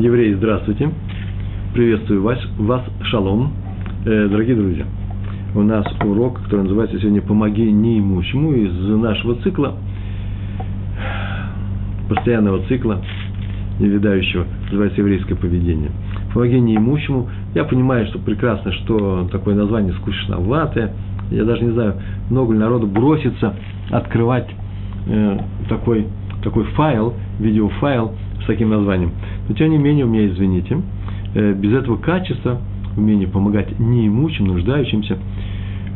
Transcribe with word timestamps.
Евреи, 0.00 0.32
здравствуйте. 0.32 0.88
Приветствую 1.74 2.22
вас, 2.22 2.38
вас 2.56 2.82
шалом. 3.02 3.52
Э, 4.06 4.28
дорогие 4.28 4.56
друзья, 4.56 4.86
у 5.54 5.60
нас 5.60 5.84
урок, 6.02 6.40
который 6.42 6.62
называется 6.62 6.98
сегодня 6.98 7.20
«Помоги 7.20 7.70
неимущему» 7.70 8.54
из 8.54 8.72
нашего 8.98 9.34
цикла, 9.42 9.74
постоянного 12.08 12.62
цикла, 12.66 13.02
невидающего, 13.78 14.46
называется 14.70 15.02
«Еврейское 15.02 15.34
поведение». 15.34 15.90
«Помоги 16.32 16.58
неимущему». 16.58 17.28
Я 17.54 17.64
понимаю, 17.64 18.06
что 18.06 18.18
прекрасно, 18.18 18.72
что 18.72 19.28
такое 19.30 19.54
название 19.54 19.92
скучноватое. 19.92 20.94
Я 21.30 21.44
даже 21.44 21.62
не 21.62 21.72
знаю, 21.72 21.96
много 22.30 22.54
ли 22.54 22.58
народу 22.58 22.86
бросится 22.86 23.54
открывать 23.90 24.48
э, 25.08 25.38
такой, 25.68 26.06
такой 26.42 26.64
файл, 26.64 27.12
видеофайл 27.38 28.14
с 28.42 28.46
таким 28.46 28.70
названием. 28.70 29.12
Но 29.48 29.54
тем 29.54 29.70
не 29.70 29.78
менее, 29.78 30.04
у 30.04 30.08
меня, 30.08 30.26
извините, 30.26 30.80
э, 31.34 31.52
без 31.52 31.72
этого 31.72 31.96
качества, 31.96 32.60
умение 32.96 33.28
помогать 33.28 33.78
неимущим, 33.78 34.46
нуждающимся, 34.46 35.18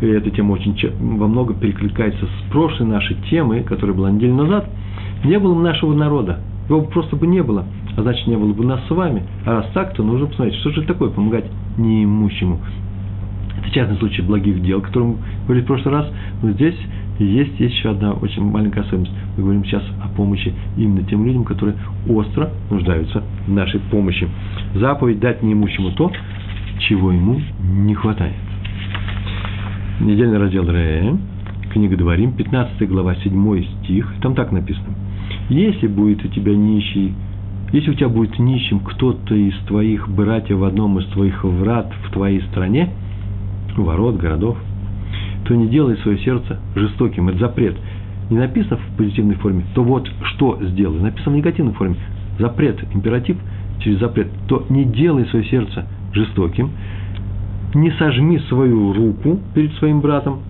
и 0.00 0.06
эта 0.06 0.30
тема 0.30 0.52
очень 0.52 0.76
во 1.16 1.28
много 1.28 1.54
перекликается 1.54 2.26
с 2.26 2.50
прошлой 2.50 2.86
нашей 2.86 3.16
темой, 3.30 3.62
которая 3.62 3.96
была 3.96 4.10
неделю 4.10 4.34
назад, 4.34 4.68
не 5.24 5.38
было 5.38 5.54
бы 5.54 5.62
нашего 5.62 5.94
народа, 5.94 6.40
его 6.68 6.82
просто 6.82 7.16
бы 7.16 7.26
не 7.26 7.42
было, 7.42 7.64
а 7.96 8.02
значит, 8.02 8.26
не 8.26 8.36
было 8.36 8.52
бы 8.52 8.64
нас 8.64 8.80
с 8.88 8.90
вами. 8.90 9.22
А 9.44 9.52
раз 9.52 9.66
так, 9.74 9.94
то 9.94 10.02
нужно 10.02 10.26
посмотреть, 10.26 10.56
что 10.60 10.70
же 10.70 10.82
такое 10.82 11.10
помогать 11.10 11.44
неимущему. 11.76 12.60
Это 13.58 13.70
частный 13.70 13.96
случай 13.98 14.22
благих 14.22 14.62
дел, 14.62 14.78
о 14.78 14.82
котором 14.82 15.18
говорили 15.44 15.64
в 15.64 15.66
прошлый 15.66 15.94
раз, 15.94 16.06
но 16.42 16.50
здесь 16.52 16.76
есть 17.18 17.60
еще 17.60 17.90
одна 17.90 18.12
очень 18.12 18.42
маленькая 18.42 18.80
особенность. 18.80 19.12
Мы 19.36 19.44
говорим 19.44 19.64
сейчас 19.64 19.82
о 20.02 20.08
помощи 20.08 20.52
именно 20.76 21.02
тем 21.04 21.24
людям, 21.24 21.44
которые 21.44 21.76
остро 22.08 22.50
нуждаются 22.70 23.22
в 23.46 23.52
нашей 23.52 23.80
помощи. 23.80 24.28
Заповедь 24.74 25.20
дать 25.20 25.42
неимущему 25.42 25.92
то, 25.92 26.10
чего 26.80 27.12
ему 27.12 27.40
не 27.60 27.94
хватает. 27.94 28.34
Недельный 30.00 30.38
раздел 30.38 30.68
Ре, 30.68 31.16
книга 31.72 31.96
Дворим, 31.96 32.32
15 32.32 32.88
глава, 32.88 33.14
7 33.14 33.64
стих, 33.82 34.12
там 34.20 34.34
так 34.34 34.50
написано. 34.50 34.88
Если 35.48 35.86
будет 35.86 36.24
у 36.24 36.28
тебя 36.28 36.54
нищий, 36.54 37.14
если 37.72 37.90
у 37.90 37.94
тебя 37.94 38.08
будет 38.08 38.38
нищим 38.38 38.80
кто-то 38.80 39.34
из 39.34 39.54
твоих 39.66 40.08
братьев 40.08 40.58
в 40.58 40.64
одном 40.64 40.98
из 40.98 41.06
твоих 41.06 41.44
врат 41.44 41.92
в 42.04 42.12
твоей 42.12 42.40
стране, 42.50 42.90
ворот, 43.82 44.16
городов, 44.16 44.56
то 45.44 45.54
не 45.54 45.68
делай 45.68 45.96
свое 45.98 46.18
сердце 46.18 46.60
жестоким. 46.74 47.28
Это 47.28 47.38
запрет. 47.38 47.76
Не 48.30 48.38
написано 48.38 48.78
в 48.78 48.96
позитивной 48.96 49.34
форме, 49.36 49.64
то 49.74 49.82
вот 49.82 50.08
что 50.22 50.58
сделай. 50.62 51.00
Написано 51.00 51.32
в 51.34 51.38
негативной 51.38 51.74
форме. 51.74 51.96
Запрет, 52.38 52.82
императив 52.94 53.36
через 53.80 53.98
запрет. 53.98 54.28
То 54.48 54.64
не 54.70 54.84
делай 54.84 55.26
свое 55.26 55.44
сердце 55.44 55.86
жестоким, 56.12 56.70
не 57.74 57.90
сожми 57.92 58.38
свою 58.48 58.92
руку 58.92 59.40
перед 59.54 59.72
своим 59.74 60.00
братом. 60.00 60.40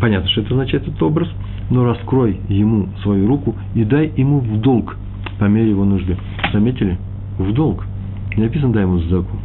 Понятно, 0.00 0.28
что 0.30 0.42
это 0.42 0.50
означает 0.50 0.86
этот 0.86 1.02
образ, 1.02 1.28
но 1.70 1.84
раскрой 1.84 2.40
ему 2.48 2.88
свою 3.02 3.26
руку 3.26 3.56
и 3.74 3.84
дай 3.84 4.12
ему 4.16 4.38
в 4.40 4.60
долг 4.60 4.96
по 5.38 5.44
мере 5.44 5.70
его 5.70 5.84
нужды. 5.84 6.16
Заметили? 6.52 6.98
В 7.38 7.52
долг. 7.52 7.84
Не 8.36 8.44
написано 8.44 8.72
дай 8.72 8.82
ему 8.82 8.98
сдаку. 8.98 9.36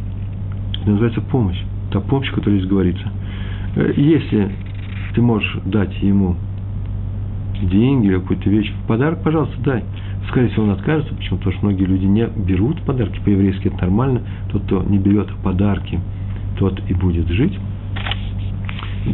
Это 0.80 0.90
называется 0.90 1.20
помощь. 1.20 1.60
Та 1.94 2.00
помощь, 2.00 2.30
о 2.30 2.40
здесь 2.40 2.66
говорится– 2.66 3.08
Э, 3.76 3.92
если 3.96 4.50
ты 5.14 5.22
можешь 5.22 5.58
дать 5.64 5.94
ему 6.02 6.36
деньги 7.62 8.06
или 8.06 8.18
какую-то 8.18 8.50
вещь 8.50 8.72
в 8.72 8.86
подарок, 8.86 9.22
пожалуйста, 9.22 9.56
дай. 9.64 9.84
Скорее 10.28 10.48
всего, 10.48 10.64
он 10.64 10.70
откажется, 10.70 11.14
почему? 11.14 11.38
Потому 11.38 11.56
что 11.56 11.66
многие 11.66 11.84
люди 11.84 12.04
не 12.04 12.26
берут 12.26 12.80
подарки, 12.82 13.20
по-еврейски 13.24 13.68
это 13.68 13.82
нормально. 13.82 14.22
Тот, 14.50 14.62
кто 14.64 14.82
не 14.82 14.98
берет 14.98 15.30
подарки, 15.42 16.00
тот 16.58 16.80
и 16.88 16.94
будет 16.94 17.28
жить. 17.28 17.58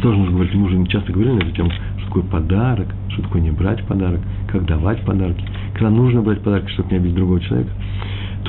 Тоже 0.03 0.19
нужно 0.19 0.35
говорить, 0.35 0.55
мы 0.55 0.67
уже 0.67 0.87
часто 0.87 1.13
говорили 1.13 1.35
на 1.35 1.41
эту 1.41 1.51
тему, 1.51 1.71
что 1.71 2.07
такое 2.07 2.23
подарок, 2.23 2.95
что 3.09 3.23
такое 3.23 3.43
не 3.43 3.51
брать 3.51 3.85
подарок, 3.87 4.21
как 4.47 4.65
давать 4.65 5.05
подарки, 5.05 5.45
когда 5.75 5.91
нужно 5.91 6.23
брать 6.23 6.43
подарки, 6.43 6.71
чтобы 6.71 6.91
не 6.93 6.99
обидеть 6.99 7.17
другого 7.17 7.41
человека. 7.41 7.71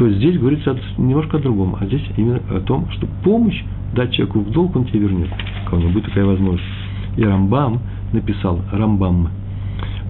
То 0.01 0.09
здесь 0.09 0.35
говорится 0.39 0.75
немножко 0.97 1.37
о 1.37 1.39
другом, 1.39 1.77
а 1.79 1.85
здесь 1.85 2.01
именно 2.17 2.41
о 2.49 2.59
том, 2.59 2.89
что 2.89 3.05
помощь 3.23 3.63
дать 3.93 4.11
человеку 4.11 4.39
в 4.39 4.49
долг, 4.49 4.75
он 4.75 4.85
тебе 4.85 5.01
вернет. 5.01 5.29
У 5.71 5.75
него 5.75 5.91
будет 5.91 6.05
такая 6.05 6.25
возможность. 6.25 6.67
И 7.17 7.23
Рамбам 7.23 7.81
написал, 8.11 8.61
Рамбам, 8.71 9.29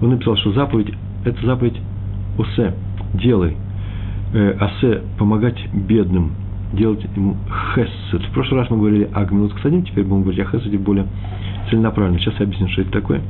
он 0.00 0.08
написал, 0.08 0.38
что 0.38 0.52
заповедь, 0.52 0.94
это 1.26 1.44
заповедь 1.44 1.78
Осе, 2.38 2.72
делай. 3.12 3.54
Э, 4.32 4.56
Осе, 4.58 5.02
помогать 5.18 5.62
бедным, 5.74 6.32
делать 6.72 7.04
ему 7.14 7.36
хессет. 7.74 8.22
В 8.22 8.32
прошлый 8.32 8.60
раз 8.60 8.70
мы 8.70 8.78
говорили 8.78 9.10
о 9.12 9.26
гмилут 9.26 9.52
кстати, 9.52 9.82
теперь 9.82 10.04
будем 10.04 10.22
говорить 10.22 10.40
о 10.40 10.46
хессете 10.46 10.78
более 10.78 11.04
целенаправленно. 11.68 12.18
Сейчас 12.18 12.32
я 12.38 12.46
объясню, 12.46 12.68
что 12.68 12.80
это 12.80 12.92
такое. 12.92 13.20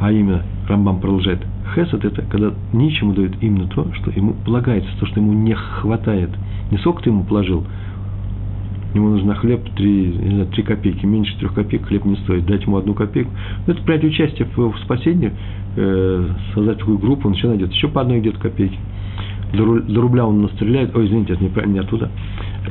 А 0.00 0.12
именно, 0.12 0.42
Рамбам 0.68 1.00
продолжает, 1.00 1.40
хесед– 1.74 2.04
это 2.04 2.22
когда 2.22 2.52
ничему 2.72 3.14
дает 3.14 3.42
именно 3.42 3.66
то, 3.68 3.90
что 3.94 4.10
ему 4.10 4.34
полагается, 4.44 4.90
то, 5.00 5.06
что 5.06 5.20
ему 5.20 5.32
не 5.32 5.54
хватает. 5.54 6.30
Не 6.70 6.78
сколько 6.78 7.02
ты 7.02 7.10
ему 7.10 7.24
положил, 7.24 7.64
ему 8.94 9.10
нужно 9.10 9.34
хлеб 9.36 9.62
3, 9.74 10.06
не 10.06 10.30
знаю, 10.30 10.46
3 10.48 10.62
копейки, 10.64 11.06
меньше 11.06 11.38
3 11.38 11.48
копеек 11.48 11.86
хлеб 11.86 12.04
не 12.04 12.16
стоит, 12.16 12.46
дать 12.46 12.62
ему 12.64 12.76
одну 12.76 12.94
копейку. 12.94 13.30
Ну, 13.66 13.72
это 13.72 13.82
принять 13.82 14.04
участие 14.04 14.48
в, 14.54 14.72
в 14.72 14.78
спасении, 14.80 15.32
э, 15.76 16.28
создать 16.54 16.78
такую 16.78 16.98
группу, 16.98 17.28
он 17.28 17.34
еще 17.34 17.48
найдет 17.48 17.72
еще 17.72 17.88
по 17.88 18.02
одной 18.02 18.20
где-то 18.20 18.38
копейки. 18.38 18.78
До, 19.54 19.80
до 19.80 20.00
рубля 20.00 20.26
он 20.26 20.42
настреляет, 20.42 20.94
ой, 20.94 21.06
извините, 21.06 21.34
это 21.34 21.44
не, 21.44 21.72
не 21.72 21.78
оттуда. 21.78 22.10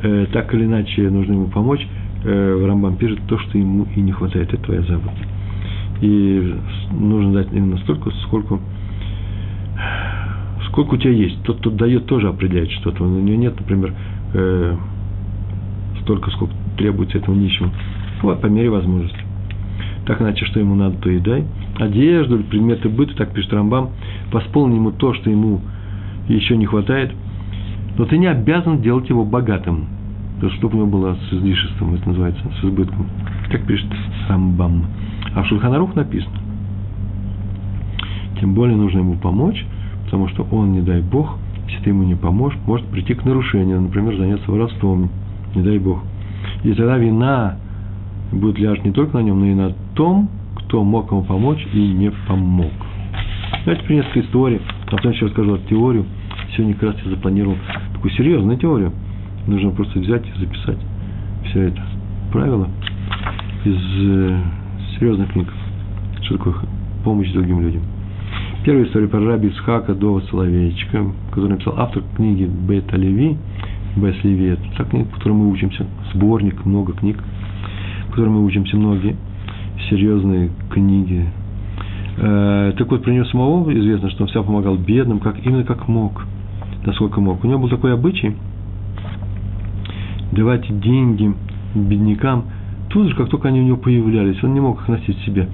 Э, 0.02 0.26
так 0.32 0.54
или 0.54 0.64
иначе, 0.64 1.10
нужно 1.10 1.32
ему 1.32 1.46
помочь. 1.46 1.86
Э, 2.24 2.66
Рамбам 2.66 2.96
пишет 2.96 3.18
то, 3.28 3.38
что 3.38 3.58
ему 3.58 3.86
и 3.96 4.00
не 4.00 4.12
хватает, 4.12 4.52
это 4.52 4.62
твоя 4.62 4.82
забота. 4.82 5.16
И 6.00 6.54
нужно 6.92 7.32
дать 7.32 7.52
именно 7.52 7.78
столько, 7.78 8.10
сколько 8.26 8.58
сколько 10.68 10.94
у 10.94 10.96
тебя 10.98 11.12
есть. 11.12 11.42
Тот, 11.42 11.58
кто 11.58 11.70
дает, 11.70 12.06
тоже 12.06 12.28
определяет 12.28 12.70
что-то. 12.72 13.02
У 13.02 13.06
него 13.06 13.38
нет, 13.38 13.58
например, 13.58 13.94
э, 14.34 14.76
столько, 16.02 16.30
сколько 16.32 16.54
требуется 16.76 17.16
этому 17.16 17.36
нищему. 17.38 17.70
Вот, 18.20 18.40
по 18.42 18.46
мере 18.46 18.68
возможности. 18.68 19.18
Так 20.06 20.20
иначе, 20.20 20.44
что 20.44 20.60
ему 20.60 20.74
надо, 20.74 20.96
то 20.98 21.10
и 21.10 21.18
дай. 21.18 21.44
Одежду, 21.78 22.38
предметы 22.44 22.88
быта, 22.90 23.16
так 23.16 23.32
пишет 23.32 23.52
Рамбам, 23.52 23.90
восполни 24.30 24.74
ему 24.74 24.92
то, 24.92 25.14
что 25.14 25.30
ему 25.30 25.62
еще 26.28 26.56
не 26.56 26.66
хватает. 26.66 27.12
Но 27.96 28.04
ты 28.04 28.18
не 28.18 28.26
обязан 28.26 28.82
делать 28.82 29.08
его 29.08 29.24
богатым. 29.24 29.86
То, 30.40 30.50
чтобы 30.50 30.74
у 30.74 30.78
него 30.78 30.98
было 30.98 31.14
с 31.14 31.32
излишеством, 31.32 31.94
это 31.94 32.08
называется, 32.08 32.42
с 32.60 32.64
избытком. 32.64 33.06
Так 33.50 33.66
пишет 33.66 33.86
Рамбам. 34.28 34.84
А 35.34 35.42
в 35.42 35.46
Шульханарух 35.46 35.94
написано. 35.94 36.36
Тем 38.40 38.54
более 38.54 38.76
нужно 38.76 38.98
ему 38.98 39.14
помочь, 39.14 39.64
потому 40.04 40.28
что 40.28 40.46
он, 40.50 40.72
не 40.72 40.82
дай 40.82 41.00
Бог, 41.00 41.38
если 41.68 41.84
ты 41.84 41.90
ему 41.90 42.02
не 42.04 42.14
поможешь, 42.14 42.58
может 42.66 42.86
прийти 42.86 43.14
к 43.14 43.24
нарушению, 43.24 43.80
например, 43.80 44.16
заняться 44.16 44.50
воровством, 44.50 45.10
не 45.54 45.62
дай 45.62 45.78
Бог. 45.78 46.02
И 46.62 46.72
тогда 46.74 46.98
вина 46.98 47.56
будет 48.30 48.58
лежать 48.58 48.84
не 48.84 48.92
только 48.92 49.16
на 49.18 49.22
нем, 49.22 49.40
но 49.40 49.46
и 49.46 49.54
на 49.54 49.70
том, 49.94 50.28
кто 50.56 50.84
мог 50.84 51.10
ему 51.10 51.22
помочь 51.22 51.66
и 51.72 51.92
не 51.92 52.10
помог. 52.28 52.72
Давайте 53.64 53.84
при 53.84 53.96
несколько 53.96 54.20
историй, 54.20 54.60
а 54.86 54.90
потом 54.90 55.12
еще 55.12 55.26
расскажу 55.26 55.58
теорию. 55.68 56.04
Сегодня 56.54 56.74
как 56.74 56.94
раз 56.94 56.96
я 57.04 57.10
запланировал 57.10 57.56
такую 57.94 58.12
серьезную 58.12 58.58
теорию. 58.58 58.92
Нужно 59.46 59.70
просто 59.70 59.98
взять 59.98 60.24
и 60.26 60.40
записать 60.40 60.78
все 61.44 61.68
это. 61.68 61.82
Правила 62.32 62.68
из 63.64 63.76
э, 63.76 64.40
серьезных 64.98 65.32
книг. 65.32 65.48
Что 66.22 66.38
такое 66.38 66.54
помощь 67.04 67.30
другим 67.32 67.60
людям. 67.62 67.82
Первая 68.64 68.86
история 68.86 69.06
про 69.06 69.20
раби 69.20 69.48
Исхака 69.48 69.94
Дова 69.94 70.20
Соловейчика, 70.30 71.06
который 71.30 71.50
написал 71.50 71.74
автор 71.78 72.02
книги 72.16 72.44
Бета 72.44 72.96
Леви– 72.96 73.36
Бес 73.96 74.14
Левиет. 74.22 74.58
Та 74.76 74.84
книга, 74.84 75.06
по 75.06 75.16
которой 75.16 75.32
мы 75.32 75.50
учимся, 75.50 75.86
сборник, 76.12 76.64
много 76.64 76.92
книг, 76.92 77.16
по 78.06 78.12
которым 78.12 78.34
мы 78.34 78.44
учимся, 78.44 78.76
многие 78.76 79.16
серьезные 79.88 80.50
книги. 80.70 81.26
Э, 82.18 82.74
так 82.76 82.90
вот, 82.90 83.02
про 83.02 83.10
него 83.10 83.24
самого 83.26 83.72
известно, 83.72 84.10
что 84.10 84.24
он 84.24 84.28
всегда 84.28 84.42
помогал 84.42 84.76
бедным, 84.76 85.18
как, 85.20 85.44
именно 85.44 85.64
как 85.64 85.88
мог, 85.88 86.26
насколько 86.84 87.20
мог. 87.20 87.42
У 87.42 87.46
него 87.46 87.58
был 87.58 87.68
такой 87.70 87.94
обычай 87.94 88.36
давать 90.36 90.66
деньги 90.80 91.34
беднякам 91.74 92.44
тут 92.90 93.08
же, 93.08 93.16
как 93.16 93.28
только 93.28 93.48
они 93.48 93.60
у 93.60 93.64
него 93.64 93.76
появлялись, 93.76 94.42
он 94.44 94.54
не 94.54 94.60
мог 94.60 94.80
их 94.80 94.88
носить 94.88 95.18
себе. 95.24 95.48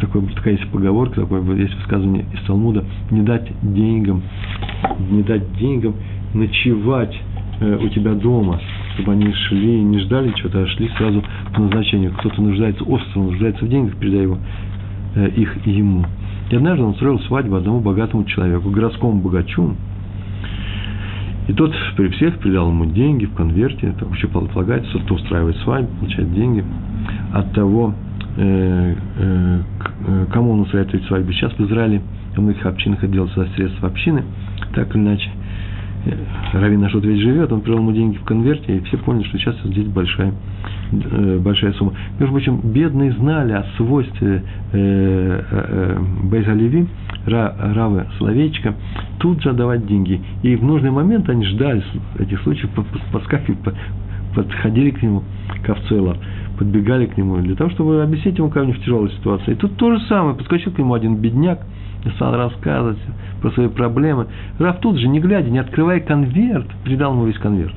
Такой, 0.00 0.22
такая 0.34 0.54
есть 0.54 0.68
поговорка, 0.70 1.22
такое 1.22 1.42
есть 1.56 1.74
высказывание 1.76 2.26
из 2.32 2.46
Талмуда, 2.46 2.84
не 3.10 3.22
дать 3.22 3.48
деньгам, 3.62 4.22
не 5.10 5.22
дать 5.22 5.56
деньгам 5.56 5.94
ночевать 6.34 7.14
Э, 7.62 7.78
у 7.80 7.88
тебя 7.90 8.14
дома, 8.14 8.60
чтобы 8.94 9.12
они 9.12 9.32
шли, 9.32 9.82
не 9.82 10.00
ждали 10.00 10.32
чего-то, 10.32 10.62
а 10.62 10.66
шли 10.66 10.88
сразу 10.96 11.22
по 11.54 11.60
назначению. 11.60 12.12
Кто-то 12.18 12.42
нуждается, 12.42 12.82
остро 12.82 13.20
нуждается 13.20 13.64
в 13.64 13.68
деньгах, 13.68 13.96
передай 13.98 14.22
его, 14.22 14.38
э, 15.14 15.28
их 15.36 15.64
ему. 15.64 16.04
И 16.50 16.56
однажды 16.56 16.82
он 16.82 16.90
устроил 16.90 17.20
свадьбу 17.20 17.54
одному 17.54 17.80
богатому 17.80 18.24
человеку, 18.24 18.68
городскому 18.70 19.20
богачу. 19.20 19.76
И 21.48 21.52
тот 21.52 21.74
при 21.96 22.08
всех 22.08 22.38
передал 22.38 22.68
ему 22.68 22.86
деньги 22.86 23.26
в 23.26 23.34
конверте, 23.34 23.92
там 23.98 24.12
еще 24.12 24.28
полагается, 24.28 24.98
кто 24.98 25.14
устраивает 25.14 25.56
свадьбу, 25.58 25.90
получает 25.98 26.32
деньги 26.32 26.64
от 27.32 27.52
того, 27.52 27.94
э, 28.36 28.94
э, 29.18 29.60
э 30.06 30.26
кому 30.32 30.52
он 30.52 30.60
устраивает 30.60 31.04
свадьбу. 31.04 31.32
Сейчас 31.32 31.52
в 31.52 31.60
Израиле 31.66 32.00
в 32.36 32.40
многих 32.40 32.64
общинах 32.64 33.02
это 33.02 33.26
за 33.26 33.46
средства 33.56 33.88
общины, 33.88 34.22
так 34.74 34.94
или 34.94 35.02
иначе. 35.02 35.30
Равин 36.52 36.80
наш 36.80 36.94
ответ 36.94 37.18
живет, 37.18 37.52
он 37.52 37.60
привел 37.60 37.78
ему 37.78 37.92
деньги 37.92 38.16
в 38.16 38.24
конверте, 38.24 38.76
и 38.76 38.80
все 38.80 38.98
поняли, 38.98 39.24
что 39.24 39.38
сейчас 39.38 39.56
здесь 39.64 39.86
большая, 39.86 40.32
э, 40.92 41.38
большая 41.38 41.72
сумма. 41.74 41.92
Между 42.18 42.34
прочим, 42.34 42.60
бедные 42.62 43.12
знали 43.12 43.52
о 43.52 43.64
свойстве 43.76 44.42
э, 44.72 44.78
э, 44.78 45.42
э 45.50 45.98
Бейза 46.24 46.52
Леви, 46.52 46.88
Равы 47.26 48.06
Словечка, 48.18 48.74
тут 49.18 49.42
же 49.42 49.50
отдавать 49.50 49.86
деньги. 49.86 50.20
И 50.42 50.56
в 50.56 50.64
нужный 50.64 50.90
момент 50.90 51.28
они 51.28 51.44
ждали 51.46 51.82
этих 52.18 52.40
случаев, 52.42 52.70
подскакивали, 53.12 53.58
подходили 54.34 54.90
к 54.90 55.02
нему, 55.02 55.22
к 55.64 55.70
Авцуэлу, 55.70 56.16
подбегали 56.58 57.06
к 57.06 57.16
нему, 57.16 57.36
для 57.36 57.54
того, 57.54 57.70
чтобы 57.70 58.02
объяснить 58.02 58.38
ему 58.38 58.48
какая-нибудь 58.48 58.82
тяжелая 58.82 59.10
ситуация. 59.10 59.54
И 59.54 59.56
тут 59.56 59.76
то 59.76 59.92
же 59.92 60.00
самое, 60.06 60.34
подскочил 60.34 60.72
к 60.72 60.78
нему 60.78 60.94
один 60.94 61.16
бедняк, 61.16 61.60
и 62.04 62.10
стал 62.10 62.34
рассказывать 62.34 62.98
про 63.40 63.50
свои 63.52 63.68
проблемы. 63.68 64.26
Раф 64.58 64.80
тут 64.80 64.98
же, 64.98 65.08
не 65.08 65.20
глядя, 65.20 65.50
не 65.50 65.58
открывая 65.58 66.00
конверт, 66.00 66.66
передал 66.84 67.12
ему 67.12 67.26
весь 67.26 67.38
конверт. 67.38 67.74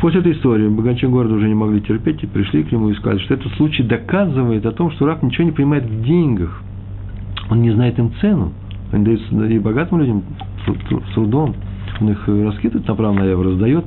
После 0.00 0.20
этой 0.20 0.32
истории 0.32 0.68
богачи 0.68 1.06
города 1.06 1.34
уже 1.34 1.48
не 1.48 1.54
могли 1.54 1.80
терпеть 1.80 2.22
и 2.22 2.26
пришли 2.26 2.62
к 2.62 2.70
нему 2.70 2.90
и 2.90 2.94
сказали, 2.94 3.18
что 3.18 3.34
этот 3.34 3.52
случай 3.54 3.82
доказывает 3.82 4.64
о 4.64 4.72
том, 4.72 4.92
что 4.92 5.06
Раф 5.06 5.22
ничего 5.22 5.44
не 5.44 5.52
понимает 5.52 5.84
в 5.84 6.04
деньгах. 6.04 6.62
Он 7.50 7.62
не 7.62 7.72
знает 7.72 7.98
им 7.98 8.12
цену. 8.20 8.52
Он 8.92 9.04
дает 9.04 9.20
и 9.32 9.58
богатым 9.58 9.98
людям 10.00 10.22
с 10.66 11.14
трудом. 11.14 11.54
Он 12.00 12.10
их 12.10 12.28
раскидывает 12.28 12.86
направо-налево, 12.86 13.42
раздает, 13.42 13.84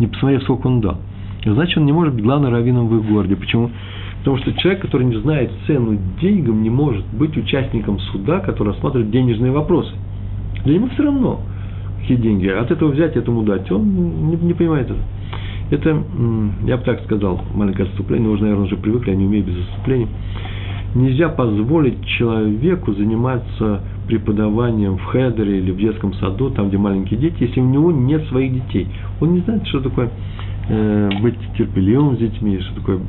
не 0.00 0.08
посмотрев, 0.08 0.42
сколько 0.42 0.66
он 0.66 0.80
дал. 0.80 0.98
Значит, 1.44 1.78
он 1.78 1.86
не 1.86 1.92
может 1.92 2.14
быть 2.14 2.24
главным 2.24 2.52
раввином 2.52 2.88
в 2.88 2.96
их 2.96 3.08
городе. 3.08 3.36
Почему? 3.36 3.70
Потому 4.22 4.38
что 4.38 4.52
человек, 4.52 4.82
который 4.82 5.04
не 5.04 5.16
знает 5.16 5.50
цену 5.66 5.98
деньгам, 6.20 6.62
не 6.62 6.70
может 6.70 7.04
быть 7.12 7.36
участником 7.36 7.98
суда, 7.98 8.38
который 8.38 8.68
рассматривает 8.68 9.10
денежные 9.10 9.50
вопросы. 9.50 9.92
Для 10.64 10.76
него 10.76 10.88
все 10.94 11.02
равно, 11.02 11.40
какие 12.00 12.18
деньги. 12.18 12.46
От 12.46 12.70
этого 12.70 12.92
взять, 12.92 13.16
этому 13.16 13.42
дать. 13.42 13.68
Он 13.72 14.28
не, 14.28 14.36
не 14.36 14.54
понимает 14.54 14.88
это. 14.90 15.00
Это, 15.72 16.02
я 16.66 16.76
бы 16.76 16.84
так 16.84 17.02
сказал, 17.04 17.40
маленькое 17.52 17.88
отступление, 17.88 18.28
уже, 18.28 18.42
наверное, 18.42 18.66
уже 18.66 18.76
привыкли, 18.76 19.10
я 19.10 19.16
не 19.16 19.24
умею 19.24 19.42
без 19.42 19.58
отступлений. 19.58 20.06
Нельзя 20.94 21.30
позволить 21.30 22.04
человеку 22.04 22.92
заниматься 22.92 23.80
преподаванием 24.06 24.98
в 24.98 25.04
хедере 25.06 25.58
или 25.58 25.72
в 25.72 25.78
детском 25.78 26.12
саду, 26.14 26.50
там, 26.50 26.68
где 26.68 26.76
маленькие 26.76 27.18
дети, 27.18 27.44
если 27.44 27.60
у 27.60 27.66
него 27.66 27.90
нет 27.90 28.24
своих 28.26 28.52
детей. 28.52 28.86
Он 29.20 29.32
не 29.32 29.40
знает, 29.40 29.66
что 29.66 29.80
такое 29.80 30.10
э, 30.68 31.10
быть 31.22 31.38
терпеливым 31.56 32.16
с 32.16 32.18
детьми, 32.18 32.60
что 32.60 32.74
такое 32.74 33.00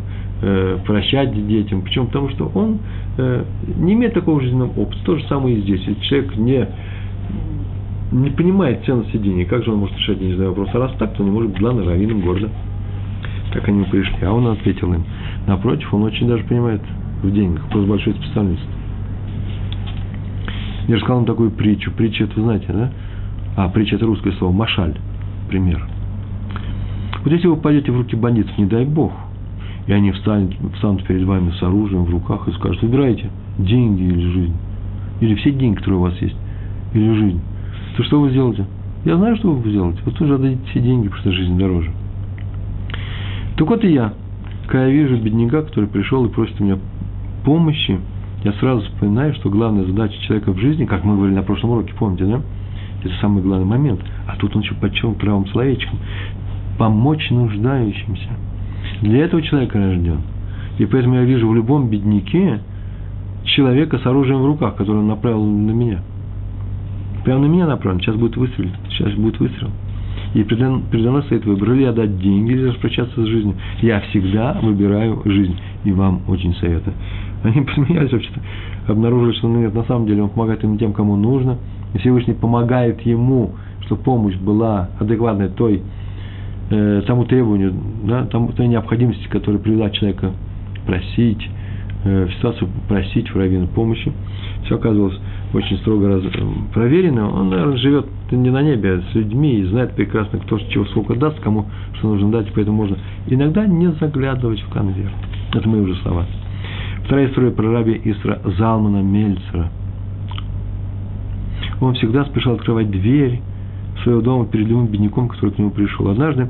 э, 0.43 0.77
прощать 0.85 1.47
детям. 1.47 1.81
Почему? 1.81 2.07
Потому 2.07 2.29
что 2.29 2.51
он 2.53 2.79
э, 3.17 3.43
не 3.77 3.93
имеет 3.93 4.13
такого 4.13 4.41
жизненного 4.41 4.71
опыта. 4.79 5.03
То 5.05 5.17
же 5.17 5.23
самое 5.27 5.57
и 5.57 5.61
здесь. 5.61 5.79
Если 5.87 6.01
человек 6.01 6.35
не, 6.35 6.67
не 8.11 8.29
понимает 8.29 8.83
ценности 8.85 9.17
денег, 9.17 9.49
как 9.49 9.63
же 9.63 9.71
он 9.71 9.79
может 9.79 9.97
решать 9.97 10.19
денежный 10.19 10.49
вопрос? 10.49 10.69
А 10.73 10.79
раз 10.79 10.91
так, 10.99 11.15
то 11.15 11.23
не 11.23 11.31
может 11.31 11.51
быть 11.51 11.59
главным 11.59 11.87
раввином 11.87 12.21
города. 12.21 12.49
Так 13.53 13.67
они 13.67 13.83
пришли. 13.85 14.17
А 14.23 14.33
он 14.33 14.47
ответил 14.47 14.93
им. 14.93 15.05
Напротив, 15.47 15.93
он 15.93 16.03
очень 16.03 16.27
даже 16.27 16.43
понимает 16.43 16.81
в 17.21 17.31
деньгах, 17.31 17.63
просто 17.69 17.89
большой 17.89 18.13
специалист. 18.13 18.63
Я 20.87 20.95
рассказал 20.95 21.17
вам 21.17 21.25
такую 21.25 21.51
притчу. 21.51 21.91
Притча, 21.91 22.25
это 22.25 22.35
вы 22.35 22.43
знаете, 22.43 22.65
да? 22.69 22.91
А, 23.55 23.69
притча– 23.69 23.95
это 23.97 24.05
русское 24.05 24.33
слово. 24.33 24.51
Машаль. 24.51 24.95
Пример. 25.49 25.87
Вот 27.23 27.31
если 27.31 27.47
вы 27.47 27.55
пойдете 27.55 27.91
в 27.91 27.97
руки 27.97 28.17
бандитов, 28.17 28.57
не 28.57 28.65
дай 28.65 28.83
бог, 28.83 29.13
и 29.87 29.93
они 29.93 30.11
встанут, 30.11 30.55
встанут 30.75 31.03
перед 31.05 31.23
вами 31.23 31.51
с 31.51 31.63
оружием 31.63 32.05
в 32.05 32.09
руках 32.09 32.47
и 32.47 32.51
скажут, 32.53 32.81
выбирайте 32.81 33.29
деньги 33.57 34.03
или 34.03 34.31
жизнь. 34.31 34.55
Или 35.19 35.35
все 35.35 35.51
деньги, 35.51 35.75
которые 35.75 35.99
у 35.99 36.03
вас 36.03 36.21
есть, 36.21 36.35
или 36.93 37.13
жизнь. 37.13 37.41
То 37.97 38.03
что 38.03 38.21
вы 38.21 38.29
сделаете? 38.29 38.65
Я 39.05 39.17
знаю, 39.17 39.35
что 39.37 39.51
вы 39.51 39.69
сделаете. 39.69 39.99
Вы 40.05 40.11
тоже 40.13 40.35
отдадите 40.35 40.61
все 40.69 40.79
деньги, 40.79 41.07
потому 41.07 41.21
что 41.21 41.31
жизнь 41.33 41.57
дороже. 41.57 41.91
Так 43.57 43.67
вот 43.67 43.83
и 43.83 43.91
я, 43.91 44.13
когда 44.67 44.87
я 44.87 44.93
вижу 44.93 45.17
бедняка, 45.17 45.61
который 45.61 45.89
пришел 45.89 46.25
и 46.25 46.29
просит 46.29 46.59
у 46.59 46.63
меня 46.63 46.77
помощи, 47.43 47.99
я 48.43 48.53
сразу 48.53 48.81
вспоминаю, 48.81 49.33
что 49.35 49.49
главная 49.49 49.85
задача 49.85 50.19
человека 50.21 50.51
в 50.51 50.57
жизни, 50.57 50.85
как 50.85 51.03
мы 51.03 51.15
говорили 51.15 51.35
на 51.35 51.43
прошлом 51.43 51.71
уроке, 51.71 51.93
помните, 51.97 52.25
да? 52.25 52.41
Это 53.03 53.13
самый 53.19 53.43
главный 53.43 53.65
момент. 53.65 53.99
А 54.27 54.37
тут 54.37 54.55
он 54.55 54.61
еще 54.61 54.75
подчеркнул 54.75 55.15
правым 55.15 55.45
словечком. 55.47 55.99
Помочь 56.77 57.29
нуждающимся– 57.29 58.29
для 59.01 59.25
этого 59.25 59.41
человек 59.41 59.73
рожден. 59.73 60.21
И 60.77 60.85
поэтому 60.85 61.15
я 61.15 61.23
вижу 61.23 61.47
в 61.47 61.55
любом 61.55 61.89
бедняке 61.89 62.59
человека 63.43 63.99
с 63.99 64.05
оружием 64.05 64.41
в 64.41 64.45
руках, 64.45 64.75
который 64.75 64.97
он 64.97 65.07
направил 65.07 65.43
на 65.45 65.71
меня. 65.71 66.01
Прямо 67.23 67.41
на 67.41 67.45
меня 67.45 67.67
направлен. 67.67 68.01
Сейчас 68.01 68.15
будет 68.15 68.35
выстрел. 68.37 68.69
Сейчас 68.89 69.13
будет 69.13 69.39
выстрел. 69.39 69.69
И 70.33 70.43
передо 70.43 71.11
мной 71.11 71.23
стоит 71.23 71.45
выбор. 71.45 71.73
Или 71.73 71.83
отдать 71.83 72.17
деньги, 72.19 72.51
или 72.51 72.69
распрощаться 72.69 73.23
с 73.23 73.27
жизнью. 73.27 73.55
Я 73.81 74.01
всегда 74.01 74.57
выбираю 74.61 75.21
жизнь. 75.25 75.55
И 75.83 75.91
вам 75.91 76.21
очень 76.27 76.53
советую. 76.55 76.95
Они 77.43 77.61
посмеялись 77.65 78.11
вообще-то. 78.11 78.41
Обнаружили, 78.91 79.33
что 79.37 79.47
ну, 79.47 79.61
нет, 79.61 79.73
на 79.73 79.83
самом 79.83 80.07
деле 80.07 80.23
он 80.23 80.29
помогает 80.29 80.63
им 80.63 80.77
тем, 80.77 80.93
кому 80.93 81.15
нужно. 81.15 81.57
И 81.93 81.99
Всевышний 81.99 82.33
помогает 82.33 83.01
ему, 83.01 83.51
чтобы 83.85 84.01
помощь 84.01 84.35
была 84.35 84.89
адекватной 84.99 85.49
той 85.49 85.83
э, 86.73 87.01
тому 87.05 87.25
требованию, 87.25 87.73
да, 88.03 88.25
тому, 88.25 88.51
той 88.51 88.67
необходимости, 88.67 89.27
которая 89.27 89.61
привела 89.61 89.89
человека 89.91 90.31
просить, 90.85 91.49
э, 92.03 92.25
в 92.25 92.33
ситуацию 92.33 92.69
просить 92.87 93.29
в 93.29 93.35
раввина 93.35 93.67
помощи. 93.67 94.11
Все 94.65 94.75
оказывалось 94.75 95.17
очень 95.53 95.77
строго 95.77 96.07
раз, 96.07 96.23
э, 96.23 96.29
проверено. 96.73 97.29
Он, 97.29 97.49
наверное, 97.49 97.77
живет 97.77 98.07
не 98.31 98.49
на 98.49 98.61
небе, 98.61 98.93
а 98.93 99.11
с 99.11 99.15
людьми 99.15 99.59
и 99.59 99.65
знает 99.65 99.93
прекрасно, 99.95 100.39
кто 100.39 100.57
чего 100.59 100.85
сколько 100.85 101.15
даст, 101.15 101.39
кому 101.41 101.67
что 101.97 102.09
нужно 102.09 102.31
дать, 102.31 102.51
поэтому 102.53 102.77
можно 102.77 102.97
иногда 103.27 103.65
не 103.67 103.91
заглядывать 103.93 104.61
в 104.61 104.69
конверт. 104.69 105.13
Это 105.53 105.69
мои 105.69 105.81
уже 105.81 105.95
слова. 105.97 106.25
Вторая 107.05 107.27
история 107.27 107.51
про 107.51 107.71
раби 107.71 108.01
Исра 108.05 108.41
Залмана 108.57 109.03
Мельцера. 109.03 109.69
Он 111.81 111.93
всегда 111.95 112.25
спешил 112.25 112.53
открывать 112.53 112.89
дверь 112.89 113.41
своего 114.01 114.21
дома 114.21 114.45
перед 114.45 114.67
любым 114.67 114.87
бедняком, 114.87 115.29
который 115.29 115.51
к 115.51 115.57
нему 115.57 115.71
пришел. 115.71 116.09
Однажды 116.09 116.49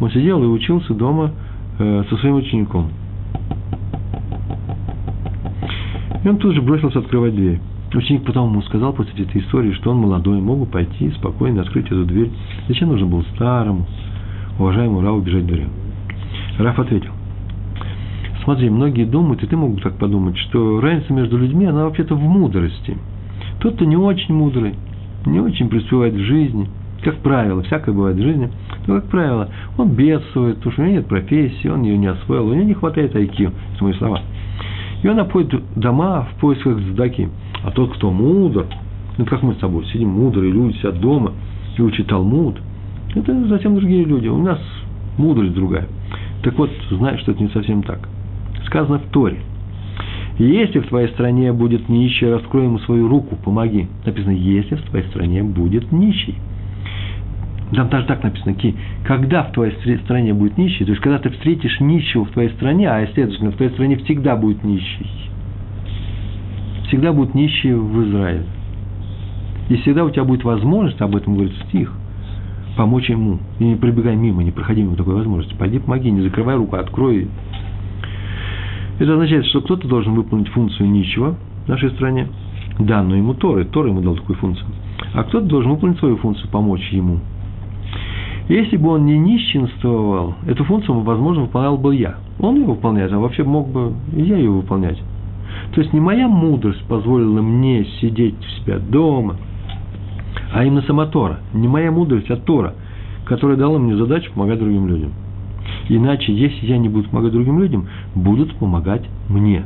он 0.00 0.10
сидел 0.10 0.42
и 0.42 0.46
учился 0.46 0.94
дома 0.94 1.32
э, 1.78 2.04
со 2.08 2.16
своим 2.18 2.36
учеником. 2.36 2.90
И 6.24 6.28
он 6.28 6.38
тут 6.38 6.54
же 6.54 6.62
бросился 6.62 7.00
открывать 7.00 7.34
дверь. 7.34 7.60
Ученик 7.92 8.24
потом 8.24 8.50
ему 8.50 8.62
сказал 8.62 8.92
после 8.92 9.24
этой 9.24 9.40
истории, 9.40 9.72
что 9.72 9.92
он 9.92 9.98
молодой, 9.98 10.40
мог 10.40 10.58
бы 10.58 10.66
пойти 10.66 11.10
спокойно 11.12 11.62
открыть 11.62 11.86
эту 11.86 12.04
дверь. 12.04 12.30
Зачем 12.66 12.88
нужно 12.88 13.06
было 13.06 13.22
старому, 13.34 13.86
уважаемому 14.58 15.00
Раву 15.00 15.20
бежать 15.20 15.46
дверям? 15.46 15.70
Раф 16.58 16.78
ответил. 16.78 17.12
Смотри, 18.42 18.68
многие 18.68 19.04
думают, 19.04 19.42
и 19.42 19.46
ты 19.46 19.56
мог 19.56 19.74
бы 19.74 19.80
так 19.80 19.96
подумать, 19.96 20.36
что 20.38 20.80
разница 20.80 21.12
между 21.12 21.38
людьми, 21.38 21.66
она 21.66 21.84
вообще-то 21.84 22.16
в 22.16 22.20
мудрости. 22.20 22.98
Тот, 23.60 23.76
кто 23.76 23.84
не 23.84 23.96
очень 23.96 24.34
мудрый, 24.34 24.74
не 25.24 25.40
очень 25.40 25.68
преуспевает 25.68 26.14
в 26.14 26.20
жизни– 26.20 26.68
как 27.04 27.18
правило, 27.18 27.62
всякое 27.62 27.94
бывает 27.94 28.16
в 28.16 28.22
жизни, 28.22 28.50
но, 28.86 28.96
как 28.96 29.04
правило, 29.04 29.48
он 29.76 29.90
бедствует, 29.90 30.56
потому 30.56 30.72
что 30.72 30.82
у 30.82 30.84
него 30.86 30.96
нет 30.96 31.06
профессии, 31.06 31.68
он 31.68 31.82
ее 31.82 31.98
не 31.98 32.06
освоил, 32.06 32.48
у 32.48 32.54
него 32.54 32.64
не 32.64 32.74
хватает 32.74 33.14
IQ, 33.14 33.52
это 33.74 33.84
мои 33.84 33.92
слова. 33.94 34.20
И 35.02 35.08
он 35.08 35.18
обходит 35.18 35.62
дома 35.76 36.26
в 36.32 36.40
поисках 36.40 36.80
задаки. 36.80 37.28
А 37.62 37.70
тот, 37.70 37.94
кто 37.94 38.10
мудр, 38.10 38.66
ну, 39.18 39.26
как 39.26 39.42
мы 39.42 39.54
с 39.54 39.58
тобой 39.58 39.84
сидим, 39.86 40.08
мудрые 40.08 40.50
люди, 40.50 40.78
сидят 40.78 40.98
дома 41.00 41.32
и 41.76 41.82
учат 41.82 42.06
Талмуд, 42.06 42.58
это 43.14 43.48
совсем 43.48 43.76
другие 43.76 44.04
люди. 44.04 44.28
У 44.28 44.38
нас 44.38 44.58
мудрость 45.18 45.54
другая. 45.54 45.86
Так 46.42 46.58
вот, 46.58 46.70
знаешь, 46.90 47.20
что 47.20 47.32
это 47.32 47.42
не 47.42 47.48
совсем 47.50 47.82
так. 47.82 48.08
Сказано 48.66 48.98
в 48.98 49.10
Торе. 49.10 49.38
Если 50.38 50.80
в 50.80 50.88
твоей 50.88 51.08
стране 51.08 51.52
будет 51.52 51.88
нищий, 51.88 52.28
раскрой 52.28 52.64
ему 52.64 52.78
свою 52.80 53.08
руку, 53.08 53.36
помоги. 53.36 53.88
Написано, 54.04 54.32
если 54.32 54.74
в 54.74 54.82
твоей 54.82 55.06
стране 55.08 55.42
будет 55.42 55.92
нищий. 55.92 56.34
Там 57.72 57.88
даже 57.88 58.06
так 58.06 58.22
написано, 58.22 58.54
Ки, 58.54 58.74
когда 59.04 59.42
в 59.44 59.52
твоей 59.52 59.72
стране 60.04 60.34
будет 60.34 60.58
нищий, 60.58 60.84
то 60.84 60.90
есть 60.90 61.02
когда 61.02 61.18
ты 61.18 61.30
встретишь 61.30 61.80
нищего 61.80 62.24
в 62.24 62.30
твоей 62.30 62.50
стране, 62.50 62.88
а 62.88 63.06
следовательно 63.14 63.50
в 63.50 63.56
твоей 63.56 63.72
стране 63.72 63.96
всегда 63.96 64.36
будет 64.36 64.62
нищий. 64.62 65.06
Всегда 66.86 67.12
будут 67.12 67.34
нищие 67.34 67.76
в 67.76 68.04
Израиле. 68.04 68.44
И 69.70 69.76
всегда 69.76 70.04
у 70.04 70.10
тебя 70.10 70.24
будет 70.24 70.44
возможность, 70.44 71.00
об 71.00 71.16
этом 71.16 71.34
говорит 71.34 71.54
стих, 71.68 71.92
помочь 72.76 73.08
ему. 73.08 73.38
И 73.58 73.64
не 73.64 73.76
прибегай 73.76 74.14
мимо, 74.14 74.44
не 74.44 74.50
проходи 74.50 74.82
мимо 74.82 74.94
такой 74.94 75.14
возможности. 75.14 75.56
Пойди 75.56 75.78
помоги, 75.78 76.10
не 76.10 76.20
закрывай 76.20 76.56
руку, 76.56 76.76
открой. 76.76 77.28
Это 78.98 79.14
означает, 79.14 79.46
что 79.46 79.62
кто-то 79.62 79.88
должен 79.88 80.14
выполнить 80.14 80.48
функцию 80.48 80.90
нищего 80.90 81.36
в 81.64 81.68
нашей 81.68 81.90
стране, 81.90 82.28
данную 82.78 83.18
ему 83.18 83.32
Торы. 83.34 83.64
Тора 83.64 83.88
ему 83.88 84.02
дал 84.02 84.16
такую 84.16 84.36
функцию. 84.36 84.68
А 85.14 85.24
кто-то 85.24 85.46
должен 85.46 85.72
выполнить 85.72 85.98
свою 85.98 86.18
функцию, 86.18 86.50
помочь 86.50 86.86
ему– 86.92 87.20
Если 88.48 88.76
бы 88.76 88.90
он 88.90 89.06
не 89.06 89.16
нищенствовал, 89.16 90.34
эту 90.46 90.64
функцию, 90.64 91.00
возможно, 91.00 91.42
выполнял 91.42 91.78
бы 91.78 91.96
я. 91.96 92.16
Он 92.38 92.56
ее 92.56 92.66
выполняет, 92.66 93.12
а 93.12 93.18
вообще 93.18 93.42
мог 93.42 93.68
бы 93.68 93.94
я 94.12 94.36
ее 94.36 94.50
выполнять. 94.50 95.00
То 95.74 95.80
есть 95.80 95.92
не 95.92 96.00
моя 96.00 96.28
мудрость 96.28 96.82
позволила 96.84 97.40
мне 97.40 97.86
сидеть 98.00 98.34
у 98.38 98.60
себя 98.60 98.78
дома, 98.78 99.36
а 100.52 100.64
именно 100.64 100.82
сама 100.82 101.06
Тора. 101.06 101.38
Не 101.54 101.68
моя 101.68 101.90
мудрость, 101.90 102.30
а 102.30 102.36
Тора, 102.36 102.74
которая 103.24 103.56
дала 103.56 103.78
мне 103.78 103.96
задачу 103.96 104.30
помогать 104.34 104.58
другим 104.58 104.88
людям. 104.88 105.12
Иначе, 105.88 106.32
если 106.34 106.66
я 106.66 106.76
не 106.76 106.88
буду 106.88 107.08
помогать 107.08 107.32
другим 107.32 107.60
людям, 107.60 107.88
будут 108.14 108.54
помогать 108.56 109.04
мне. 109.28 109.64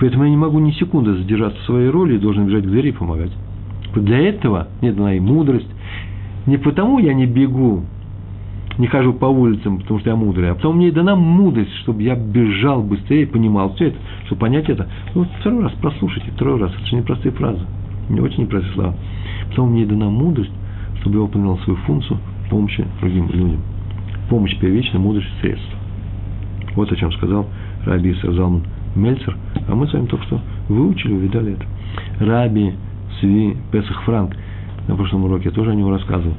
Поэтому 0.00 0.24
я 0.24 0.30
не 0.30 0.36
могу 0.36 0.58
ни 0.60 0.70
секунды 0.72 1.14
задержаться 1.14 1.60
в 1.60 1.66
своей 1.66 1.88
роли 1.90 2.14
и 2.14 2.18
должен 2.18 2.46
бежать 2.46 2.64
к 2.64 2.68
двери 2.68 2.88
и 2.88 2.92
помогать. 2.92 3.32
Для 3.94 4.18
этого 4.18 4.68
мне 4.80 4.92
дана 4.92 5.14
и 5.14 5.20
мудрость. 5.20 5.68
Не 6.46 6.56
потому 6.56 6.98
я 6.98 7.14
не 7.14 7.26
бегу, 7.26 7.82
не 8.78 8.86
хожу 8.86 9.12
по 9.12 9.26
улицам, 9.26 9.78
потому 9.78 10.00
что 10.00 10.10
я 10.10 10.16
мудрый, 10.16 10.50
а 10.50 10.54
потому 10.54 10.74
мне 10.74 10.92
дана 10.92 11.16
мудрость, 11.16 11.74
чтобы 11.82 12.02
я 12.02 12.14
бежал 12.14 12.82
быстрее, 12.82 13.26
понимал 13.26 13.74
все 13.74 13.88
это, 13.88 13.96
чтобы 14.26 14.40
понять 14.40 14.68
это. 14.68 14.88
Ну, 15.14 15.22
вот 15.22 15.28
второй 15.40 15.64
раз 15.64 15.72
прослушайте, 15.82 16.30
второй 16.30 16.60
раз. 16.60 16.72
Это 16.74 16.86
же 16.86 16.96
непростые 16.96 17.32
фразы. 17.32 17.60
Не 18.08 18.20
очень 18.20 18.44
непростые 18.44 18.72
слова. 18.74 18.94
Потому 19.50 19.68
мне 19.68 19.84
дана 19.84 20.08
мудрость, 20.08 20.52
чтобы 21.00 21.16
я 21.16 21.22
выполнял 21.22 21.58
свою 21.58 21.78
функцию 21.80 22.18
помощи 22.50 22.84
другим 23.00 23.28
людям. 23.30 23.60
Помощь 24.30 24.56
первичная, 24.58 25.00
мудрость 25.00 25.28
средств. 25.40 25.68
Вот 26.74 26.90
о 26.92 26.96
чем 26.96 27.10
сказал 27.12 27.46
Раби 27.84 28.14
Залман 28.22 28.62
Мельцер, 28.94 29.36
а 29.68 29.74
мы 29.74 29.88
с 29.88 29.92
вами 29.92 30.06
только 30.06 30.24
что 30.26 30.40
выучили, 30.68 31.12
увидали 31.12 31.54
это. 31.54 31.64
Раби 32.24 32.74
Сви 33.20 33.56
Песах 33.72 34.02
Франк, 34.04 34.36
на 34.86 34.94
прошлом 34.94 35.24
уроке 35.24 35.46
я 35.46 35.50
тоже 35.50 35.72
о 35.72 35.74
него 35.74 35.90
рассказывал. 35.90 36.34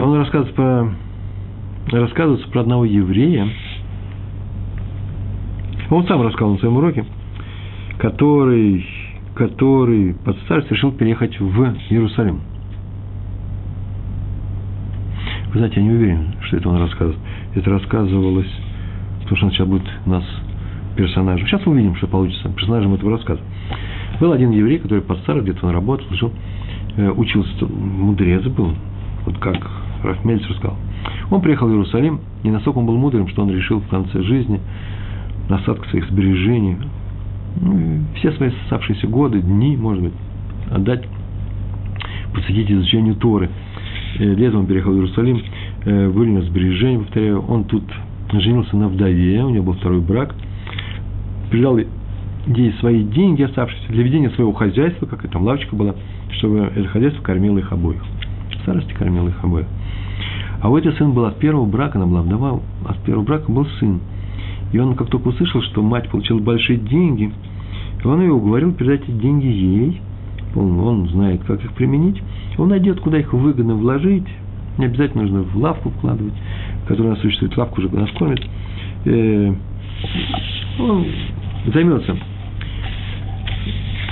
Он 0.00 0.14
рассказывает 0.16 0.54
про, 0.54 0.88
рассказывается 1.90 2.48
про 2.48 2.60
одного 2.62 2.84
еврея, 2.84 3.48
он 5.90 6.06
сам 6.06 6.22
рассказал 6.22 6.52
на 6.52 6.58
своем 6.58 6.76
уроке, 6.76 7.04
который, 7.98 8.86
который 9.34 10.14
под 10.14 10.36
старость 10.38 10.70
решил 10.70 10.90
переехать 10.92 11.38
в 11.38 11.62
Иерусалим. 11.90 12.40
Вы 15.52 15.58
знаете, 15.58 15.80
я 15.80 15.82
не 15.82 15.90
уверен, 15.90 16.34
что 16.40 16.56
это 16.56 16.68
он 16.70 16.78
рассказывает. 16.78 17.18
Это 17.54 17.70
рассказывалось, 17.70 18.50
потому 19.20 19.36
что 19.36 19.46
он 19.46 19.52
сейчас 19.52 19.68
будет 19.68 20.06
нас 20.06 20.24
персонажем. 20.96 21.46
Сейчас 21.46 21.66
увидим, 21.66 21.94
что 21.96 22.06
получится 22.06 22.48
персонажем 22.48 22.94
этого 22.94 23.12
рассказа. 23.12 23.40
Был 24.18 24.32
один 24.32 24.50
еврей, 24.50 24.78
который 24.78 25.02
под 25.02 25.18
старость, 25.18 25.46
где-то 25.46 25.66
он 25.66 25.72
работал, 25.74 26.06
жил, 26.12 26.32
э, 26.96 27.10
учился, 27.10 27.66
мудрец 27.66 28.44
был, 28.44 28.72
вот 29.24 29.38
как 29.38 29.56
Раф 30.02 30.24
Мельцер 30.24 30.54
сказал. 30.56 30.76
Он 31.30 31.40
приехал 31.40 31.68
в 31.68 31.70
Иерусалим, 31.70 32.20
и 32.42 32.50
настолько 32.50 32.78
он 32.78 32.86
был 32.86 32.96
мудрым, 32.96 33.28
что 33.28 33.42
он 33.42 33.50
решил 33.50 33.80
в 33.80 33.88
конце 33.88 34.22
жизни 34.22 34.60
на 35.48 35.58
своих 35.58 36.08
сбережений, 36.08 36.76
ну, 37.60 38.04
все 38.16 38.32
свои 38.32 38.50
оставшиеся 38.64 39.06
годы, 39.06 39.40
дни, 39.40 39.76
может 39.76 40.02
быть, 40.02 40.12
отдать, 40.70 41.04
посвятить 42.34 42.70
изучению 42.70 43.16
Торы. 43.16 43.50
Э, 44.18 44.32
этого 44.32 44.60
он 44.60 44.66
переехал 44.66 44.92
в 44.92 44.96
Иерусалим, 44.96 45.42
э, 45.84 46.08
вынес 46.08 46.44
сбережения, 46.44 47.00
повторяю, 47.00 47.42
он 47.42 47.64
тут 47.64 47.84
женился 48.32 48.76
на 48.76 48.88
вдове, 48.88 49.42
у 49.44 49.50
него 49.50 49.64
был 49.64 49.72
второй 49.74 50.00
брак, 50.00 50.34
передал 51.50 51.78
ей 51.78 52.72
свои 52.80 53.02
деньги, 53.04 53.42
оставшиеся 53.42 53.92
для 53.92 54.02
ведения 54.02 54.30
своего 54.30 54.52
хозяйства, 54.52 55.06
как 55.06 55.20
это 55.24 55.34
там 55.34 55.42
лавочка 55.42 55.76
была, 55.76 55.94
чтобы 56.30 56.70
это 56.74 56.88
хозяйство 56.88 57.22
кормило 57.22 57.58
их 57.58 57.70
обоих. 57.72 58.02
Старости 58.62 58.92
кормило 58.92 59.28
их 59.28 59.44
обоих. 59.44 59.66
А 60.60 60.70
у 60.70 60.76
этого 60.76 60.94
сын 60.94 61.12
был 61.12 61.24
от 61.24 61.38
первого 61.38 61.66
брака, 61.66 61.98
она 61.98 62.06
была 62.06 62.22
вдова, 62.22 62.60
от 62.86 62.98
первого 62.98 63.24
брака 63.24 63.50
был 63.50 63.66
сын. 63.80 64.00
И 64.72 64.78
он 64.78 64.94
как 64.94 65.08
только 65.08 65.28
услышал, 65.28 65.60
что 65.62 65.82
мать 65.82 66.08
получила 66.08 66.38
большие 66.38 66.78
деньги, 66.78 67.32
он 68.04 68.20
ее 68.20 68.32
уговорил 68.32 68.72
передать 68.72 69.02
эти 69.02 69.10
деньги 69.10 69.46
ей, 69.46 70.00
он, 70.54 70.78
он 70.80 71.08
знает, 71.08 71.42
как 71.44 71.64
их 71.64 71.72
применить, 71.72 72.22
он 72.58 72.68
найдет, 72.68 73.00
куда 73.00 73.18
их 73.18 73.32
выгодно 73.32 73.74
вложить, 73.74 74.26
не 74.78 74.86
обязательно 74.86 75.24
нужно 75.24 75.42
в 75.42 75.56
лавку 75.56 75.90
вкладывать, 75.90 76.34
которая 76.86 77.12
у 77.12 77.14
нас 77.14 77.22
существует, 77.22 77.56
лавку 77.56 77.80
уже 77.80 77.90
нас 77.90 78.10
кормит. 78.12 78.42
Э, 79.04 79.54
он 80.78 81.06
займется 81.72 82.16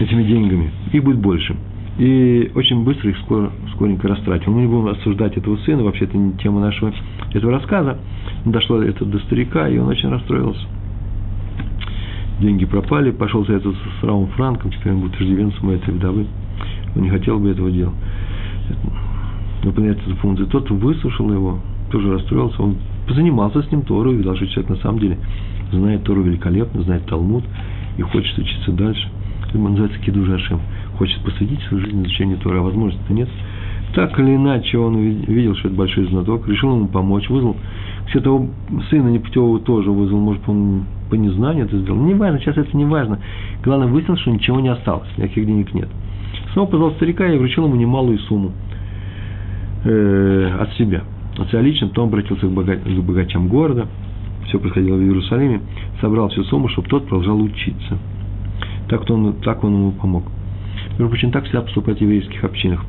этими 0.00 0.22
деньгами, 0.24 0.70
их 0.92 1.04
будет 1.04 1.18
больше. 1.18 1.56
И 2.00 2.50
очень 2.54 2.82
быстро 2.82 3.10
их 3.10 3.18
скоро, 3.18 3.50
скоренько 3.74 4.08
растратил. 4.08 4.54
Мы 4.54 4.62
не 4.62 4.68
будем 4.68 4.86
осуждать 4.86 5.36
этого 5.36 5.58
сына, 5.58 5.82
вообще 5.82 6.06
это 6.06 6.16
не 6.16 6.32
тема 6.38 6.58
нашего 6.58 6.94
этого 7.34 7.52
рассказа. 7.52 7.98
Дошло 8.46 8.82
это 8.82 9.04
до 9.04 9.18
старика, 9.18 9.68
и 9.68 9.76
он 9.76 9.88
очень 9.88 10.08
расстроился. 10.08 10.66
Деньги 12.40 12.64
пропали, 12.64 13.10
пошел 13.10 13.44
за 13.44 13.52
это 13.52 13.70
с 13.70 14.02
Равом 14.02 14.28
Франком, 14.28 14.70
теперь 14.70 14.94
он 14.94 15.00
будет 15.00 15.20
иждивенцем 15.20 15.68
этой 15.68 15.92
вдовы. 15.92 16.24
Он 16.96 17.02
не 17.02 17.10
хотел 17.10 17.38
бы 17.38 17.50
этого 17.50 17.70
делать. 17.70 17.94
Выполнять 19.62 19.98
эту 19.98 20.16
функцию. 20.16 20.48
Тот 20.48 20.70
выслушал 20.70 21.30
его, 21.30 21.60
тоже 21.90 22.14
расстроился, 22.14 22.62
он 22.62 22.76
позанимался 23.06 23.62
с 23.62 23.70
ним 23.70 23.82
Тору, 23.82 24.12
видал, 24.12 24.36
что 24.36 24.46
человек 24.46 24.70
на 24.70 24.76
самом 24.76 25.00
деле 25.00 25.18
знает 25.70 26.02
Тору 26.04 26.22
великолепно, 26.22 26.80
знает 26.80 27.04
Талмуд 27.04 27.44
и 27.98 28.00
хочет 28.00 28.38
учиться 28.38 28.72
дальше. 28.72 29.06
Это 29.50 29.58
называется 29.58 29.98
Киду 29.98 30.24
Жашем. 30.24 30.60
Хочет 31.00 31.18
посвятить 31.22 31.62
свою 31.62 31.82
жизнь 31.82 32.02
изучению 32.02 32.36
Тора, 32.36 32.58
а 32.58 32.62
возможности 32.62 33.10
нет. 33.10 33.26
Так 33.94 34.20
или 34.20 34.36
иначе, 34.36 34.76
он 34.76 34.98
видел, 34.98 35.56
что 35.56 35.68
это 35.68 35.76
большой 35.78 36.06
знаток, 36.08 36.46
решил 36.46 36.76
ему 36.76 36.88
помочь, 36.88 37.26
вызвал 37.30 37.56
все 38.10 38.20
того 38.20 38.48
сына 38.90 39.08
непутевого 39.08 39.60
тоже 39.60 39.90
вызвал, 39.90 40.20
может, 40.20 40.46
он 40.46 40.84
по 41.08 41.14
незнанию 41.14 41.64
это 41.64 41.78
сделал. 41.78 41.98
Не 42.00 42.12
важно, 42.12 42.38
сейчас 42.40 42.58
это 42.58 42.76
не 42.76 42.84
важно. 42.84 43.18
Главное, 43.64 43.86
выяснил, 43.86 44.18
что 44.18 44.30
ничего 44.30 44.60
не 44.60 44.68
осталось, 44.68 45.08
никаких 45.16 45.46
денег 45.46 45.72
нет. 45.72 45.88
Снова 46.52 46.68
позвал 46.68 46.90
старика 46.92 47.26
и 47.26 47.38
вручил 47.38 47.64
ему 47.64 47.76
немалую 47.76 48.18
сумму 48.18 48.52
э, 49.84 50.56
от 50.60 50.74
себя. 50.74 51.04
От 51.38 51.48
себя 51.48 51.62
лично, 51.62 51.88
потом 51.88 52.08
обратился 52.08 52.46
к, 52.46 52.50
богач, 52.50 52.80
к 52.80 53.00
богачам 53.00 53.48
города, 53.48 53.86
все 54.48 54.58
происходило 54.58 54.96
в 54.96 55.00
Иерусалиме, 55.00 55.62
собрал 56.02 56.28
всю 56.28 56.44
сумму, 56.44 56.68
чтобы 56.68 56.88
тот 56.88 57.04
продолжал 57.06 57.40
учиться. 57.40 57.96
Так, 58.88 59.08
он, 59.08 59.32
так 59.42 59.64
он 59.64 59.72
ему 59.72 59.92
помог. 59.92 60.24
Между 60.90 61.08
прочим, 61.08 61.30
так 61.30 61.44
всегда 61.44 61.62
поступают 61.62 61.98
в 61.98 62.02
еврейских 62.02 62.44
общинах. 62.44 62.84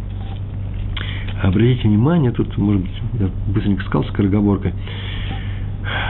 Обратите 1.41 1.87
внимание, 1.87 2.31
тут, 2.31 2.55
может 2.57 2.81
быть, 2.81 2.91
я 3.19 3.29
быстренько 3.47 3.83
сказал 3.85 4.03
скороговоркой, 4.09 4.73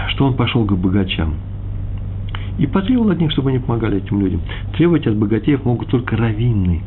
что 0.10 0.26
он 0.26 0.36
пошел 0.36 0.66
к 0.66 0.74
богачам. 0.74 1.36
И 2.58 2.68
потребовал 2.68 3.12
от 3.12 3.20
них, 3.20 3.32
чтобы 3.32 3.50
они 3.50 3.60
помогали 3.60 3.98
этим 3.98 4.20
людям. 4.20 4.42
Требовать 4.76 5.08
от 5.08 5.16
богатеев 5.16 5.64
могут 5.64 5.90
только 5.90 6.18
раввины, 6.18 6.82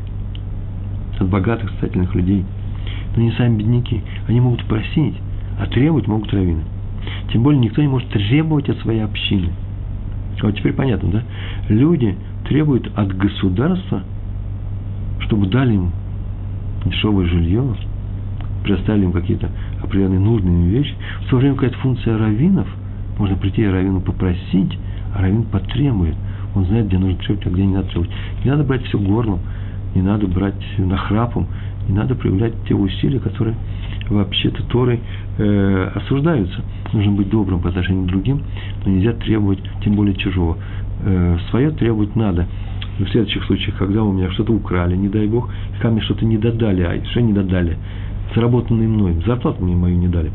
от 1.18 1.28
богатых, 1.28 1.70
состоятельных 1.70 2.14
людей. 2.14 2.44
Но 3.16 3.22
не 3.22 3.32
сами 3.32 3.56
бедняки. 3.58 4.02
Они 4.28 4.40
могут 4.40 4.64
просить, 4.64 5.14
а 5.58 5.66
требовать 5.66 6.06
могут 6.06 6.32
раввины. 6.32 6.64
Тем 7.32 7.42
более 7.42 7.60
никто 7.60 7.80
не 7.80 7.88
может 7.88 8.08
требовать 8.10 8.68
от 8.68 8.78
своей 8.80 9.00
общины. 9.00 9.50
Вот 10.42 10.56
теперь 10.56 10.74
понятно, 10.74 11.10
да? 11.10 11.22
Люди 11.68 12.16
требуют 12.46 12.90
от 12.94 13.16
государства, 13.16 14.02
чтобы 15.24 15.46
дали 15.46 15.74
им 15.74 15.90
дешевое 16.84 17.26
жилье, 17.26 17.62
предоставили 18.62 19.04
им 19.04 19.12
какие-то 19.12 19.50
определенные 19.82 20.20
нужные 20.20 20.68
вещи. 20.68 20.94
В 21.26 21.30
то 21.30 21.36
время 21.36 21.54
какая-то 21.54 21.78
функция 21.78 22.18
раввинов, 22.18 22.66
можно 23.18 23.36
прийти 23.36 23.66
раввину 23.66 24.00
попросить, 24.00 24.78
а 25.14 25.22
раввин 25.22 25.44
потребует. 25.44 26.14
Он 26.54 26.64
знает, 26.66 26.86
где 26.86 26.98
нужно 26.98 27.18
требовать, 27.18 27.46
а 27.46 27.50
где 27.50 27.66
не 27.66 27.74
надо 27.74 27.88
требовать. 27.88 28.10
Не 28.44 28.50
надо 28.50 28.64
брать 28.64 28.84
все 28.86 28.98
горлом, 28.98 29.40
не 29.94 30.02
надо 30.02 30.26
брать 30.26 30.78
нахрапом, 30.78 31.46
не 31.88 31.94
надо 31.94 32.14
проявлять 32.14 32.54
те 32.66 32.74
усилия, 32.74 33.20
которые 33.20 33.56
вообще-то 34.08 34.62
Торой 34.64 35.00
э, 35.38 35.90
осуждаются. 35.94 36.62
Нужно 36.92 37.12
быть 37.12 37.28
добрым 37.28 37.60
по 37.60 37.68
отношению 37.68 38.04
к 38.04 38.08
другим, 38.08 38.42
но 38.84 38.92
нельзя 38.92 39.12
требовать, 39.12 39.60
тем 39.82 39.94
более 39.94 40.14
чужого. 40.14 40.56
Э, 41.02 41.38
свое 41.50 41.70
требовать 41.70 42.16
надо. 42.16 42.46
В 42.98 43.08
следующих 43.08 43.44
случаях, 43.44 43.76
когда 43.76 44.04
у 44.04 44.12
меня 44.12 44.30
что-то 44.30 44.52
украли, 44.52 44.94
не 44.94 45.08
дай 45.08 45.26
бог, 45.26 45.50
ко 45.80 45.90
мне 45.90 46.00
что-то 46.02 46.24
не 46.24 46.38
додали, 46.38 46.82
а 46.82 47.04
что 47.10 47.20
не 47.20 47.32
додали? 47.32 47.76
Заработанные 48.34 48.88
мной, 48.88 49.20
зарплату 49.26 49.64
мне 49.64 49.74
мою 49.74 49.96
не 49.96 50.08
дали. 50.08 50.30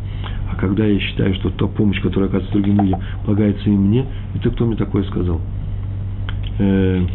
А 0.52 0.56
когда 0.56 0.86
я 0.86 1.00
считаю, 1.00 1.34
что 1.36 1.50
та 1.52 1.68
помощь, 1.68 2.02
которая 2.02 2.30
оказывается 2.30 2.58
другим 2.58 2.82
людям, 2.82 3.00
полагается 3.26 3.70
и 3.70 3.74
мне, 3.74 4.06
это 4.36 4.50
кто 4.50 4.66
мне 4.66 4.76
такое 4.76 5.04
сказал? 5.04 5.40
Э, 6.60 7.06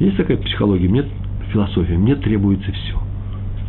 есть 0.00 0.16
такая 0.16 0.38
психология, 0.38 0.88
мне 0.88 1.04
философия, 1.52 1.96
мне 1.96 2.16
требуется 2.16 2.70
все. 2.72 2.98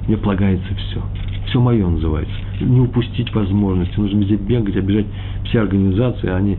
Мне 0.08 0.18
полагается 0.18 0.74
все. 0.76 1.02
Все 1.48 1.60
мое 1.60 1.88
называется. 1.88 2.34
Не 2.60 2.82
упустить 2.82 3.34
возможности. 3.34 4.00
Нужно 4.00 4.20
везде 4.20 4.36
бегать, 4.36 4.76
обижать 4.76 5.06
все 5.46 5.62
организации. 5.62 6.30
Они, 6.30 6.58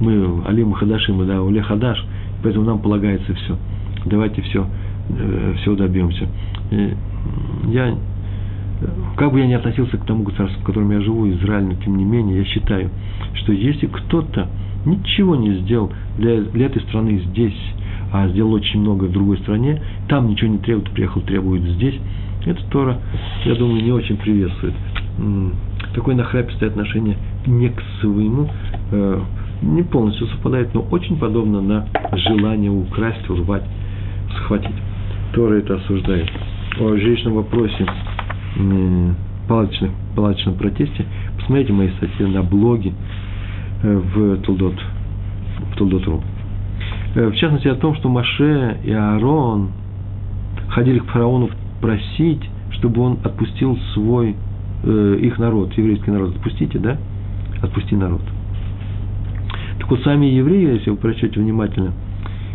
мы, 0.00 0.42
Алим 0.46 0.72
Хадашим, 0.72 1.26
да, 1.26 1.42
Уле 1.42 1.62
Хадаш, 1.62 2.04
поэтому 2.44 2.64
нам 2.64 2.78
полагается 2.78 3.34
все. 3.34 3.56
Давайте 4.04 4.42
все, 4.42 4.66
э, 5.08 5.54
все 5.60 5.74
добьемся. 5.74 6.28
И 6.70 6.94
я 7.72 7.96
как 9.16 9.32
бы 9.32 9.40
я 9.40 9.46
ни 9.46 9.54
относился 9.54 9.96
к 9.96 10.04
тому 10.04 10.24
государству, 10.24 10.60
в 10.60 10.64
котором 10.64 10.90
я 10.90 11.00
живу, 11.00 11.28
Израиль, 11.30 11.64
но 11.64 11.74
тем 11.74 11.96
не 11.96 12.04
менее, 12.04 12.38
я 12.38 12.44
считаю, 12.44 12.90
что 13.34 13.52
если 13.52 13.86
кто-то 13.86 14.48
ничего 14.84 15.36
не 15.36 15.54
сделал 15.60 15.92
для, 16.18 16.42
для 16.42 16.66
этой 16.66 16.82
страны 16.82 17.22
здесь, 17.30 17.58
а 18.12 18.28
сделал 18.28 18.52
очень 18.52 18.80
много 18.80 19.04
в 19.04 19.12
другой 19.12 19.38
стране, 19.38 19.80
там 20.08 20.28
ничего 20.28 20.50
не 20.50 20.58
требует, 20.58 20.90
приехал, 20.90 21.20
требует 21.22 21.62
здесь, 21.62 21.98
это 22.44 22.62
Тора, 22.70 22.98
я 23.46 23.54
думаю, 23.54 23.82
не 23.82 23.92
очень 23.92 24.16
приветствует. 24.16 24.74
Такое 25.94 26.14
нахрапистое 26.14 26.68
отношение 26.68 27.16
не 27.46 27.70
к 27.70 27.82
своему, 28.00 28.50
э, 28.90 29.20
не 29.62 29.82
полностью 29.82 30.26
совпадает, 30.28 30.74
но 30.74 30.82
очень 30.90 31.16
подобно 31.16 31.60
на 31.60 31.86
желание 32.12 32.70
украсть, 32.70 33.28
урвать, 33.28 33.64
схватить. 34.36 34.74
Тора 35.32 35.54
это 35.54 35.76
осуждает. 35.76 36.30
О 36.80 36.96
жилищном 36.96 37.34
вопросе 37.34 37.86
палаточных, 39.48 39.90
палаточном 40.14 40.54
протесте, 40.54 41.06
посмотрите 41.36 41.72
мои 41.72 41.88
статьи 41.96 42.26
на 42.26 42.42
блоге 42.42 42.92
э, 43.82 43.96
в 43.96 44.38
Тулдот, 44.42 44.74
в 45.72 45.76
Тулдот.ру. 45.76 46.22
Э, 47.14 47.28
в 47.28 47.34
частности, 47.34 47.68
о 47.68 47.74
том, 47.74 47.94
что 47.96 48.08
Маше 48.08 48.78
и 48.84 48.92
Аарон 48.92 49.70
ходили 50.70 50.98
к 51.00 51.06
фараону 51.06 51.50
просить, 51.80 52.42
чтобы 52.72 53.02
он 53.02 53.18
отпустил 53.22 53.78
свой, 53.92 54.36
э, 54.84 55.18
их 55.20 55.38
народ, 55.38 55.72
еврейский 55.76 56.10
народ. 56.10 56.36
Отпустите, 56.36 56.78
да? 56.78 56.96
Отпусти 57.62 57.94
народ. 57.94 58.22
Так 59.88 59.98
сами 60.02 60.26
евреи, 60.26 60.74
если 60.78 60.90
вы 60.90 60.96
прочтете 60.96 61.38
внимательно 61.38 61.92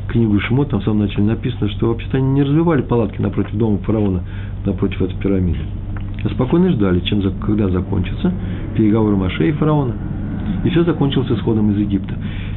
книгу 0.08 0.40
Шмот, 0.40 0.70
там 0.70 0.82
в 0.82 0.84
самом 0.84 1.02
начале 1.02 1.26
написано, 1.26 1.70
что 1.70 1.90
вообще-то 1.90 2.18
они 2.18 2.28
не 2.32 2.42
развивали 2.42 2.82
палатки 2.82 3.22
напротив 3.22 3.54
дома 3.54 3.78
фараона, 3.80 4.24
напротив 4.66 5.02
этой 5.02 5.16
пирамиды. 5.18 5.60
А 6.24 6.30
спокойно 6.30 6.72
ждали, 6.72 7.00
чем, 7.02 7.22
когда 7.40 7.70
закончится 7.70 8.34
переговоры 8.76 9.16
Маше 9.16 9.48
и 9.48 9.52
фараона. 9.52 9.94
И 10.66 10.70
все 10.72 10.84
закончилось 10.84 11.30
исходом 11.32 11.72
из 11.72 11.78
Египта. 11.78 12.16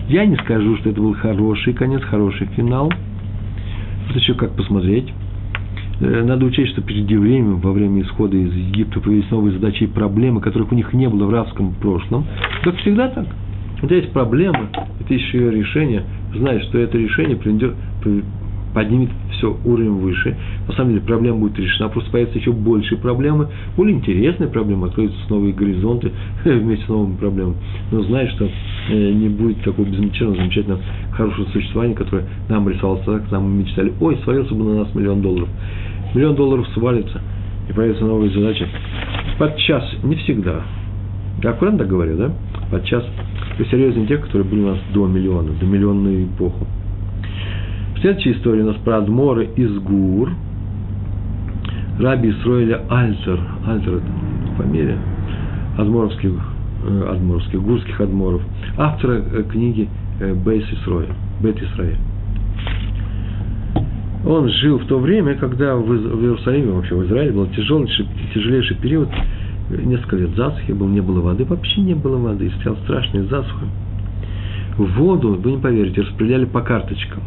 Я 0.09 0.25
не 0.25 0.37
скажу, 0.37 0.77
что 0.79 0.89
это 0.89 1.01
был 1.01 1.15
хороший 1.15 1.75
конец, 1.75 2.03
хороший 2.03 2.47
финал. 2.57 2.91
Это 4.09 4.19
еще 4.19 4.35
как 4.35 4.57
посмотреть. 4.57 5.13
Э, 6.01 6.25
надо 6.25 6.47
учесть, 6.47 6.73
что 6.73 6.81
перед 6.81 7.09
евреями 7.11 7.61
во 7.61 7.73
время 7.73 8.03
исхода 8.03 8.37
из 8.37 8.53
Египта 8.55 9.01
появились 9.01 9.31
новые 9.31 9.53
задачи 9.53 9.85
и 9.85 9.87
проблемы, 9.87 10.41
которых 10.41 10.73
у 10.73 10.75
них 10.75 10.95
не 10.95 11.09
было 11.09 11.27
в 11.27 11.31
рабском 11.31 11.75
прошлом. 11.75 12.25
Как 12.65 12.77
всегда 12.77 13.09
так. 13.09 13.27
У 13.83 13.87
тебя 13.87 13.97
есть 13.97 14.13
проблема, 14.13 14.69
и 15.01 15.05
ты 15.05 15.17
ищешь 15.17 15.35
ее 15.35 15.51
решение, 15.51 16.05
знаешь, 16.35 16.63
что 16.65 16.79
это 16.79 16.97
решение 16.97 17.37
приведет, 17.37 17.75
поднимет 18.73 19.11
все 19.33 19.57
уровень 19.65 19.93
выше. 19.93 20.37
На 20.69 20.75
самом 20.75 20.91
деле 20.91 21.03
проблема 21.03 21.39
будет 21.39 21.59
решена, 21.59 21.89
просто 21.89 22.11
появятся 22.11 22.39
еще 22.39 22.53
большие 22.53 22.99
проблемы, 22.99 23.49
более 23.77 23.97
интересные 23.97 24.49
проблемы, 24.49 24.87
откроются 24.87 25.19
новые 25.29 25.53
горизонты 25.53 26.13
вместе 26.45 26.85
с 26.87 26.89
новыми 26.89 27.17
проблемами. 27.17 27.57
Но 27.91 28.03
знаешь, 28.03 28.31
что 28.33 28.49
э, 28.91 29.13
не 29.13 29.29
будет 29.29 29.63
такого 29.63 29.85
безмятежного, 29.85 30.37
замечательного, 30.37 30.81
хорошего 31.13 31.47
существования, 31.51 31.95
которое 31.95 32.27
нам 32.49 32.69
рисовалось 32.69 33.05
так, 33.05 33.31
нам 33.31 33.45
мы 33.45 33.63
мечтали, 33.65 33.93
ой, 34.01 34.17
свалился 34.25 34.55
бы 34.55 34.65
на 34.65 34.85
нас 34.85 34.95
миллион 34.95 35.23
долларов. 35.23 35.49
Миллион 36.15 36.37
долларов 36.37 36.69
свалится, 36.75 37.21
и 37.69 37.73
появятся 37.73 38.05
новые 38.05 38.31
задачи. 38.31 38.67
Подчас, 39.39 39.85
не 40.05 40.17
всегда. 40.17 40.63
Я 41.43 41.51
аккуратно 41.51 41.85
говорю, 41.85 42.17
да? 42.17 42.31
Подчас 42.71 43.05
посерьезнее 43.59 44.07
тех, 44.07 44.21
которые 44.21 44.49
были 44.49 44.61
у 44.61 44.69
нас 44.69 44.79
до 44.95 45.07
миллиона, 45.07 45.51
до 45.59 45.67
миллионной 45.67 46.25
эпохи. 46.25 46.65
Следующая 48.01 48.33
история 48.33 48.63
у 48.63 48.67
нас 48.67 48.77
про 48.77 48.99
Адморы 48.99 49.49
из 49.57 49.77
Гур. 49.79 50.31
Раби 51.99 52.31
Исроиля 52.31 52.83
Альтер. 52.89 53.41
Альтер– 53.67 53.95
это 53.97 54.07
фамилия 54.57 54.99
адморовских, 55.79 56.33
э, 56.85 57.09
адморовских, 57.11 57.61
гурских 57.63 58.01
адморов. 58.01 58.43
Автора 58.77 59.23
э, 59.33 59.43
книги 59.51 59.89
э, 60.21 60.35
Бейс 60.35 60.65
Исроя. 60.73 61.09
Бет 61.41 61.61
Исраиль. 61.63 61.97
Он 64.25 64.49
жил 64.49 64.79
в 64.79 64.87
то 64.87 64.99
время, 64.99 65.35
когда 65.35 65.75
в 65.75 65.91
Иерусалиме, 65.91 66.73
вообще 66.73 66.95
в 66.95 67.05
Израиле, 67.07 67.33
был 67.33 67.47
тяжелейший, 67.47 68.07
тяжелейший 68.33 68.77
период, 68.77 69.09
несколько 69.77 70.17
лет 70.17 70.31
засухи 70.37 70.73
был, 70.73 70.89
не 70.89 71.01
было 71.01 71.21
воды, 71.21 71.45
вообще 71.45 71.81
не 71.81 71.95
было 71.95 72.17
воды, 72.17 72.51
стоял 72.61 72.77
страшная 72.85 73.25
засуха. 73.25 73.67
Воду, 74.77 75.35
вы 75.35 75.53
не 75.53 75.59
поверите, 75.59 76.03
распределяли 76.03 76.47
по 76.47 76.61
карточкам. 76.63 77.23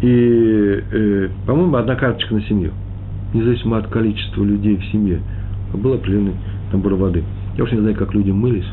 И, 0.00 0.82
э, 0.92 1.28
по-моему, 1.46 1.76
одна 1.76 1.94
карточка 1.94 2.34
на 2.34 2.42
семью. 2.42 2.72
Независимо 3.32 3.78
от 3.78 3.88
количества 3.88 4.44
людей 4.44 4.76
в 4.76 4.84
семье. 4.86 5.20
Был 5.72 5.94
определенный 5.94 6.34
набор 6.72 6.94
воды. 6.94 7.24
Я 7.56 7.64
уж 7.64 7.72
не 7.72 7.80
знаю, 7.80 7.96
как 7.96 8.14
люди 8.14 8.30
мылись. 8.30 8.66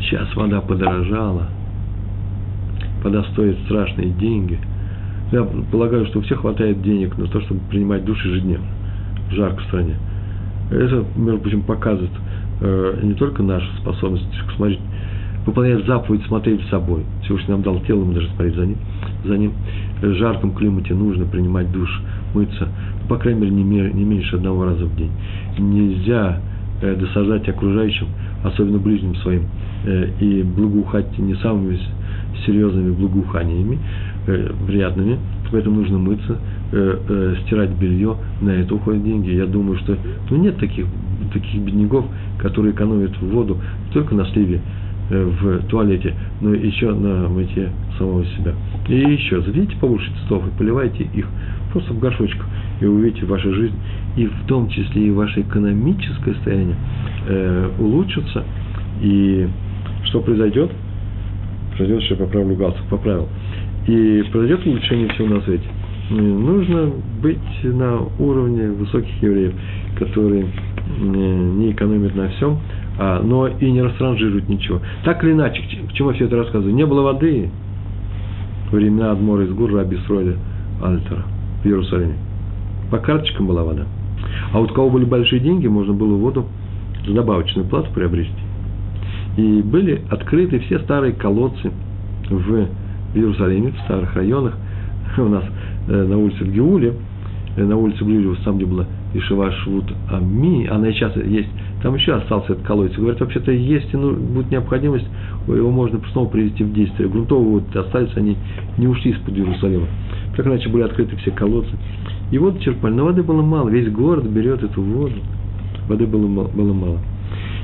Сейчас 0.00 0.34
вода 0.34 0.60
подорожала. 0.60 1.48
Вода 3.02 3.24
стоит 3.32 3.58
страшные 3.66 4.10
деньги. 4.10 4.58
Я 5.32 5.44
полагаю, 5.70 6.06
что 6.06 6.20
у 6.20 6.22
всех 6.22 6.40
хватает 6.40 6.82
денег 6.82 7.16
на 7.18 7.26
то, 7.26 7.40
чтобы 7.42 7.60
принимать 7.70 8.04
душ 8.04 8.24
ежедневно. 8.24 8.66
В 9.28 9.32
жаркой 9.32 9.64
стране. 9.66 9.94
Это, 10.70 11.04
между 11.16 11.40
прочим, 11.40 11.62
показывает 11.62 12.12
э, 12.60 13.00
не 13.02 13.14
только 13.14 13.42
нашу 13.42 13.66
способность 13.78 14.26
смотреть 14.56 14.80
выполнять 15.48 15.86
заповедь 15.86 16.22
смотреть 16.26 16.60
с 16.62 16.68
собой. 16.68 17.04
Всевышний 17.22 17.52
нам 17.52 17.62
дал 17.62 17.80
тело, 17.80 18.04
мы 18.04 18.12
должны 18.12 18.30
смотреть 18.34 18.54
за 18.54 18.66
ним. 18.66 18.76
За 19.24 19.38
ним. 19.38 19.52
В 20.02 20.14
жарком 20.14 20.52
климате 20.52 20.94
нужно 20.94 21.24
принимать 21.24 21.72
душ, 21.72 21.88
мыться, 22.34 22.68
ну, 23.02 23.08
по 23.08 23.16
крайней 23.16 23.40
мере, 23.40 23.52
не, 23.52 23.64
мер, 23.64 23.94
не 23.94 24.04
меньше 24.04 24.36
одного 24.36 24.66
раза 24.66 24.84
в 24.84 24.94
день. 24.96 25.10
Нельзя 25.58 26.40
э, 26.82 26.94
досаждать 26.96 27.48
окружающим, 27.48 28.08
особенно 28.44 28.78
ближним 28.78 29.16
своим, 29.16 29.44
э, 29.84 30.10
и 30.20 30.42
благоухать 30.42 31.18
не 31.18 31.34
самыми 31.36 31.78
серьезными 32.44 32.92
благоуханиями, 32.92 33.78
э, 34.26 34.50
приятными, 34.66 35.18
поэтому 35.50 35.80
нужно 35.80 35.98
мыться, 35.98 36.38
э, 36.72 36.98
э, 37.08 37.34
стирать 37.44 37.70
белье, 37.70 38.16
на 38.40 38.50
это 38.50 38.74
уходят 38.74 39.04
деньги. 39.04 39.30
Я 39.30 39.46
думаю, 39.46 39.78
что 39.78 39.96
ну, 40.30 40.36
нет 40.36 40.58
таких, 40.58 40.86
таких 41.32 41.62
бедняков, 41.62 42.06
которые 42.38 42.72
экономят 42.72 43.18
воду 43.20 43.58
только 43.92 44.14
на 44.14 44.24
сливе 44.26 44.60
Э, 45.10 45.24
в 45.24 45.62
туалете, 45.68 46.14
но 46.42 46.52
еще 46.52 46.92
на 46.92 47.28
мытье 47.28 47.70
самого 47.96 48.26
себя. 48.26 48.52
И 48.88 48.94
еще, 48.94 49.40
заведите 49.40 49.74
побольше 49.80 50.10
цветов 50.20 50.46
и 50.46 50.58
поливайте 50.58 51.04
их 51.14 51.26
просто 51.72 51.94
в 51.94 51.98
горшочку, 51.98 52.44
и 52.82 52.84
увидите 52.84 53.24
вашу 53.24 53.54
жизнь, 53.54 53.74
и 54.18 54.26
в 54.26 54.46
том 54.46 54.68
числе 54.68 55.06
и 55.06 55.10
ваше 55.10 55.40
экономическое 55.40 56.34
состояние 56.34 56.76
э, 57.26 57.70
улучшится. 57.78 58.44
И 59.00 59.48
что 60.04 60.20
произойдет? 60.20 60.72
Произойдет, 61.74 62.04
что 62.04 62.14
я 62.14 62.20
поправлю 62.26 62.56
галстук, 62.56 62.86
поправил. 62.88 63.28
И 63.88 64.22
произойдет 64.30 64.66
улучшение 64.66 65.08
всего 65.08 65.28
на 65.28 65.40
свете. 65.40 65.64
Нужно 66.10 66.90
быть 67.22 67.38
на 67.64 68.00
уровне 68.18 68.68
высоких 68.70 69.22
евреев, 69.22 69.54
которые 69.98 70.46
не 71.00 71.72
экономят 71.72 72.14
на 72.14 72.28
всем, 72.28 72.58
а, 72.98 73.22
но 73.22 73.48
и 73.48 73.70
не 73.70 73.80
растранжируют 73.80 74.48
ничего. 74.48 74.80
Так 75.04 75.24
или 75.24 75.32
иначе, 75.32 75.62
к 75.88 75.92
чему 75.94 76.10
я 76.10 76.16
все 76.16 76.26
это 76.26 76.36
рассказываю? 76.36 76.74
Не 76.74 76.84
было 76.84 77.02
воды 77.02 77.50
во 78.70 78.76
времена 78.76 79.12
Адмора 79.12 79.44
из 79.44 79.52
Гур 79.52 79.72
Раби 79.72 79.96
Сроля 80.06 80.36
Альтера 80.82 81.24
в 81.62 81.66
Иерусалиме. 81.66 82.14
По 82.90 82.98
карточкам 82.98 83.46
была 83.46 83.64
вода. 83.64 83.86
А 84.52 84.58
вот 84.58 84.70
у 84.70 84.74
кого 84.74 84.90
были 84.90 85.04
большие 85.04 85.40
деньги, 85.40 85.66
можно 85.66 85.94
было 85.94 86.14
воду 86.16 86.46
за 87.06 87.14
добавочную 87.14 87.66
плату 87.66 87.90
приобрести. 87.94 88.32
И 89.38 89.62
были 89.62 90.02
открыты 90.10 90.58
все 90.60 90.78
старые 90.80 91.14
колодцы 91.14 91.70
в 92.28 92.66
Иерусалиме, 93.14 93.72
в 93.72 93.78
старых 93.84 94.14
районах. 94.14 94.54
У 95.18 95.28
нас 95.28 95.44
э, 95.88 96.04
на 96.04 96.18
улице 96.18 96.44
в 96.44 96.52
Геуле, 96.52 96.94
э, 97.56 97.64
на 97.64 97.76
улице 97.76 98.04
Ближнего, 98.04 98.36
там, 98.44 98.56
где 98.56 98.66
была 98.66 98.86
Ишева 99.14 99.50
Швуд 99.52 99.92
Ами, 100.10 100.66
она 100.66 100.88
и 100.88 100.92
сейчас 100.92 101.16
есть 101.16 101.48
там 101.82 101.94
еще 101.94 102.14
остался 102.14 102.54
этот 102.54 102.66
колодец. 102.66 102.96
Говорят, 102.96 103.20
вообще-то 103.20 103.52
если 103.52 103.96
ну, 103.96 104.12
будет 104.14 104.50
необходимость, 104.50 105.06
его 105.46 105.70
можно 105.70 106.00
снова 106.12 106.28
привести 106.28 106.64
в 106.64 106.72
действие. 106.72 107.08
Грунтовые 107.08 107.60
вот 107.60 107.76
остались, 107.76 108.16
они 108.16 108.36
не 108.78 108.88
ушли 108.88 109.12
из-под 109.12 109.36
Иерусалима. 109.36 109.86
Как 110.36 110.46
иначе 110.46 110.68
были 110.68 110.82
открыты 110.82 111.16
все 111.16 111.30
колодцы. 111.30 111.70
И 112.32 112.38
воду 112.38 112.58
черпали, 112.60 112.94
но 112.94 113.04
воды 113.04 113.22
было 113.22 113.42
мало. 113.42 113.68
Весь 113.68 113.90
город 113.90 114.24
берет 114.24 114.62
эту 114.62 114.82
воду. 114.82 115.14
Воды 115.88 116.06
было, 116.06 116.48
было 116.48 116.72
мало. 116.72 116.98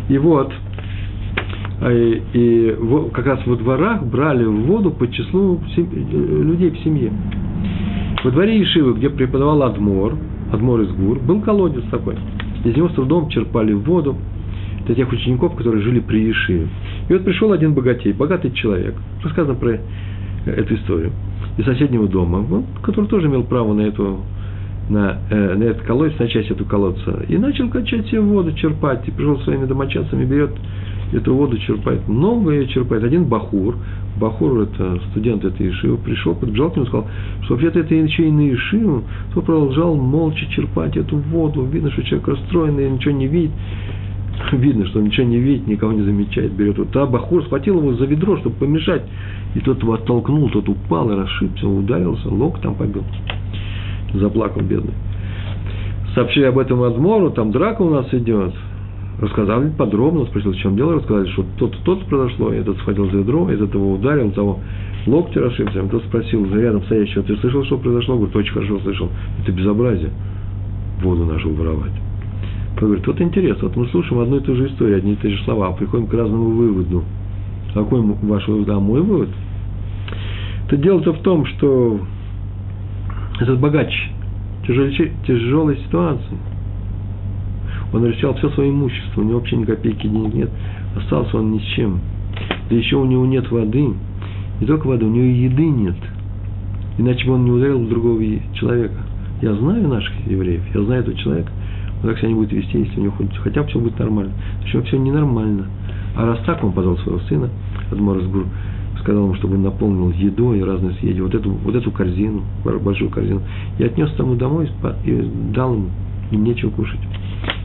И 0.08 0.16
вот, 0.16 0.52
и, 1.90 2.22
и 2.32 2.76
как 3.12 3.26
раз 3.26 3.46
во 3.46 3.56
дворах 3.56 4.04
брали 4.04 4.44
воду 4.44 4.90
по 4.90 5.10
числу 5.10 5.60
людей 5.76 6.70
в 6.70 6.78
семье. 6.78 7.12
Во 8.22 8.30
дворе 8.30 8.62
Ишивы, 8.62 8.94
где 8.94 9.10
преподавал 9.10 9.62
Адмор, 9.62 10.16
Адмор 10.52 10.80
из 10.80 10.92
Гур, 10.92 11.18
был 11.18 11.40
колодец 11.42 11.84
такой– 11.90 12.16
из 12.64 12.76
него 12.76 12.88
с 12.88 12.92
трудом 12.94 13.28
черпали 13.28 13.72
воду 13.72 14.16
для 14.86 14.94
тех 14.94 15.10
учеников, 15.12 15.54
которые 15.54 15.82
жили 15.82 16.00
при 16.00 16.26
Ешиве. 16.26 16.68
И 17.08 17.12
вот 17.12 17.24
пришел 17.24 17.52
один 17.52 17.74
богатей, 17.74 18.12
богатый 18.12 18.52
человек, 18.52 18.94
рассказано 19.22 19.54
про 19.54 19.78
эту 20.46 20.74
историю, 20.74 21.12
из 21.58 21.64
соседнего 21.64 22.08
дома, 22.08 22.64
который 22.82 23.06
тоже 23.06 23.28
имел 23.28 23.44
право 23.44 23.72
на 23.74 23.82
эту 23.82 24.20
на, 24.88 25.16
э, 25.30 25.54
на 25.54 25.62
этот 25.64 25.82
колодец, 25.84 26.18
на 26.18 26.28
часть 26.28 26.50
этого 26.50 26.68
колодца, 26.68 27.24
и 27.26 27.38
начал 27.38 27.70
качать 27.70 28.06
себе 28.08 28.20
воду, 28.20 28.52
черпать. 28.52 29.08
И 29.08 29.10
пришел 29.10 29.38
своими 29.40 29.64
домочадцами, 29.64 30.26
берет 30.26 30.50
эту 31.14 31.34
воду, 31.34 31.58
черпает. 31.58 32.06
Много 32.08 32.52
ее 32.52 32.66
черпает. 32.68 33.04
Один 33.04 33.24
бахур, 33.24 33.76
бахур 34.18 34.60
это 34.60 35.00
студент 35.10 35.44
этой 35.44 35.70
Ишивы, 35.70 35.96
пришел, 35.98 36.34
подбежал 36.34 36.70
к 36.70 36.76
нему 36.76 36.84
и 36.84 36.88
сказал, 36.88 37.06
что 37.42 37.54
вообще-то 37.54 37.80
это 37.80 37.94
еще 37.94 38.28
и 38.28 38.30
на 38.30 38.52
Ишиву, 38.52 39.04
то 39.32 39.42
продолжал 39.42 39.94
молча 39.96 40.46
черпать 40.50 40.96
эту 40.96 41.16
воду. 41.16 41.64
Видно, 41.64 41.90
что 41.90 42.02
человек 42.02 42.28
расстроенный, 42.28 42.90
ничего 42.90 43.12
не 43.12 43.26
видит. 43.26 43.52
Видно, 44.52 44.86
что 44.86 44.98
он 44.98 45.06
ничего 45.06 45.26
не 45.26 45.38
видит, 45.38 45.66
никого 45.66 45.92
не 45.92 46.02
замечает, 46.02 46.52
берет. 46.52 46.78
Вот 46.78 46.94
а 46.96 47.06
Бахур 47.06 47.44
схватил 47.44 47.78
его 47.78 47.94
за 47.94 48.04
ведро, 48.04 48.36
чтобы 48.38 48.56
помешать. 48.56 49.02
И 49.54 49.60
тот 49.60 49.80
его 49.80 49.94
оттолкнул, 49.94 50.50
тот 50.50 50.68
упал 50.68 51.10
и 51.10 51.14
расшибся, 51.14 51.68
ударился, 51.68 52.28
лоб 52.28 52.58
там 52.60 52.74
побил. 52.74 53.04
Заплакал 54.12 54.62
бедный. 54.62 54.94
Сообщили 56.14 56.44
об 56.44 56.58
этом 56.58 56.82
Адмору, 56.82 57.30
там 57.30 57.50
драка 57.50 57.82
у 57.82 57.90
нас 57.90 58.12
идет. 58.12 58.54
Рассказали 59.24 59.70
подробно, 59.70 60.26
спросил, 60.26 60.52
в 60.52 60.56
чем 60.56 60.76
дело, 60.76 60.96
рассказали, 60.96 61.26
что 61.30 61.46
тот 61.56 61.74
тот 61.82 62.04
произошло, 62.04 62.52
этот 62.52 62.76
схватил 62.76 63.10
за 63.10 63.18
ведро, 63.18 63.48
этот 63.48 63.72
его 63.72 63.94
ударил, 63.94 64.30
того 64.32 64.60
локти 65.06 65.38
расшибся. 65.38 65.82
Тот 65.84 66.04
спросил 66.04 66.44
рядом 66.54 66.82
стоящего, 66.82 67.22
ты 67.22 67.34
слышал, 67.38 67.64
что 67.64 67.78
произошло? 67.78 68.16
Говорит, 68.16 68.36
очень 68.36 68.52
хорошо 68.52 68.80
слышал. 68.80 69.08
Это 69.42 69.50
безобразие. 69.50 70.10
Воду 71.00 71.24
нашу 71.24 71.54
воровать. 71.54 71.92
Он 72.76 72.86
говорит, 72.86 73.06
вот 73.06 73.18
интересно, 73.18 73.68
вот 73.68 73.76
мы 73.76 73.86
слушаем 73.86 74.20
одну 74.20 74.36
и 74.36 74.40
ту 74.40 74.56
же 74.56 74.66
историю, 74.66 74.98
одни 74.98 75.14
и 75.14 75.16
те 75.16 75.30
же 75.30 75.42
слова, 75.44 75.68
а 75.68 75.72
приходим 75.72 76.06
к 76.06 76.12
разному 76.12 76.50
выводу. 76.50 77.02
Какой 77.72 78.02
ваш 78.02 78.46
вывод? 78.46 78.68
А 78.68 78.78
мой 78.78 79.00
вывод? 79.00 79.30
Это 80.66 80.76
дело-то 80.76 81.14
в 81.14 81.22
том, 81.22 81.46
что 81.46 81.98
этот 83.40 83.58
богач 83.58 83.90
тяжелой, 84.66 85.12
тяжелой 85.26 85.78
ситуации, 85.78 86.36
он 87.94 88.04
растерял 88.04 88.34
все 88.34 88.50
свое 88.50 88.70
имущество, 88.70 89.20
у 89.20 89.24
него 89.24 89.38
вообще 89.38 89.56
ни 89.56 89.64
копейки 89.64 90.06
денег 90.06 90.34
нет, 90.34 90.50
остался 90.96 91.38
он 91.38 91.52
ни 91.52 91.58
с 91.58 91.64
чем. 91.76 92.00
Да 92.68 92.76
еще 92.76 92.96
у 92.96 93.04
него 93.04 93.24
нет 93.24 93.50
воды, 93.50 93.88
не 94.60 94.66
только 94.66 94.86
воды, 94.86 95.06
у 95.06 95.10
него 95.10 95.24
и 95.24 95.44
еды 95.44 95.66
нет. 95.66 95.96
Иначе 96.98 97.26
бы 97.26 97.34
он 97.34 97.44
не 97.44 97.50
ударил 97.50 97.86
другого 97.86 98.20
человека. 98.54 98.96
Я 99.42 99.54
знаю 99.54 99.88
наших 99.88 100.12
евреев, 100.26 100.62
я 100.74 100.82
знаю 100.82 101.02
этого 101.02 101.16
человека– 101.16 101.50
но 102.04 102.10
как 102.10 102.18
себя 102.18 102.28
не 102.28 102.34
будет 102.34 102.52
вести, 102.52 102.80
если 102.80 103.00
у 103.00 103.04
него 103.04 103.14
хоть, 103.16 103.34
хотя 103.38 103.62
бы 103.62 103.68
все 103.68 103.80
будет 103.80 103.98
нормально. 103.98 104.32
Есть 104.62 104.86
все 104.88 104.98
ненормально. 104.98 105.68
А 106.14 106.26
раз 106.26 106.38
так, 106.44 106.62
он 106.62 106.72
позвал 106.72 106.98
своего 106.98 107.18
сына, 107.20 107.48
Адмарасгур, 107.90 108.44
сказал 109.00 109.24
ему, 109.24 109.34
чтобы 109.36 109.54
он 109.54 109.62
наполнил 109.62 110.10
едой 110.10 110.58
и 110.58 110.62
разные 110.62 110.94
съеди, 110.96 111.20
вот 111.20 111.34
эту, 111.34 111.50
вот 111.50 111.74
эту 111.74 111.90
корзину, 111.90 112.42
большую 112.62 113.10
корзину, 113.10 113.40
и 113.78 113.84
отнес 113.84 114.12
тому 114.18 114.34
домой 114.34 114.68
и 115.06 115.30
дал 115.54 115.72
ему, 115.72 115.88
им 116.30 116.44
нечего 116.44 116.70
кушать. 116.70 117.00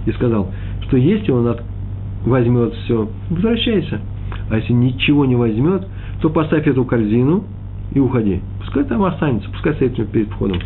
И 0.10 0.12
сказал, 0.13 0.50
что 0.88 0.98
если 0.98 1.32
он 1.32 1.48
от, 1.48 1.62
возьмет 2.26 2.74
все, 2.84 3.08
возвращайся. 3.30 4.00
А 4.50 4.58
если 4.58 4.74
ничего 4.74 5.26
не 5.26 5.36
возьмет, 5.36 5.88
то 6.22 6.32
поставь 6.32 6.67
эту 6.67 6.84
корзину 6.84 7.43
и 7.91 8.00
уходи. 8.00 8.41
Пускай 8.60 8.84
там 8.86 9.04
останется, 9.04 9.50
пускай 9.52 9.76
стоит 9.76 9.95
перед 10.12 10.30
входом. 10.30 10.58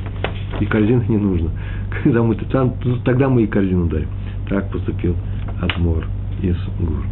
И 0.62 0.65
корзины 0.65 1.03
не 1.10 1.17
нужно 1.17 1.49
когда 2.03 2.23
мы 2.23 2.36
там, 2.36 2.73
тогда 3.03 3.27
мы 3.27 3.43
и 3.43 3.47
корзину 3.47 3.88
дарим. 3.88 4.08
Так 4.47 4.71
поступил 4.71 5.15
Адмор 5.62 6.06
из 6.41 6.56
Гур. 6.79 7.03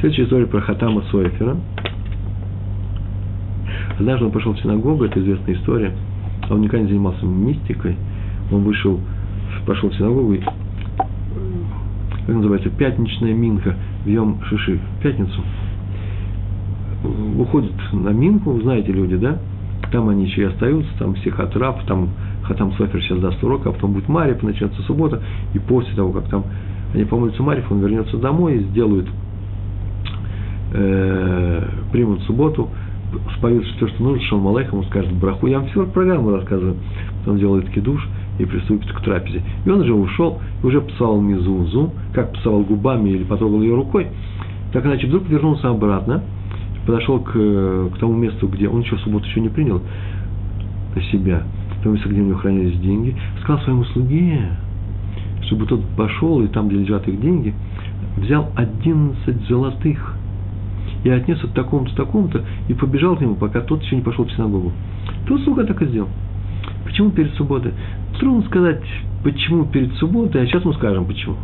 Следующая 0.00 0.24
история 0.24 0.46
про 0.46 0.60
Хатама 0.60 1.02
Сойфера. 1.10 1.56
Однажды 3.98 4.26
он 4.26 4.30
пошел 4.30 4.52
в 4.52 4.60
синагогу, 4.60 5.04
это 5.04 5.18
известная 5.20 5.54
история. 5.54 5.92
Он 6.48 6.60
никогда 6.60 6.84
не 6.84 6.88
занимался 6.88 7.26
мистикой. 7.26 7.96
Он 8.52 8.62
вышел, 8.62 9.00
пошел 9.66 9.90
в 9.90 9.94
синагогу, 9.94 10.34
и, 10.34 10.40
как 12.30 12.36
называется, 12.36 12.70
пятничная 12.70 13.34
минка 13.34 13.74
в 14.04 14.08
Йом 14.08 14.40
Шиши, 14.44 14.78
в 14.78 15.02
пятницу. 15.02 15.42
Уходит 17.36 17.72
на 17.92 18.10
минку, 18.10 18.56
знаете 18.60 18.92
люди, 18.92 19.16
да? 19.16 19.38
Там 19.90 20.08
они 20.10 20.26
еще 20.26 20.42
и 20.42 20.44
остаются, 20.44 20.88
там 20.96 21.14
психотрап, 21.14 21.84
там 21.86 22.10
Хатам 22.44 22.72
Софер 22.74 23.02
сейчас 23.02 23.18
даст 23.18 23.42
урок, 23.42 23.66
а 23.66 23.72
потом 23.72 23.94
будет 23.94 24.08
Мариф, 24.08 24.44
начнется 24.44 24.80
суббота, 24.82 25.20
и 25.54 25.58
после 25.58 25.92
того, 25.96 26.12
как 26.12 26.28
там 26.28 26.44
они 26.94 27.04
помолятся 27.04 27.42
Мариф, 27.42 27.68
он 27.72 27.80
вернется 27.80 28.16
домой 28.16 28.58
и 28.58 28.60
сделают, 28.60 29.08
э, 30.72 31.68
примут 31.90 32.22
субботу, 32.22 32.68
споют 33.38 33.64
все, 33.64 33.88
что 33.88 34.02
нужно, 34.04 34.22
Шалом 34.22 34.54
Алейхам, 34.54 34.78
он 34.78 34.84
скажет 34.84 35.12
браху. 35.14 35.48
Я 35.48 35.58
вам 35.58 35.68
всю 35.70 35.84
программу 35.86 36.30
рассказываю. 36.30 36.76
Потом 37.24 37.38
делает 37.38 37.68
кидуш 37.70 38.06
и 38.40 38.46
приступит 38.46 38.90
к 38.92 39.00
трапезе. 39.02 39.42
И 39.64 39.70
он 39.70 39.80
уже 39.80 39.94
ушел, 39.94 40.40
и 40.62 40.66
уже 40.66 40.80
псовал 40.80 41.20
мизузу, 41.20 41.92
как 42.14 42.32
псовал 42.32 42.62
губами 42.62 43.10
или 43.10 43.24
потрогал 43.24 43.62
ее 43.62 43.74
рукой. 43.74 44.08
Так 44.72 44.86
иначе 44.86 45.06
вдруг 45.06 45.28
вернулся 45.28 45.68
обратно, 45.68 46.22
подошел 46.86 47.20
к, 47.20 47.32
к 47.32 47.98
тому 47.98 48.14
месту, 48.14 48.48
где 48.48 48.68
он 48.68 48.80
еще 48.80 48.96
в 48.96 49.00
субботу 49.00 49.26
еще 49.26 49.40
не 49.40 49.48
принял 49.48 49.82
на 50.94 51.02
себя– 51.02 51.42
тому 51.82 51.94
место, 51.94 52.08
где 52.08 52.20
у 52.20 52.24
него 52.24 52.38
хранились 52.38 52.78
деньги, 52.80 53.16
сказал 53.42 53.62
своему 53.64 53.84
слуге, 53.84 54.50
чтобы 55.42 55.66
тот 55.66 55.84
пошел, 55.96 56.42
и 56.42 56.48
там, 56.48 56.68
где 56.68 56.78
лежат 56.78 57.06
их 57.08 57.20
деньги, 57.20 57.54
взял 58.16 58.50
11 58.56 59.48
золотых 59.48 60.16
и 61.04 61.10
отнес 61.10 61.42
от 61.42 61.54
такому-то, 61.54 61.94
такому-то, 61.96 62.44
и 62.68 62.74
побежал 62.74 63.16
к 63.16 63.20
нему, 63.20 63.34
пока 63.34 63.60
тот 63.60 63.82
еще 63.82 63.96
не 63.96 64.02
пошел 64.02 64.24
в 64.24 64.32
синагогу. 64.32 64.72
Тот 65.26 65.40
слуга 65.42 65.64
так 65.64 65.80
и 65.82 65.86
сделал. 65.86 66.08
Почему 66.90 67.10
перед 67.10 67.32
субботой? 67.34 67.72
Трудно 68.18 68.42
сказать, 68.48 68.82
почему 69.22 69.64
перед 69.64 69.94
субботой, 69.94 70.42
а 70.42 70.46
сейчас 70.46 70.64
мы 70.64 70.74
скажем, 70.74 71.04
почему. 71.04 71.36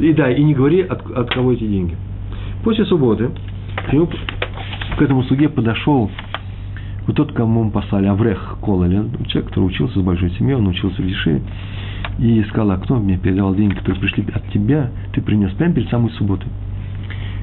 И 0.00 0.12
да, 0.12 0.30
и 0.30 0.42
не 0.42 0.54
говори, 0.54 0.82
от, 0.82 1.08
от 1.08 1.30
кого 1.30 1.52
эти 1.52 1.64
деньги. 1.64 1.96
После 2.64 2.84
субботы 2.84 3.30
к, 3.76 3.92
нему, 3.92 4.08
к 4.96 5.02
этому 5.02 5.22
слуге 5.24 5.48
подошел 5.48 6.10
вот 7.06 7.16
тот, 7.16 7.32
кому 7.32 7.64
мы 7.64 7.70
послали, 7.70 8.06
Аврех 8.06 8.58
Кололен, 8.60 9.10
человек, 9.28 9.50
который 9.50 9.66
учился 9.66 10.00
с 10.00 10.02
большой 10.02 10.30
семьей, 10.32 10.56
он 10.56 10.66
учился 10.66 11.00
в 11.00 11.06
Ешиве, 11.06 11.40
и 12.18 12.42
сказал, 12.50 12.72
а 12.72 12.78
кто 12.78 12.96
мне 12.96 13.18
передавал 13.18 13.54
деньги, 13.54 13.74
которые 13.74 14.00
пришли 14.00 14.26
от 14.34 14.46
тебя, 14.50 14.90
ты 15.12 15.22
принес 15.22 15.52
прямо 15.52 15.74
перед 15.74 15.88
самой 15.90 16.10
субботой. 16.12 16.48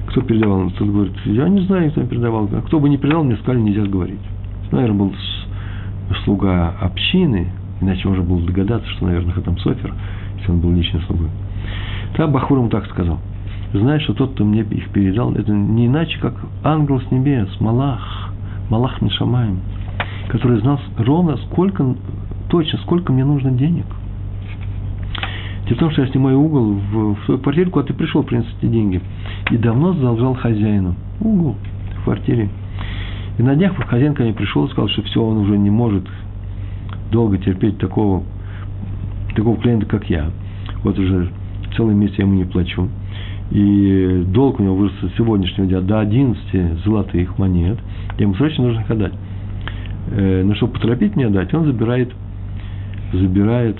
Кто 0.07 0.21
передавал? 0.21 0.69
Тот 0.71 0.87
говорит, 0.89 1.13
я 1.23 1.47
не 1.47 1.61
знаю, 1.61 1.89
кто 1.91 2.03
передавал. 2.03 2.49
А 2.51 2.61
кто 2.61 2.79
бы 2.79 2.89
не 2.89 2.97
передал, 2.97 3.23
мне 3.23 3.37
сказали, 3.37 3.61
нельзя 3.61 3.83
говорить. 3.85 4.19
Наверное, 4.71 4.97
был 4.97 5.13
слуга 6.23 6.75
общины, 6.81 7.49
иначе 7.81 8.07
можно 8.07 8.23
было 8.23 8.41
догадаться, 8.41 8.89
что, 8.91 9.05
наверное, 9.05 9.33
Хатам 9.33 9.57
Софер, 9.59 9.93
если 10.37 10.51
он 10.51 10.59
был 10.59 10.71
личным 10.73 11.01
слугой. 11.03 11.29
Тогда 12.15 12.27
Бахур 12.27 12.59
ему 12.59 12.69
так 12.69 12.85
сказал. 12.87 13.19
Знаешь, 13.73 14.03
что 14.03 14.13
тот, 14.13 14.33
кто 14.33 14.45
мне 14.45 14.61
их 14.61 14.89
передал, 14.89 15.33
это 15.33 15.51
не 15.51 15.87
иначе, 15.87 16.17
как 16.19 16.33
ангел 16.63 17.01
с 17.01 17.11
небес, 17.11 17.49
Малах, 17.59 18.29
Малах 18.69 19.01
Мишамаем, 19.01 19.59
который 20.29 20.59
знал 20.61 20.79
ровно, 20.97 21.37
сколько, 21.37 21.95
точно, 22.49 22.79
сколько 22.79 23.11
мне 23.11 23.25
нужно 23.25 23.51
денег. 23.51 23.85
Дело 25.65 25.75
в 25.75 25.79
том, 25.79 25.91
что 25.91 26.03
я 26.03 26.07
снимаю 26.09 26.39
угол 26.39 26.73
в, 26.73 27.15
в 27.15 27.25
свою 27.25 27.39
квартиру, 27.39 27.71
куда 27.71 27.87
ты 27.87 27.93
пришел 27.93 28.23
принести 28.23 28.67
деньги. 28.67 29.01
И 29.49 29.57
давно 29.57 29.93
задолжал 29.93 30.35
хозяину. 30.35 30.95
Угол 31.19 31.55
в 31.99 32.03
квартире. 32.03 32.49
И 33.37 33.43
на 33.43 33.55
днях 33.55 33.75
хозяин 33.87 34.13
ко 34.13 34.23
мне 34.23 34.33
пришел 34.33 34.65
и 34.65 34.69
сказал, 34.69 34.89
что 34.89 35.01
все, 35.03 35.23
он 35.23 35.37
уже 35.37 35.57
не 35.57 35.69
может 35.69 36.05
долго 37.11 37.37
терпеть 37.37 37.77
такого, 37.77 38.23
такого 39.35 39.57
клиента, 39.57 39.85
как 39.85 40.09
я. 40.09 40.31
Вот 40.83 40.97
уже 40.97 41.29
целый 41.75 41.95
месяц 41.95 42.15
я 42.17 42.25
ему 42.25 42.35
не 42.35 42.45
плачу. 42.45 42.89
И 43.51 44.23
долг 44.27 44.59
у 44.59 44.63
него 44.63 44.75
вырос 44.75 44.93
с 45.01 45.17
сегодняшнего 45.17 45.67
дня 45.67 45.81
до 45.81 45.99
11 45.99 46.83
золотых 46.83 47.37
монет– 47.37 47.77
ему 48.23 48.33
срочно 48.35 48.65
нужно 48.65 48.81
их 48.81 48.89
отдать. 48.89 49.13
Э, 50.11 50.43
но 50.43 50.55
чтобы 50.55 50.73
поторопить 50.73 51.15
меня 51.15 51.29
дать, 51.29 51.53
он 51.53 51.65
забирает, 51.65 52.11
забирает 53.11 53.77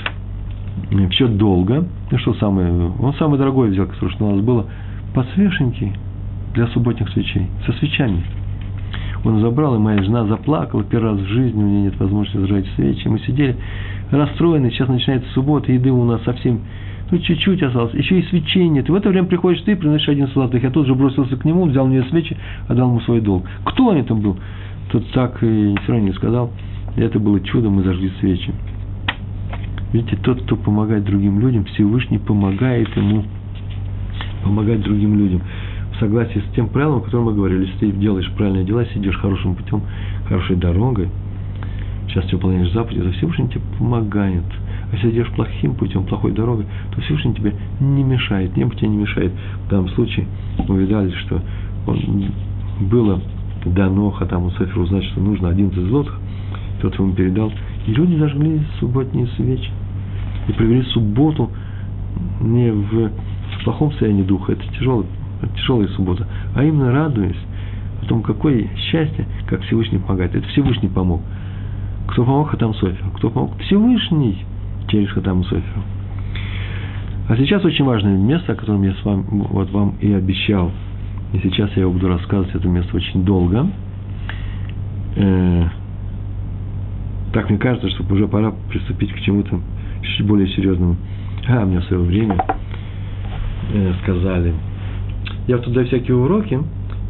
в 0.91 1.11
счет 1.11 1.37
долга, 1.37 1.87
ну 2.11 2.17
что 2.17 2.33
самое, 2.35 2.71
он 2.99 3.13
самый 3.15 3.37
дорогой 3.39 3.69
взял, 3.69 3.85
который 3.87 4.15
у 4.19 4.35
нас 4.35 4.41
было, 4.43 4.65
подсвечники 5.13 5.93
для 6.53 6.67
субботних 6.67 7.09
свечей, 7.09 7.47
со 7.65 7.71
свечами. 7.73 8.23
Он 9.25 9.41
забрал, 9.41 9.75
и 9.75 9.79
моя 9.79 10.03
жена 10.03 10.25
заплакала 10.27 10.83
первый 10.83 11.13
раз 11.13 11.19
в 11.19 11.27
жизни, 11.27 11.61
у 11.61 11.67
нее 11.67 11.81
нет 11.83 11.99
возможности 11.99 12.37
зажечь 12.37 12.67
свечи. 12.75 13.07
Мы 13.07 13.19
сидели 13.19 13.55
расстроены, 14.11 14.69
сейчас 14.69 14.87
начинается 14.87 15.29
суббота, 15.33 15.71
еды 15.71 15.91
у 15.91 16.05
нас 16.05 16.21
совсем 16.23 16.61
ну, 17.11 17.19
чуть-чуть 17.19 17.61
осталось, 17.61 17.93
еще 17.93 18.19
и 18.19 18.23
свечей 18.23 18.67
нет. 18.67 18.87
И 18.87 18.91
в 18.91 18.95
это 18.95 19.09
время 19.09 19.27
приходишь 19.27 19.61
ты, 19.61 19.75
приносишь 19.75 20.09
один 20.09 20.27
золотых. 20.27 20.63
Я 20.63 20.71
тут 20.71 20.87
же 20.87 20.95
бросился 20.95 21.37
к 21.37 21.45
нему, 21.45 21.65
взял 21.65 21.85
у 21.85 21.89
него 21.89 22.05
свечи, 22.09 22.37
отдал 22.67 22.89
ему 22.89 22.99
свой 23.01 23.21
долг. 23.21 23.45
Кто 23.63 23.93
это 23.93 24.13
был? 24.13 24.37
Тот 24.91 25.09
так 25.11 25.41
и 25.43 25.75
все 25.83 25.91
равно 25.91 26.07
не 26.07 26.13
сказал. 26.13 26.51
И 26.95 27.01
это 27.01 27.19
было 27.19 27.39
чудо, 27.41 27.69
мы 27.69 27.83
зажгли 27.83 28.11
свечи. 28.19 28.51
Видите, 29.91 30.17
тот, 30.17 30.41
кто 30.43 30.55
помогает 30.55 31.03
другим 31.03 31.39
людям, 31.39 31.65
Всевышний 31.65 32.17
помогает 32.17 32.95
ему 32.95 33.23
помогать 34.43 34.81
другим 34.81 35.17
людям. 35.17 35.41
В 35.95 35.99
согласии 35.99 36.39
с 36.39 36.55
тем 36.55 36.67
правилом, 36.67 36.97
о 36.97 37.01
котором 37.01 37.25
мы 37.25 37.33
говорили, 37.33 37.67
если 37.67 37.77
ты 37.77 37.91
делаешь 37.93 38.29
правильные 38.35 38.65
дела, 38.65 38.85
сидишь 38.93 39.15
хорошим 39.17 39.55
путем, 39.55 39.81
хорошей 40.27 40.57
дорогой, 40.57 41.09
сейчас 42.09 42.25
ты 42.25 42.35
выполняешь 42.35 42.71
заповеди, 42.73 43.01
то 43.01 43.11
Всевышний 43.13 43.47
тебе 43.47 43.61
помогает. 43.77 44.43
А 44.91 44.95
если 44.95 45.11
идешь 45.11 45.29
плохим 45.31 45.75
путем, 45.75 46.03
плохой 46.03 46.33
дорогой, 46.33 46.65
то 46.93 47.01
Всевышний 47.01 47.33
тебе 47.33 47.55
не 47.79 48.03
мешает, 48.03 48.57
небо 48.57 48.75
тебе 48.75 48.89
не 48.89 48.97
мешает. 48.97 49.31
В 49.65 49.69
данном 49.69 49.87
случае 49.89 50.25
мы 50.67 50.79
видали, 50.79 51.11
что 51.11 51.41
он, 51.87 52.25
было 52.81 53.21
дано 53.65 54.11
Хатаму 54.11 54.51
Сеферу 54.51 54.83
узнать, 54.83 55.05
что 55.05 55.21
нужно 55.21 55.49
11 55.49 55.77
злотых, 55.87 56.19
тот 56.81 56.97
ему 56.99 57.13
передал. 57.13 57.53
И 57.87 57.91
люди 57.91 58.15
зажгли 58.17 58.61
субботние 58.79 59.27
свечи. 59.37 59.69
И 60.49 60.51
провели 60.51 60.83
субботу 60.83 61.49
не 62.41 62.71
в 62.71 63.11
плохом 63.63 63.91
состоянии 63.91 64.23
духа, 64.23 64.51
это 64.51 64.63
тяжелая, 64.77 65.05
тяжелая 65.55 65.87
суббота, 65.89 66.27
а 66.55 66.63
именно 66.63 66.91
радуясь 66.91 67.39
о 68.01 68.05
том, 68.05 68.21
какое 68.21 68.67
счастье, 68.77 69.25
как 69.47 69.61
Всевышний 69.63 69.99
помогает. 69.99 70.35
Это 70.35 70.47
Всевышний 70.49 70.89
помог. 70.89 71.21
Кто 72.07 72.23
помог 72.23 72.49
Хатам 72.49 72.73
Соферу? 72.75 73.11
Кто 73.15 73.29
помог? 73.29 73.57
Всевышний 73.59 74.45
через 74.87 75.09
Хатам 75.11 75.43
Соферу. 75.43 75.81
А 77.27 77.35
сейчас 77.37 77.65
очень 77.65 77.85
важное 77.85 78.17
место, 78.17 78.53
о 78.53 78.55
котором 78.55 78.83
я 78.83 78.93
с 78.93 79.03
вами, 79.03 79.25
вот 79.29 79.71
вам 79.71 79.95
и 79.99 80.13
обещал. 80.13 80.71
И 81.33 81.39
сейчас 81.39 81.71
я 81.75 81.81
его 81.81 81.91
буду 81.91 82.07
рассказывать 82.07 82.53
это 82.53 82.67
место 82.67 82.95
очень 82.95 83.25
долго. 83.25 83.67
Э, 85.15 85.67
так 87.33 87.49
мне 87.49 87.57
кажется, 87.57 87.89
что 87.89 88.13
уже 88.13 88.27
пора 88.27 88.53
приступить 88.69 89.11
к 89.11 89.19
чему-то 89.21 89.59
чуть 90.03 90.25
более 90.25 90.47
серьезному. 90.49 90.95
А, 91.47 91.65
мне 91.65 91.79
в 91.79 91.83
свое 91.85 92.03
время 92.03 92.37
э, 93.73 93.93
сказали. 94.03 94.53
Я 95.47 95.57
туда 95.59 95.83
всякие 95.85 96.15
уроки, 96.15 96.59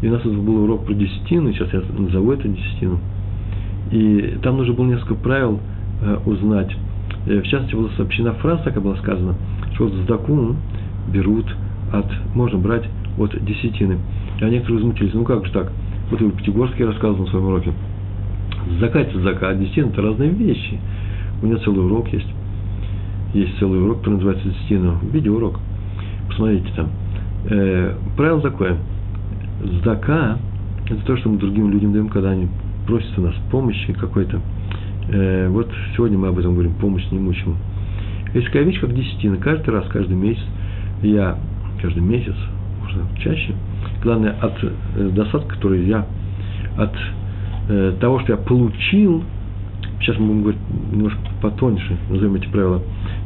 и 0.01 0.07
у 0.07 0.11
нас 0.11 0.21
тут 0.21 0.35
был 0.35 0.63
урок 0.63 0.85
про 0.85 0.93
десятину, 0.93 1.53
сейчас 1.53 1.71
я 1.71 1.81
назову 1.97 2.33
это 2.33 2.47
десятину. 2.47 2.99
И 3.91 4.37
там 4.43 4.57
нужно 4.57 4.73
было 4.73 4.85
несколько 4.87 5.15
правил 5.15 5.59
э, 6.01 6.17
узнать. 6.25 6.75
Э, 7.27 7.39
в 7.39 7.47
частности, 7.47 7.75
была 7.75 7.89
сообщена 7.95 8.33
фраза, 8.33 8.63
такая 8.63 8.83
была 8.83 8.97
сказана, 8.97 9.35
что 9.73 9.85
вот 9.85 9.93
сдаку 10.03 10.55
берут 11.13 11.45
от, 11.93 12.07
можно 12.33 12.59
брать 12.59 12.83
от 13.17 13.43
десятины. 13.45 13.99
А 14.41 14.49
некоторые 14.49 14.79
возмутились, 14.79 15.13
ну 15.13 15.23
как 15.23 15.45
же 15.45 15.51
так? 15.53 15.71
Вот 16.11 16.21
и 16.21 16.29
Пятигорский 16.29 16.83
рассказывал 16.83 17.25
на 17.25 17.31
своем 17.31 17.45
уроке. 17.45 17.71
Зака 18.79 18.99
это 18.99 19.19
зака, 19.21 19.49
а 19.49 19.55
десятина 19.55 19.87
это 19.87 20.01
разные 20.01 20.29
вещи. 20.29 20.77
У 21.41 21.45
меня 21.45 21.57
целый 21.59 21.85
урок 21.85 22.11
есть. 22.11 22.27
Есть 23.33 23.57
целый 23.59 23.81
урок, 23.81 23.99
который 23.99 24.15
называется 24.15 24.49
десятина. 24.49 24.99
Видеоурок. 25.11 25.59
Посмотрите 26.27 26.67
там. 26.75 26.89
Э, 27.47 27.93
правило 28.17 28.41
такое. 28.41 28.77
Зака– 29.83 30.37
это 30.89 31.05
то, 31.05 31.17
что 31.17 31.29
мы 31.29 31.37
другим 31.37 31.71
людям 31.71 31.93
даем, 31.93 32.09
когда 32.09 32.31
они 32.31 32.47
просят 32.87 33.17
у 33.17 33.21
нас 33.21 33.35
помощи 33.51 33.93
какой-то. 33.93 34.41
Э, 35.09 35.47
вот 35.49 35.69
сегодня 35.95 36.17
мы 36.17 36.29
об 36.29 36.39
этом 36.39 36.53
говорим, 36.53 36.73
помощь 36.73 37.05
неимущему. 37.11 37.55
Есть 38.33 38.47
такая 38.47 38.63
вещь, 38.63 38.79
как 38.79 38.93
десятина. 38.93 39.37
Каждый 39.37 39.69
раз, 39.69 39.85
каждый 39.89 40.17
месяц, 40.17 40.43
я, 41.03 41.37
каждый 41.81 42.01
месяц, 42.01 42.35
можно 42.81 43.03
чаще, 43.19 43.53
главное, 44.01 44.35
от 44.41 44.53
э, 44.63 45.09
досад, 45.09 45.45
которые 45.45 45.87
я, 45.87 46.05
от 46.77 46.93
того, 47.99 48.19
что 48.19 48.33
я 48.33 48.37
получил, 48.37 49.23
сейчас 49.99 50.17
мы 50.19 50.27
будем 50.27 50.41
говорить 50.41 50.61
немножко 50.91 51.19
потоньше, 51.41 51.97
назовем 52.09 52.35
эти 52.35 52.47
правила, 52.47 52.81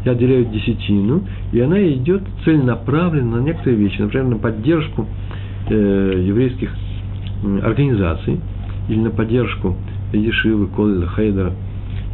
я 0.06 0.12
отделяю 0.14 0.46
десятину, 0.46 1.24
и 1.52 1.60
она 1.60 1.82
идет 1.94 2.24
целенаправленно 2.46 3.38
на 3.38 3.44
некоторые 3.44 3.78
вещи, 3.78 4.02
например, 4.02 4.28
на 4.28 4.38
поддержку 4.38 5.08
э, 5.70 6.24
еврейских 6.26 6.72
организаций, 7.64 8.40
или 8.88 9.00
на 9.00 9.12
поддержку 9.12 9.76
Ешивы, 10.14 10.68
Колля, 10.68 11.08
Хейдера, 11.16 11.54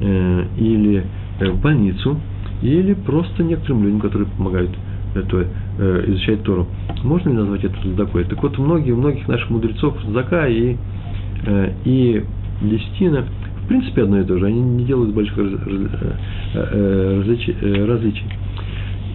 э, 0.01 0.45
или 0.57 1.03
э, 1.39 1.49
в 1.49 1.61
больницу, 1.61 2.19
или 2.61 2.93
просто 2.93 3.43
некоторым 3.43 3.83
людям, 3.83 3.99
которые 4.01 4.27
помогают 4.29 4.71
это, 5.15 5.47
э, 5.79 6.03
изучать 6.07 6.43
Тору. 6.43 6.67
Можно 7.03 7.29
ли 7.29 7.35
назвать 7.35 7.63
это 7.63 7.75
задакой? 7.83 8.25
Так 8.25 8.41
вот, 8.43 8.57
многие, 8.57 8.91
многих 8.93 9.27
наших 9.27 9.49
мудрецов 9.49 9.95
зака 10.09 10.47
и, 10.47 10.75
э, 11.45 11.71
и 11.85 12.23
десятина 12.61 13.25
в 13.65 13.67
принципе 13.67 14.03
одно 14.03 14.19
и 14.19 14.23
то 14.23 14.37
же. 14.37 14.45
Они 14.45 14.61
не 14.61 14.85
делают 14.85 15.13
больших 15.13 15.37
э, 15.37 15.41
э, 16.53 17.35
э, 17.61 17.85
различий. 17.85 18.23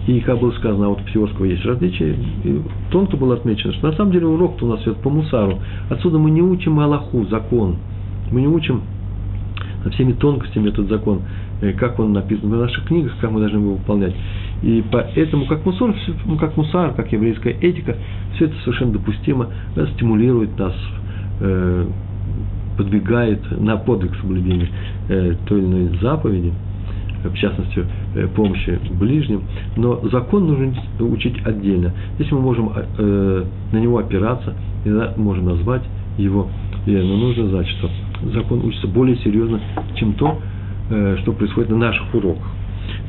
И, 0.07 0.19
как 0.19 0.39
было 0.39 0.51
сказано, 0.51 0.87
а 0.87 0.89
вот 0.89 1.01
у 1.01 1.03
Псиорского 1.05 1.45
есть 1.45 1.63
различия, 1.63 2.17
и 2.43 2.61
тонко 2.89 3.17
было 3.17 3.35
отмечено, 3.35 3.71
что 3.73 3.87
на 3.87 3.95
самом 3.95 4.11
деле 4.11 4.25
урок-то 4.25 4.65
у 4.65 4.69
нас 4.69 4.81
идет 4.81 4.97
по 4.97 5.09
мусару. 5.09 5.59
Отсюда 5.89 6.17
мы 6.17 6.31
не 6.31 6.41
учим 6.41 6.79
Аллаху, 6.79 7.25
закон. 7.27 7.77
Мы 8.31 8.41
не 8.41 8.47
учим 8.47 8.81
всеми 9.93 10.13
тонкостями 10.13 10.69
этот 10.69 10.89
закон, 10.89 11.21
как 11.79 11.99
он 11.99 12.13
написан 12.13 12.49
в 12.49 12.57
наших 12.57 12.85
книгах, 12.85 13.13
как 13.21 13.31
мы 13.31 13.39
должны 13.39 13.57
его 13.57 13.75
выполнять. 13.75 14.15
И 14.63 14.83
поэтому, 14.91 15.45
как 15.45 15.65
мусор, 15.65 15.95
ну, 16.25 16.37
как 16.37 16.57
мусар, 16.57 16.93
как 16.93 17.11
еврейская 17.11 17.51
этика, 17.51 17.95
все 18.35 18.45
это 18.45 18.55
совершенно 18.63 18.93
допустимо, 18.93 19.49
стимулирует 19.95 20.57
нас, 20.57 20.73
подвигает 22.83 23.39
на 23.59 23.77
подвиг 23.77 24.15
соблюдения 24.15 24.69
э, 25.09 25.35
той 25.45 25.59
или 25.59 25.65
иной 25.67 25.99
заповеди, 26.01 26.51
в 27.23 27.33
частности, 27.35 27.85
э, 28.15 28.27
помощи 28.35 28.79
ближним, 28.91 29.43
но 29.77 30.01
закон 30.09 30.47
нужно 30.47 30.73
учить 30.99 31.35
отдельно. 31.45 31.93
Если 32.17 32.33
мы 32.33 32.41
можем 32.41 32.71
на 32.97 33.77
него 33.77 33.99
опираться, 33.99 34.55
можем 35.17 35.45
назвать 35.45 35.83
его, 36.17 36.49
но 36.85 37.17
нужно 37.17 37.47
знать, 37.49 37.67
что 37.67 37.89
закон 38.33 38.65
учится 38.65 38.87
более 38.87 39.17
серьезно, 39.17 39.59
чем 39.95 40.13
то, 40.13 40.39
что 41.21 41.31
происходит 41.33 41.69
на 41.69 41.77
наших 41.77 42.13
уроках. 42.13 42.47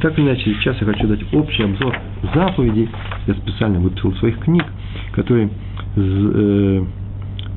Так 0.00 0.18
или 0.18 0.26
иначе, 0.26 0.54
сейчас 0.54 0.76
я 0.80 0.86
хочу 0.86 1.06
дать 1.06 1.20
общий 1.32 1.62
обзор 1.62 1.96
заповедей. 2.34 2.88
Я 3.26 3.34
специально 3.34 3.78
выписал 3.78 4.12
своих 4.14 4.38
книг, 4.40 4.64
которые 5.12 5.48
э, 5.96 6.84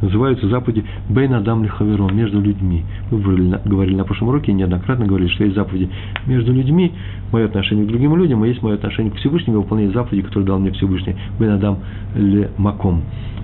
называются 0.06 0.48
заповеди 0.48 0.86
Бейн 1.10 1.34
Адам 1.34 1.64
Лихаверон, 1.64 2.16
между 2.16 2.42
людьми. 2.42 2.84
Мы 3.12 3.20
говорили, 3.66 3.96
на 3.96 4.04
прошлом 4.04 4.30
уроке, 4.30 4.54
неоднократно 4.54 5.06
говорили, 5.06 5.30
что 5.30 5.44
есть 5.44 5.56
заповеди 5.56 5.90
между 6.26 6.54
людьми, 6.54 6.94
мое 7.32 7.46
отношение 7.46 7.86
к 7.86 7.90
другим 7.90 8.16
людям, 8.16 8.44
и 8.46 8.50
есть 8.50 8.62
мое 8.62 8.76
отношение 8.76 9.12
к 9.12 9.18
Всевышнему, 9.18 9.62
выполнение 9.62 9.94
заповедей, 9.94 10.24
которые 10.24 10.48
дал 10.48 10.60
мне 10.60 10.72
Всевышний, 10.72 11.16
Бейн 11.40 11.54
Адам 11.54 11.80
Ле 12.16 12.50
Маком. 12.58 13.02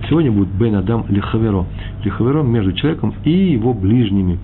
Сегодня 0.08 0.32
будет 0.32 0.48
Бейн 0.48 0.76
Адам 0.76 1.04
Лихаверо. 1.08 1.66
Лихаверо 2.04 2.42
между 2.42 2.72
человеком 2.72 3.14
и 3.24 3.30
его 3.30 3.74
ближними. 3.74 4.38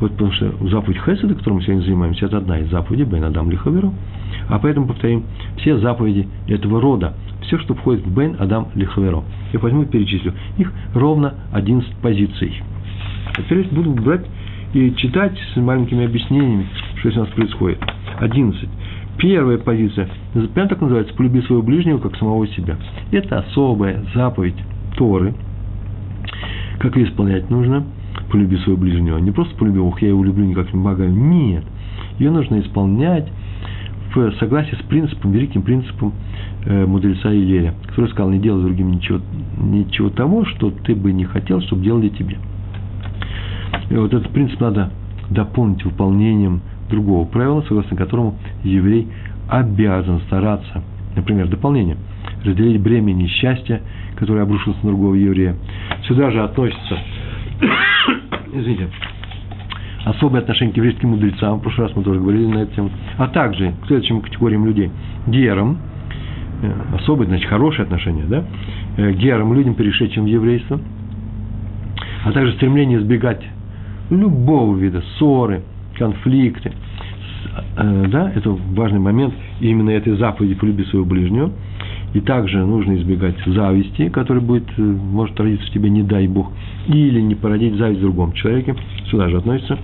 Вот 0.00 0.12
потому 0.12 0.32
что 0.32 0.52
заповедь 0.68 0.98
Хеседа, 0.98 1.34
которой 1.34 1.54
мы 1.54 1.62
сегодня 1.62 1.82
занимаемся, 1.82 2.26
это 2.26 2.38
одна 2.38 2.58
из 2.58 2.70
заповедей 2.70 3.04
Бен 3.04 3.24
Адам 3.24 3.50
Лихаверу. 3.50 3.94
А 4.48 4.58
поэтому 4.58 4.86
повторим 4.86 5.24
все 5.58 5.78
заповеди 5.78 6.28
этого 6.48 6.80
рода, 6.80 7.14
все, 7.42 7.58
что 7.58 7.74
входит 7.74 8.04
в 8.04 8.14
Бен 8.14 8.36
Адам 8.38 8.68
Лихаверо. 8.74 9.24
Я 9.52 9.58
возьму 9.58 9.82
и 9.82 9.86
перечислю. 9.86 10.34
Их 10.58 10.72
ровно 10.94 11.34
11 11.52 11.90
позиций. 11.96 12.62
Теперь 13.36 13.66
буду 13.68 13.92
брать 13.92 14.26
и 14.74 14.94
читать 14.96 15.38
с 15.54 15.56
маленькими 15.56 16.04
объяснениями, 16.04 16.66
что 16.96 17.10
здесь 17.10 17.16
у 17.16 17.24
нас 17.24 17.30
происходит. 17.30 17.78
11. 18.18 18.68
Первая 19.18 19.56
позиция, 19.56 20.08
прямо 20.52 20.68
так 20.68 20.80
называется, 20.82 21.14
полюби 21.14 21.40
своего 21.42 21.62
ближнего, 21.62 21.98
как 21.98 22.16
самого 22.16 22.46
себя. 22.48 22.76
Это 23.12 23.38
особая 23.38 24.04
заповедь 24.14 24.56
Торы. 24.96 25.34
Как 26.78 26.96
ее 26.96 27.08
исполнять 27.08 27.48
нужно– 27.48 27.84
полюби 28.30 28.56
своего 28.58 28.80
ближнего. 28.80 29.18
Не 29.18 29.30
просто 29.30 29.56
полюби, 29.56 29.78
ох, 29.78 30.00
я 30.02 30.08
его 30.08 30.24
люблю, 30.24 30.44
никак 30.44 30.66
не 30.66 30.72
помогаю. 30.72 31.12
Нет. 31.12 31.64
Ее 32.18 32.30
нужно 32.30 32.60
исполнять 32.60 33.28
в 34.14 34.32
согласии 34.38 34.74
с 34.74 34.84
принципом, 34.86 35.32
великим 35.32 35.62
принципом 35.62 36.12
э, 36.64 36.86
мудреца 36.86 37.34
Илеля, 37.34 37.74
который 37.86 38.10
сказал, 38.10 38.30
не 38.30 38.38
делай 38.38 38.62
другим 38.62 38.92
ничего, 38.92 39.20
ничего 39.58 40.10
того, 40.10 40.44
что 40.46 40.70
ты 40.70 40.94
бы 40.94 41.12
не 41.12 41.24
хотел, 41.24 41.60
чтобы 41.62 41.82
делали 41.82 42.08
тебе. 42.08 42.38
И 43.90 43.94
вот 43.94 44.12
этот 44.14 44.30
принцип 44.30 44.60
надо 44.60 44.90
дополнить 45.30 45.84
выполнением 45.84 46.62
другого 46.88 47.26
правила, 47.26 47.62
согласно 47.68 47.96
которому 47.96 48.36
еврей 48.64 49.08
обязан 49.48 50.20
стараться, 50.26 50.82
например, 51.14 51.48
дополнение, 51.48 51.96
разделить 52.44 52.80
бремя 52.80 53.12
несчастья, 53.12 53.82
которое 54.16 54.42
обрушилось 54.42 54.82
на 54.82 54.90
другого 54.90 55.14
еврея. 55.14 55.56
Сюда 56.06 56.30
же 56.30 56.42
относится 56.42 56.98
извините, 58.52 58.88
особое 60.04 60.40
отношение 60.40 60.72
к 60.72 60.76
еврейским 60.76 61.10
мудрецам, 61.10 61.58
в 61.58 61.62
прошлый 61.62 61.88
раз 61.88 61.96
мы 61.96 62.02
тоже 62.02 62.20
говорили 62.20 62.46
на 62.46 62.58
эту 62.58 62.74
тему, 62.74 62.90
а 63.18 63.28
также 63.28 63.72
к 63.82 63.86
следующим 63.86 64.20
категориям 64.20 64.66
людей, 64.66 64.90
герам, 65.26 65.78
э, 66.62 66.72
особое, 66.94 67.26
значит, 67.26 67.48
хорошее 67.48 67.84
отношение, 67.84 68.24
да, 68.26 68.44
э, 68.96 69.12
герам, 69.12 69.54
людям, 69.54 69.74
перешедшим 69.74 70.24
в 70.24 70.28
еврейство, 70.28 70.80
а 72.24 72.32
также 72.32 72.52
стремление 72.54 72.98
избегать 72.98 73.42
любого 74.10 74.76
вида 74.76 75.02
ссоры, 75.16 75.62
конфликты, 75.98 76.72
э, 77.76 78.04
да, 78.08 78.30
это 78.34 78.50
важный 78.50 79.00
момент 79.00 79.34
именно 79.60 79.90
этой 79.90 80.16
заповеди 80.16 80.54
«полюби 80.54 80.84
своего 80.84 81.06
ближнего», 81.06 81.52
И 82.16 82.20
также 82.22 82.64
нужно 82.64 82.96
избегать 82.96 83.36
зависти, 83.44 84.08
которая 84.08 84.42
будет, 84.42 84.64
э, 84.78 84.80
может 84.80 85.38
родиться 85.38 85.66
в 85.66 85.70
тебе, 85.70 85.90
не 85.90 86.02
дай 86.02 86.26
Бог, 86.26 86.50
или 86.86 87.20
не 87.20 87.34
породить 87.34 87.74
зависть 87.74 87.98
в 87.98 88.04
другом 88.04 88.32
человеке, 88.32 88.74
сюда 89.10 89.28
же 89.28 89.36
относится, 89.36 89.78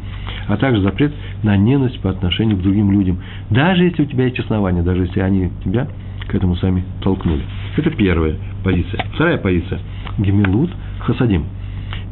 а 0.48 0.56
также 0.56 0.80
запрет 0.80 1.12
на 1.42 1.58
ненависть 1.58 2.00
по 2.00 2.08
отношению 2.08 2.56
к 2.56 2.62
другим 2.62 2.90
людям, 2.90 3.18
даже 3.50 3.84
если 3.84 4.04
у 4.04 4.06
тебя 4.06 4.24
есть 4.24 4.38
основания, 4.38 4.82
даже 4.82 5.02
если 5.02 5.20
они 5.20 5.50
тебя 5.62 5.88
к 6.26 6.34
этому 6.34 6.56
сами 6.56 6.84
толкнули. 7.02 7.42
Это 7.76 7.90
первая 7.90 8.36
позиция. 8.64 9.04
Вторая 9.12 9.36
позиция– 9.36 9.80
гемилут 10.18 10.70
хасадим. 11.00 11.44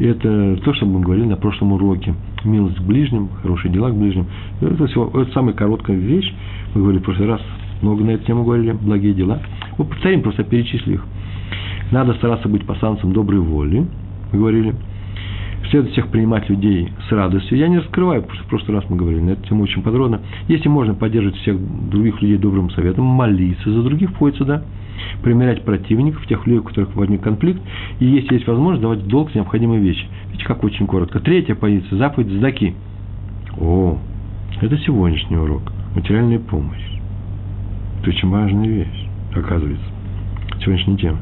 Это 0.00 0.58
то, 0.62 0.74
что 0.74 0.84
мы 0.84 1.00
говорили 1.00 1.28
на 1.28 1.36
прошлом 1.36 1.72
уроке. 1.72 2.14
Милость 2.44 2.76
к 2.76 2.82
ближним, 2.82 3.30
хорошие 3.40 3.72
дела 3.72 3.88
к 3.88 3.94
ближним. 3.96 4.26
Это, 4.60 4.86
всего, 4.86 5.10
это 5.14 5.32
самая 5.32 5.54
короткая 5.54 5.96
вещь. 5.96 6.30
Мы 6.74 6.82
говорили 6.82 7.00
в 7.00 7.04
прошлый 7.04 7.28
раз, 7.28 7.40
много 7.80 8.04
на 8.04 8.10
эту 8.10 8.26
тему 8.26 8.44
говорили, 8.44 8.72
благие 8.72 9.14
дела. 9.14 9.40
Мы 9.80 9.86
повторим, 9.86 10.20
просто 10.20 10.44
перечисли 10.44 10.92
их. 10.92 11.06
Надо 11.90 12.12
стараться 12.12 12.50
быть 12.50 12.66
посланцем 12.66 13.14
доброй 13.14 13.40
воли, 13.40 13.86
мы 14.30 14.38
говорили. 14.38 14.74
Следует 15.70 15.92
всех 15.92 16.08
принимать 16.08 16.50
людей 16.50 16.92
с 17.08 17.12
радостью. 17.12 17.56
Я 17.56 17.66
не 17.68 17.78
раскрываю, 17.78 18.20
потому 18.20 18.36
что 18.36 18.44
в 18.44 18.50
прошлый 18.50 18.76
раз 18.76 18.84
мы 18.90 18.96
говорили 18.96 19.22
на 19.22 19.30
эту 19.30 19.48
тему 19.48 19.62
очень 19.62 19.80
подробно. 19.80 20.20
Если 20.48 20.68
можно 20.68 20.92
поддерживать 20.92 21.38
всех 21.38 21.56
других 21.88 22.20
людей 22.20 22.36
добрым 22.36 22.68
советом, 22.72 23.06
молиться 23.06 23.72
за 23.72 23.82
других, 23.82 24.10
входит 24.10 24.36
сюда– 24.36 24.64
примерять 25.22 25.64
противников, 25.64 26.26
тех 26.26 26.46
людей, 26.46 26.58
у 26.58 26.62
которых 26.62 26.94
возник 26.94 27.22
конфликт, 27.22 27.62
и 28.00 28.04
если 28.04 28.34
есть 28.34 28.46
возможность, 28.46 28.82
давать 28.82 28.98
в 28.98 29.06
долг 29.06 29.34
необходимые 29.34 29.80
вещи. 29.80 30.06
Видите, 30.26 30.44
как 30.44 30.62
очень 30.62 30.86
коротко. 30.86 31.20
Третья 31.20 31.54
позиция– 31.54 31.96
заповедь 31.98 32.30
сдаки. 32.32 32.74
О, 33.58 33.96
это 34.60 34.76
сегодняшний 34.76 35.38
урок. 35.38 35.62
Материальная 35.94 36.38
помощь. 36.38 36.84
Это 38.00 38.10
очень 38.10 38.28
важная 38.28 38.68
вещь, 38.68 39.08
оказывается. 39.34 39.84
Сегодняшняя 40.60 40.96
тема. 40.96 41.18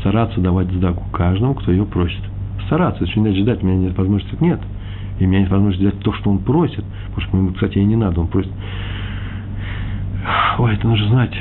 Стараться 0.00 0.40
давать 0.40 0.70
сдаку 0.70 1.04
каждому, 1.10 1.54
кто 1.54 1.72
ее 1.72 1.84
просит. 1.84 2.22
Стараться, 2.66 3.02
очень 3.04 3.22
не 3.22 3.34
ждать, 3.40 3.62
у 3.62 3.66
меня 3.66 3.88
нет 3.88 3.98
возможности, 3.98 4.36
нет. 4.40 4.60
И 5.18 5.24
у 5.24 5.28
меня 5.28 5.40
нет 5.40 5.50
возможности 5.50 5.86
взять 5.86 6.00
то, 6.00 6.12
что 6.12 6.30
он 6.30 6.38
просит. 6.38 6.84
Потому 7.08 7.26
что 7.26 7.36
ему, 7.36 7.52
кстати, 7.52 7.78
и 7.78 7.84
не 7.84 7.96
надо, 7.96 8.20
он 8.20 8.28
просит. 8.28 8.52
Ой, 10.58 10.74
это 10.74 10.86
нужно 10.86 11.08
знать 11.08 11.34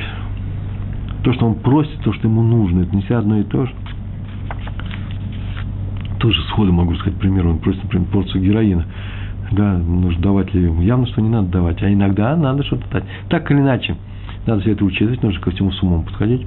то, 1.28 1.34
что 1.34 1.46
он 1.46 1.56
просит, 1.56 2.00
то, 2.04 2.14
что 2.14 2.28
ему 2.28 2.42
нужно, 2.42 2.84
это 2.84 2.96
не 2.96 3.02
все 3.02 3.18
одно 3.18 3.38
и 3.40 3.44
то 3.44 3.66
же. 3.66 3.74
Тоже 6.20 6.42
сходу 6.44 6.72
могу 6.72 6.96
сказать 6.96 7.20
пример, 7.20 7.48
он 7.48 7.60
просит, 7.60 7.84
например, 7.84 8.08
порцию 8.08 8.44
героина. 8.44 8.86
Да, 9.52 9.78
нужно 9.78 10.22
давать 10.22 10.54
ли 10.54 10.64
ему. 10.64 10.82
Явно, 10.82 11.06
что 11.08 11.22
не 11.22 11.28
надо 11.28 11.50
давать, 11.50 11.84
а 11.84 11.92
иногда 11.92 12.34
надо 12.38 12.64
что-то 12.64 12.90
дать. 12.92 13.04
Так 13.28 13.52
или 13.52 13.60
иначе, 13.60 13.98
надо 14.48 14.62
все 14.62 14.72
это 14.72 14.86
учитывать, 14.86 15.22
нужно 15.22 15.42
ко 15.42 15.52
всему 15.52 15.72
с 15.72 15.82
умом 15.84 16.04
подходить. 16.04 16.46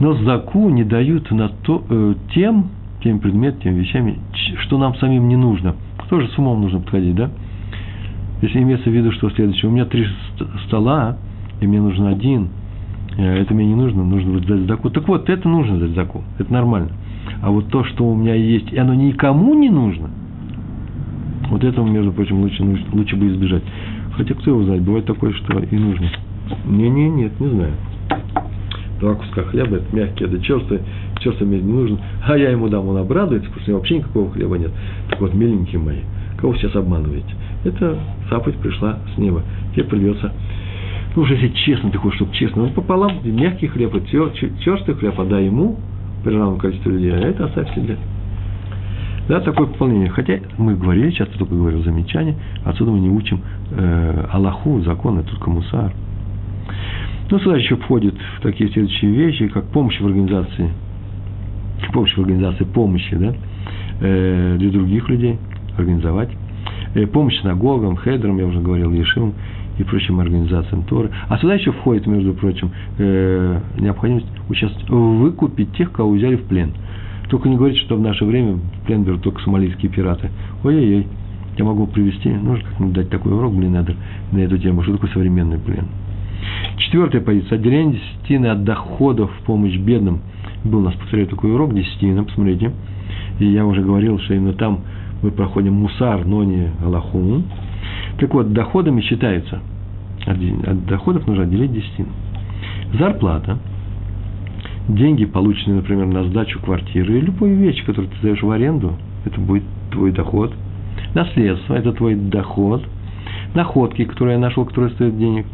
Но 0.00 0.14
заку 0.14 0.70
не 0.70 0.84
дают 0.84 1.30
на 1.30 1.48
то, 1.48 1.84
э, 1.88 2.14
тем, 2.34 2.68
тем 3.02 3.20
предметам, 3.20 3.60
тем 3.60 3.74
вещами, 3.74 4.18
что 4.60 4.78
нам 4.78 4.94
самим 4.96 5.28
не 5.28 5.36
нужно. 5.36 5.74
Тоже 6.08 6.28
с 6.28 6.38
умом 6.38 6.60
нужно 6.62 6.80
подходить, 6.80 7.14
да? 7.14 7.30
Если 8.42 8.62
имеется 8.62 8.88
в 8.88 8.92
виду, 8.92 9.12
что 9.12 9.30
следующее, 9.30 9.70
у 9.70 9.72
меня 9.72 9.84
три 9.84 10.06
стола, 10.66 11.18
и 11.60 11.66
мне 11.66 11.80
нужен 11.80 12.06
один– 12.06 12.48
Э, 13.16 13.42
это 13.42 13.54
мне 13.54 13.66
не 13.66 13.74
нужно, 13.74 14.04
нужно 14.04 14.32
будет 14.32 14.46
дать 14.46 14.66
заку. 14.66 14.90
Так 14.90 15.06
вот, 15.08 15.28
это 15.28 15.48
нужно 15.48 15.78
дать 15.78 15.90
заку, 15.90 16.22
это 16.38 16.52
нормально. 16.52 16.90
А 17.42 17.50
вот 17.50 17.68
то, 17.68 17.84
что 17.84 18.04
у 18.04 18.14
меня 18.14 18.34
есть, 18.34 18.72
и 18.72 18.78
оно 18.78 18.94
никому 18.94 19.54
не 19.54 19.68
нужно, 19.68 20.10
вот 21.48 21.64
этого, 21.64 21.86
между 21.86 22.12
прочим, 22.12 22.40
лучше, 22.40 22.64
лучше 22.92 23.16
бы 23.16 23.28
избежать. 23.28 23.62
Хотя 24.12 24.34
кто 24.34 24.50
его 24.50 24.64
знает, 24.64 24.82
бывает 24.82 25.06
такое, 25.06 25.32
что 25.32 25.58
и 25.58 25.76
нужно. 25.76 26.08
Не-не, 26.64 27.08
нет, 27.08 27.40
не 27.40 27.48
знаю. 27.48 27.72
Два 29.00 29.14
куска 29.14 29.42
хлеба, 29.44 29.76
это 29.76 29.96
мягкие, 29.96 30.28
да 30.28 30.38
черствые, 30.40 30.82
черствый 31.20 31.48
мне 31.48 31.60
не 31.60 31.72
нужен. 31.72 31.98
А 32.26 32.36
я 32.36 32.50
ему 32.50 32.68
дам, 32.68 32.88
он 32.88 32.98
обрадуется, 32.98 33.48
потому 33.48 33.62
что 33.62 33.70
у 33.70 33.72
него 33.72 33.78
вообще 33.78 33.98
никакого 33.98 34.30
хлеба 34.30 34.58
нет. 34.58 34.70
Так 35.08 35.20
вот, 35.20 35.34
миленькие 35.34 35.80
мои, 35.80 36.00
кого 36.36 36.54
сейчас 36.54 36.76
обманываете? 36.76 37.34
Это 37.64 37.98
заповедь 38.30 38.58
пришла 38.58 38.98
с 39.14 39.18
неба. 39.18 39.42
Тебе 39.74 39.84
придется 39.84 40.32
ну, 41.16 41.22
уже 41.22 41.34
если 41.34 41.48
честно, 41.48 41.92
хочешь, 41.92 42.16
чтобы 42.16 42.32
честно, 42.34 42.62
ну, 42.62 42.70
пополам, 42.70 43.18
мягкий 43.24 43.66
хлеб, 43.66 43.94
и 43.94 44.06
черстый 44.60 44.94
хлеб, 44.94 45.18
отдай 45.18 45.46
ему, 45.46 45.76
при 46.22 46.34
равном 46.34 46.58
количестве 46.58 46.92
людей, 46.92 47.12
а 47.12 47.18
это 47.18 47.46
оставь 47.46 47.74
себе. 47.74 47.96
Да, 49.28 49.40
такое 49.40 49.66
пополнение. 49.66 50.08
Хотя 50.10 50.38
мы 50.58 50.74
говорили, 50.74 51.10
часто 51.10 51.36
только 51.38 51.54
говорил 51.54 51.82
замечание, 51.82 52.36
отсюда 52.64 52.90
мы 52.90 53.00
не 53.00 53.10
учим 53.10 53.40
э, 53.70 54.26
Аллаху, 54.32 54.80
закон, 54.82 55.18
это 55.18 55.30
только 55.30 55.50
мусар. 55.50 55.92
Ну, 57.30 57.38
сюда 57.38 57.56
еще 57.56 57.76
входят 57.76 58.14
такие 58.42 58.70
следующие 58.70 59.12
вещи, 59.12 59.48
как 59.48 59.66
помощь 59.66 60.00
в 60.00 60.06
организации, 60.06 60.70
помощь 61.92 62.16
в 62.16 62.20
организации 62.20 62.64
помощи, 62.64 63.14
да, 63.16 63.34
э, 64.00 64.56
для 64.58 64.70
других 64.70 65.08
людей, 65.08 65.38
организовать, 65.76 66.30
э, 66.94 67.06
помощь 67.06 67.40
синагогам, 67.40 67.96
хедрам, 67.96 68.36
я 68.38 68.46
уже 68.46 68.60
говорил, 68.60 68.92
ешивам, 68.92 69.34
и 69.78 69.84
прочим 69.84 70.20
организациям 70.20 70.82
Торы. 70.82 71.10
А 71.28 71.38
сюда 71.38 71.54
еще 71.54 71.72
входит, 71.72 72.06
между 72.06 72.34
прочим, 72.34 72.70
э, 72.98 73.60
необходимость 73.78 74.26
участвовать, 74.48 74.90
выкупить 74.90 75.72
тех, 75.72 75.90
кого 75.92 76.10
взяли 76.10 76.36
в 76.36 76.44
плен. 76.44 76.72
Только 77.30 77.48
не 77.48 77.56
говорите, 77.56 77.80
что 77.80 77.96
в 77.96 78.00
наше 78.00 78.24
время 78.24 78.54
в 78.54 78.86
плен 78.86 79.04
берут 79.04 79.22
только 79.22 79.40
сомалийские 79.42 79.90
пираты. 79.90 80.30
Ой-ой-ой, 80.64 81.06
я 81.56 81.64
могу 81.64 81.86
привести, 81.86 82.28
нужно 82.28 82.68
как-нибудь 82.68 82.94
дать 82.94 83.10
такой 83.10 83.32
урок, 83.32 83.54
блин, 83.54 83.72
надо 83.72 83.94
на 84.32 84.38
эту 84.38 84.58
тему, 84.58 84.82
что 84.82 84.92
такое 84.92 85.10
современный 85.10 85.58
плен. 85.58 85.86
Четвертая 86.78 87.20
позиция. 87.20 87.56
Отделение 87.56 88.00
десятины 88.00 88.46
от 88.46 88.64
доходов 88.64 89.30
в 89.40 89.44
помощь 89.44 89.76
бедным. 89.76 90.20
Был 90.64 90.80
у 90.80 90.82
нас, 90.82 90.94
повторяю, 90.94 91.28
такой 91.28 91.52
урок, 91.52 91.74
десятина, 91.74 92.24
посмотрите. 92.24 92.72
И 93.38 93.46
я 93.46 93.64
уже 93.64 93.82
говорил, 93.82 94.18
что 94.20 94.34
именно 94.34 94.52
там 94.52 94.80
мы 95.22 95.30
проходим 95.30 95.74
мусар, 95.74 96.24
но 96.24 96.44
не 96.44 96.70
Аллаху. 96.84 97.42
Так 98.18 98.32
вот, 98.34 98.52
доходами 98.52 99.00
считаются 99.00 99.60
от 100.26 100.86
доходов 100.86 101.26
нужно 101.26 101.44
отделить 101.44 101.72
десятину. 101.72 102.08
Зарплата, 102.98 103.58
деньги, 104.88 105.24
полученные, 105.24 105.76
например, 105.76 106.06
на 106.06 106.24
сдачу 106.24 106.60
квартиры, 106.60 107.18
и 107.18 107.20
любую 107.20 107.56
вещь, 107.56 107.84
которую 107.84 108.10
ты 108.10 108.18
сдаешь 108.18 108.42
в 108.42 108.50
аренду, 108.50 108.94
это 109.24 109.40
будет 109.40 109.64
твой 109.90 110.12
доход. 110.12 110.52
Наследство– 111.14 111.74
это 111.76 111.92
твой 111.92 112.14
доход. 112.14 112.84
Находки, 113.54 114.04
которые 114.04 114.34
я 114.34 114.40
нашел, 114.40 114.64
которые 114.64 114.92
стоят 114.92 115.18
денег. 115.18 115.46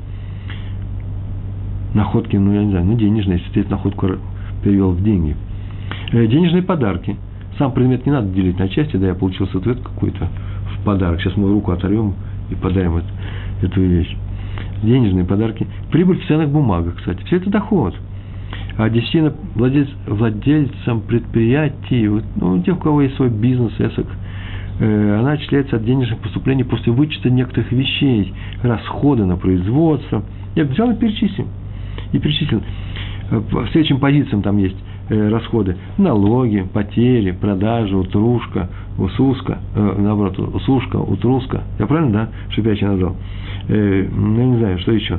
Находки, 1.94 2.36
ну, 2.36 2.52
я 2.52 2.64
не 2.64 2.70
знаю, 2.70 2.86
ну, 2.86 2.96
денежные, 2.96 3.38
если 3.38 3.52
ты 3.52 3.60
эту 3.60 3.70
находку 3.70 4.08
перевел 4.62 4.90
в 4.90 5.02
деньги. 5.02 5.36
Э, 6.12 6.26
денежные 6.26 6.62
подарки. 6.62 7.16
Сам 7.58 7.72
предмет 7.72 8.04
не 8.04 8.12
надо 8.12 8.28
делить 8.28 8.58
на 8.58 8.68
части, 8.68 8.96
да, 8.96 9.06
я 9.06 9.14
получил 9.14 9.48
ответ 9.52 9.80
какой-то 9.80 10.28
в 10.74 10.84
подарок. 10.84 11.20
Сейчас 11.20 11.36
мы 11.36 11.48
руку 11.50 11.72
оторвем 11.72 12.14
и 12.50 12.54
подарим 12.54 12.96
эту, 12.96 13.06
эту 13.62 13.80
вещь 13.80 14.14
денежные 14.82 15.24
подарки, 15.24 15.66
прибыль 15.90 16.18
в 16.20 16.26
ценных 16.26 16.50
бумагах, 16.50 16.96
кстати. 16.96 17.22
Все 17.24 17.36
это 17.36 17.50
доход. 17.50 17.94
А 18.78 18.90
десятина 18.90 19.32
владелец, 19.54 19.88
владельцам 20.06 21.00
предприятий, 21.00 22.08
вот, 22.08 22.24
ну, 22.36 22.62
тех, 22.62 22.76
у 22.76 22.80
кого 22.80 23.02
есть 23.02 23.16
свой 23.16 23.30
бизнес, 23.30 23.72
эсок, 23.78 24.06
э, 24.80 25.18
она 25.18 25.32
отчисляется 25.32 25.76
от 25.76 25.84
денежных 25.84 26.18
поступлений 26.18 26.64
после 26.64 26.92
вычета 26.92 27.30
некоторых 27.30 27.72
вещей, 27.72 28.34
расходы 28.62 29.24
на 29.24 29.36
производство. 29.36 30.22
Я 30.54 30.64
взял 30.64 30.90
и 30.90 30.94
перечислил. 30.94 31.46
И 32.12 32.18
перечислил. 32.18 32.62
Э, 33.30 33.40
по 33.50 33.66
следующим 33.68 33.98
позициям 33.98 34.42
там 34.42 34.58
есть 34.58 34.76
э, 35.08 35.28
расходы. 35.28 35.76
Налоги, 35.98 36.66
потери, 36.72 37.32
продажи, 37.32 37.96
утрушка, 37.96 38.68
усуска, 38.98 39.58
э, 39.74 39.94
наоборот, 39.98 40.38
усушка, 40.38 40.96
утруска. 40.96 41.62
Я 41.78 41.86
правильно, 41.86 42.12
да, 42.12 42.28
шипящий 42.50 42.86
назвал? 42.86 43.16
э, 43.68 44.08
ну, 44.10 44.38
я 44.38 44.46
не 44.46 44.56
знаю, 44.58 44.78
что 44.78 44.92
еще 44.92 45.18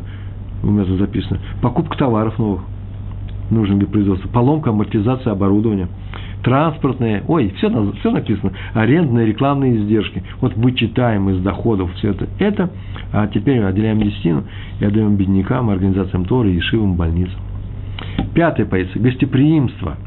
у 0.64 0.68
меня 0.68 0.86
тут 0.86 1.00
записано. 1.00 1.40
Покупка 1.62 1.98
товаров 1.98 2.38
новых, 2.40 2.62
нужно 3.50 3.76
для 3.78 3.88
производства, 3.88 4.28
поломка, 4.30 4.70
амортизация 4.72 5.34
оборудования, 5.34 5.88
транспортные, 6.44 7.24
ой, 7.28 7.54
все, 7.58 7.70
все 8.00 8.12
написано, 8.12 8.52
арендные, 8.74 9.26
рекламные 9.26 9.78
издержки. 9.78 10.24
Вот 10.42 10.56
вычитаем 10.56 11.30
из 11.30 11.42
доходов 11.42 11.94
все 11.96 12.12
это. 12.12 12.28
Это, 12.40 12.70
а 13.12 13.28
теперь 13.28 13.62
отделяем 13.64 14.02
десятину 14.02 14.44
и 14.80 14.86
отдаем 14.86 15.16
беднякам, 15.16 15.70
организациям 15.70 16.26
Торы, 16.26 16.54
и 16.54 16.60
шивым 16.60 16.96
больницам. 16.96 17.40
Пятая 18.34 18.66
позиция– 18.66 19.02
гостеприимство. 19.04 19.98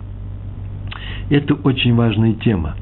Это 1.28 1.54
очень 1.54 1.94
важная 1.94 2.34
тема. 2.34 2.74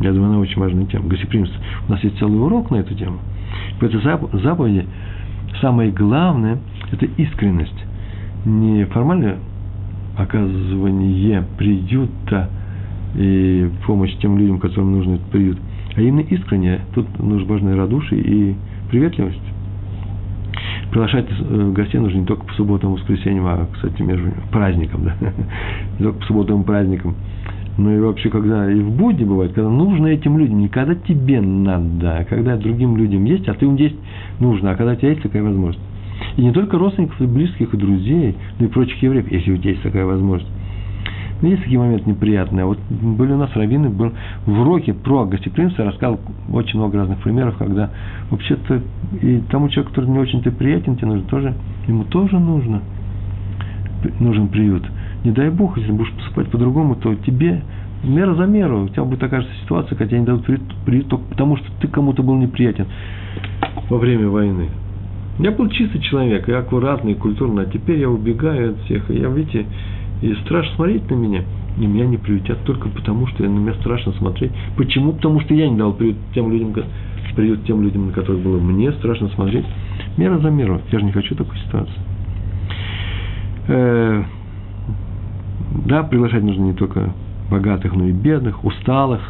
Я 0.00 0.12
думаю, 0.12 0.30
она 0.30 0.38
очень 0.38 0.60
важная 0.60 0.86
тема. 0.86 1.08
Гостеприимство. 1.08 1.60
У 1.88 1.92
нас 1.92 2.02
есть 2.02 2.18
целый 2.18 2.40
урок 2.40 2.70
на 2.70 2.76
эту 2.76 2.94
тему. 2.94 3.18
В 3.80 3.82
этой 3.82 4.00
заповеди 4.00 4.86
самое 5.60 5.90
главное– 5.90 6.58
это 6.92 7.06
искренность. 7.16 7.84
Не 8.44 8.84
формальное 8.86 9.38
оказывание 10.22 11.44
приюта 11.56 12.48
и 13.14 13.68
помощь 13.86 14.14
тем 14.20 14.38
людям, 14.38 14.58
которым 14.58 14.92
нужен 14.92 15.14
этот 15.14 15.26
приют, 15.26 15.58
а 15.96 16.00
именно 16.00 16.20
искреннее. 16.20 16.80
Тут 16.94 17.06
нужно 17.18 17.48
важное 17.48 17.76
радушие 17.76 18.20
и 18.20 18.54
приветливость. 18.90 19.40
Приглашать 20.90 21.26
э, 21.30 21.72
гостей 21.72 22.00
нужно 22.00 22.18
не 22.18 22.26
только 22.26 22.44
по 22.44 22.52
субботам 22.54 22.94
и 22.94 22.96
воскресеньям, 22.96 23.46
а, 23.46 23.66
кстати, 23.72 24.02
между 24.02 24.30
праздником, 24.50 25.04
да, 25.04 25.14
не 25.98 26.04
только 26.04 26.18
по 26.18 26.26
субботам 26.26 26.62
и 26.62 26.64
праздникам, 26.64 27.14
но 27.78 27.94
и 27.94 28.00
вообще, 28.00 28.28
когда 28.28 28.70
и 28.70 28.80
в 28.80 28.90
будни 28.90 29.24
бывает, 29.24 29.52
когда 29.52 29.70
нужно 29.70 30.08
этим 30.08 30.36
людям, 30.36 30.58
не 30.58 30.68
когда 30.68 30.94
тебе 30.94 31.40
надо, 31.40 32.18
а 32.18 32.24
когда 32.24 32.56
другим 32.56 32.96
людям 32.96 33.24
есть, 33.24 33.48
а 33.48 33.54
ты 33.54 33.66
им 33.66 33.76
есть 33.76 33.96
нужно, 34.40 34.72
а 34.72 34.74
когда 34.74 34.92
у 34.92 34.96
тебя 34.96 35.10
есть 35.10 35.22
такая 35.22 35.42
возможность. 35.42 35.80
И 36.36 36.42
не 36.42 36.52
только 36.52 36.78
родственников, 36.78 37.20
и 37.20 37.26
близких, 37.26 37.72
и 37.72 37.76
друзей, 37.76 38.36
но 38.58 38.66
и 38.66 38.68
прочих 38.68 39.02
евреев, 39.02 39.30
если 39.30 39.52
у 39.52 39.56
тебя 39.56 39.70
есть 39.70 39.82
такая 39.82 40.04
возможность. 40.04 40.50
Но 41.42 41.48
есть 41.48 41.62
такие 41.62 41.78
моменты 41.78 42.10
неприятные. 42.10 42.66
Вот 42.66 42.78
были 42.90 43.32
у 43.32 43.38
нас 43.38 43.50
раввины, 43.54 43.88
был 43.88 44.12
в 44.44 44.60
уроке 44.60 44.92
про 44.92 45.24
гостеприимство, 45.24 45.86
рассказал 45.86 46.20
очень 46.52 46.78
много 46.78 46.98
разных 46.98 47.18
примеров, 47.20 47.56
когда 47.56 47.90
вообще-то 48.30 48.82
и 49.22 49.40
тому 49.50 49.68
человеку, 49.68 49.94
который 49.94 50.10
не 50.10 50.18
очень-то 50.18 50.50
приятен, 50.50 50.96
тебе 50.96 51.08
нужно 51.08 51.28
тоже, 51.28 51.54
ему 51.86 52.04
тоже 52.04 52.38
нужно, 52.38 52.82
нужен 54.18 54.48
приют. 54.48 54.84
Не 55.24 55.30
дай 55.30 55.50
бог, 55.50 55.78
если 55.78 55.92
будешь 55.92 56.12
поступать 56.12 56.50
по-другому, 56.50 56.94
то 56.96 57.14
тебе 57.14 57.62
мера 58.04 58.34
за 58.34 58.44
меру. 58.44 58.84
У 58.84 58.88
тебя 58.88 59.04
будет 59.04 59.20
такая 59.20 59.42
же 59.42 59.48
ситуация, 59.62 59.96
когда 59.96 60.08
тебе 60.08 60.20
не 60.20 60.26
дадут 60.26 60.44
приют, 60.44 60.62
приют 60.84 61.08
только 61.08 61.24
потому, 61.24 61.56
что 61.56 61.66
ты 61.80 61.88
кому-то 61.88 62.22
был 62.22 62.36
неприятен 62.36 62.86
во 63.88 63.98
время 63.98 64.28
войны. 64.28 64.68
Я 65.40 65.52
был 65.52 65.70
чистый 65.70 66.00
человек, 66.02 66.48
и 66.48 66.52
аккуратный, 66.52 67.12
и 67.12 67.14
культурный, 67.14 67.62
а 67.62 67.66
теперь 67.66 67.98
я 67.98 68.10
убегаю 68.10 68.72
от 68.72 68.80
всех. 68.82 69.10
И 69.10 69.18
я, 69.18 69.28
видите, 69.28 69.64
и 70.20 70.34
страшно 70.44 70.74
смотреть 70.74 71.10
на 71.10 71.14
меня. 71.14 71.44
И 71.78 71.86
меня 71.86 72.04
не 72.04 72.18
приютят 72.18 72.62
только 72.64 72.90
потому, 72.90 73.26
что 73.26 73.42
на 73.44 73.58
меня 73.58 73.72
страшно 73.80 74.12
смотреть. 74.12 74.52
Почему? 74.76 75.12
Потому 75.12 75.40
что 75.40 75.54
я 75.54 75.68
не 75.68 75.78
дал 75.78 75.94
приют 75.94 76.16
тем 76.34 76.50
людям, 76.50 76.74
приют 77.34 77.64
тем 77.64 77.82
людям, 77.82 78.08
на 78.08 78.12
которых 78.12 78.42
было 78.42 78.60
мне 78.60 78.92
страшно 78.92 79.28
смотреть. 79.30 79.64
Мера 80.18 80.38
за 80.38 80.50
меру. 80.50 80.82
Я 80.92 80.98
же 80.98 81.06
не 81.06 81.12
хочу 81.12 81.34
такой 81.34 81.56
ситуации. 81.58 81.94
Э, 83.68 84.24
да, 85.86 86.02
приглашать 86.02 86.42
нужно 86.42 86.64
не 86.64 86.74
только 86.74 87.14
богатых, 87.50 87.94
но 87.94 88.04
и 88.04 88.12
бедных, 88.12 88.62
усталых. 88.62 89.20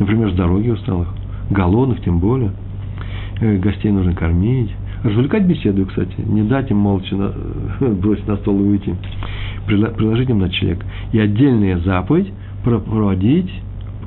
Например, 0.00 0.32
с 0.32 0.34
дороги 0.34 0.70
усталых. 0.70 1.08
Голодных 1.50 2.02
тем 2.02 2.18
более. 2.18 2.50
Э, 3.40 3.56
гостей 3.58 3.90
нужно 3.90 4.14
кормить. 4.14 4.70
Развлекать 5.02 5.44
беседу, 5.44 5.84
кстати, 5.86 6.14
не 6.18 6.42
дать 6.42 6.70
им 6.70 6.78
молча 6.78 7.14
на, 7.16 7.32
бросить 7.94 8.26
на 8.26 8.36
стол 8.36 8.58
и 8.60 8.62
уйти. 8.62 8.94
Предложить 9.66 10.30
им 10.30 10.38
ночлег. 10.38 10.84
И 11.12 11.18
отдельная 11.18 11.78
заповедь 11.78 12.32
проводить 12.62 13.50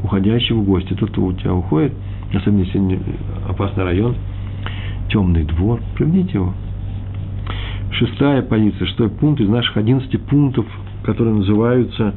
уходящего 0.04 0.62
гостя. 0.64 0.96
Тот, 0.96 1.12
кто 1.12 1.26
у 1.26 1.34
тебя 1.34 1.54
уходит, 1.54 1.94
особенно 2.34 2.62
если 2.62 3.00
опасный 3.48 3.84
район, 3.84 4.16
темный 5.10 5.44
двор, 5.44 5.80
проведите 5.96 6.40
его. 6.40 6.54
Шестая 7.92 8.42
позиция, 8.42 8.88
шестой 8.88 9.10
пункт 9.10 9.42
из 9.42 9.50
наших 9.50 9.78
одиннадцати 9.78 10.18
пунктов, 10.18 10.66
которые 11.04 11.36
называются, 11.36 12.14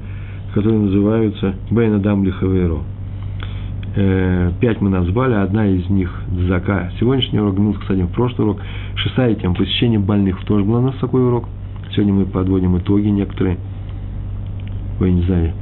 которые 0.55 0.81
называются 0.81 1.55
Бейна 1.71 1.99
Дам 1.99 2.25
Лихаверо. 2.25 2.81
Э, 3.95 4.51
пять 4.59 4.81
мы 4.81 4.89
назвали, 4.89 5.35
одна 5.35 5.67
из 5.67 5.89
них 5.91 6.11
Зака. 6.49 6.91
Сегодняшний 6.99 7.41
урок, 7.41 7.59
ну, 7.59 7.73
кстати, 7.75 8.01
в 8.01 8.09
прошлый 8.09 8.49
урок. 8.49 8.63
Шестая 8.95 9.35
тема, 9.35 9.55
посещение 9.55 9.99
больных. 9.99 10.43
Тоже 10.45 10.65
был 10.65 10.77
у 10.77 10.81
нас 10.81 10.95
такой 10.97 11.23
урок. 11.27 11.47
Сегодня 11.93 12.15
мы 12.15 12.25
подводим 12.25 12.79
итоги 12.79 13.09
некоторые. 13.09 13.59
Ой, 14.99 15.13
не 15.13 15.23
знаю, 15.23 15.53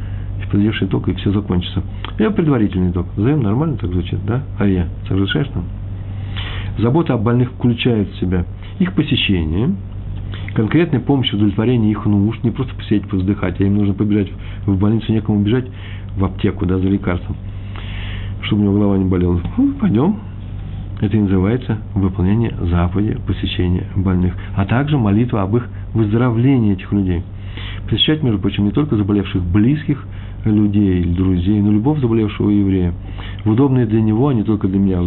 подведешь 0.51 0.81
итог, 0.83 1.09
и 1.09 1.15
все 1.15 1.33
закончится. 1.33 1.83
Я 2.19 2.31
предварительный 2.31 2.91
итог. 2.91 3.07
Назовем 3.17 3.43
нормально 3.43 3.77
так 3.79 3.91
звучит, 3.91 4.19
да? 4.25 4.43
А 4.59 4.67
я 4.67 4.87
соглашаешь 5.09 5.49
нам? 5.55 5.65
Забота 6.79 7.15
о 7.15 7.19
больных 7.19 7.51
включает 7.53 8.11
в 8.11 8.21
себя 8.21 8.45
их 8.79 8.95
посещение, 8.95 9.75
конкретная 10.55 11.01
помощь 11.01 11.31
в 11.31 11.35
удовлетворении 11.35 11.91
их 11.91 12.07
нужд, 12.07 12.43
не 12.45 12.51
просто 12.51 12.75
посидеть, 12.75 13.09
повздыхать, 13.09 13.61
а 13.61 13.65
им 13.65 13.77
нужно 13.77 13.93
побежать 13.93 14.29
в 14.67 14.79
больницу, 14.79 15.13
некому 15.13 15.41
бежать 15.43 15.67
в 16.17 16.25
аптеку, 16.25 16.65
да, 16.65 16.79
за 16.79 16.89
лекарством– 16.89 17.37
чтобы 18.43 18.63
у 18.63 18.65
него 18.65 18.75
голова 18.75 18.99
не 18.99 19.05
болела. 19.05 19.41
Ну, 19.57 19.73
пойдем. 19.81 20.17
Это 21.01 21.17
и 21.17 21.21
называется 21.21 21.79
выполнение 21.95 22.55
заповеди 22.61 23.19
посещения 23.27 23.87
больных, 23.97 24.35
а 24.55 24.67
также 24.67 24.99
молитва 24.99 25.43
об 25.43 25.57
их 25.57 25.67
выздоровлении 25.95 26.75
этих 26.75 26.93
людей. 26.93 27.23
Посещать, 27.89 28.23
между 28.23 28.39
прочим, 28.39 28.65
не 28.65 28.71
только 28.71 28.97
заболевших 28.97 29.43
близких 29.43 30.07
людей 30.45 31.05
друзей, 31.05 31.61
но 31.61 31.73
любого 31.73 31.99
заболевшего 32.01 32.51
еврея. 32.51 32.93
В 33.45 33.51
удобное 33.51 33.87
для 33.87 34.03
него, 34.03 34.29
а 34.29 34.35
не 34.35 34.43
только 34.43 34.69
для 34.69 34.79
меня, 34.79 35.01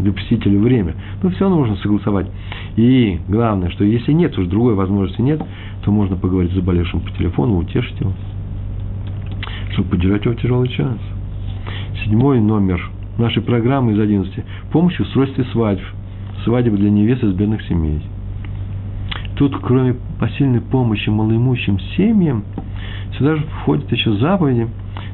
для 0.00 0.12
посетителя 0.12 0.58
время. 0.58 0.94
Но 1.22 1.30
все 1.30 1.48
нужно 1.48 1.76
согласовать. 1.76 2.26
И 2.74 3.20
главное, 3.28 3.70
что 3.70 3.84
если 3.84 4.12
нет, 4.12 4.36
уж 4.36 4.46
другой 4.46 4.74
возможности 4.74 5.20
нет, 5.20 5.40
то 5.84 5.92
можно 5.92 6.16
поговорить 6.16 6.50
с 6.50 6.56
заболевшим 6.56 7.00
по 7.00 7.10
телефону, 7.12 7.58
утешить 7.58 7.98
его, 8.00 8.12
чтобы 9.70 9.90
поддержать 9.90 10.24
его 10.24 10.34
в 10.34 10.40
тяжелый 10.40 10.68
час 10.68 10.98
седьмой 12.04 12.40
номер 12.40 12.90
нашей 13.18 13.42
программы 13.42 13.92
из 13.92 14.00
11. 14.00 14.32
Помощь 14.70 14.96
в 14.96 15.00
устройстве 15.00 15.44
свадьб. 15.52 15.82
Свадьбы 16.44 16.76
для 16.76 16.90
невест 16.90 17.24
из 17.24 17.32
бедных 17.32 17.62
семей. 17.62 18.00
Тут, 19.36 19.56
кроме 19.60 19.96
посильной 20.18 20.60
помощи 20.60 21.08
малоимущим 21.10 21.78
семьям, 21.96 22.44
сюда 23.18 23.36
же 23.36 23.42
входят 23.62 23.90
еще 23.90 24.12
заповеди, 24.16 24.68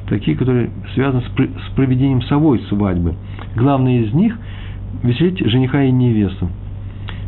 такие, 0.07 0.37
которые 0.37 0.69
связаны 0.93 1.23
с 1.23 1.75
проведением 1.75 2.21
совой 2.23 2.59
свадьбы. 2.69 3.15
Главное 3.55 4.01
из 4.01 4.13
них– 4.13 4.37
веселить 5.03 5.39
жениха 5.39 5.83
и 5.83 5.91
невесту. 5.91 6.49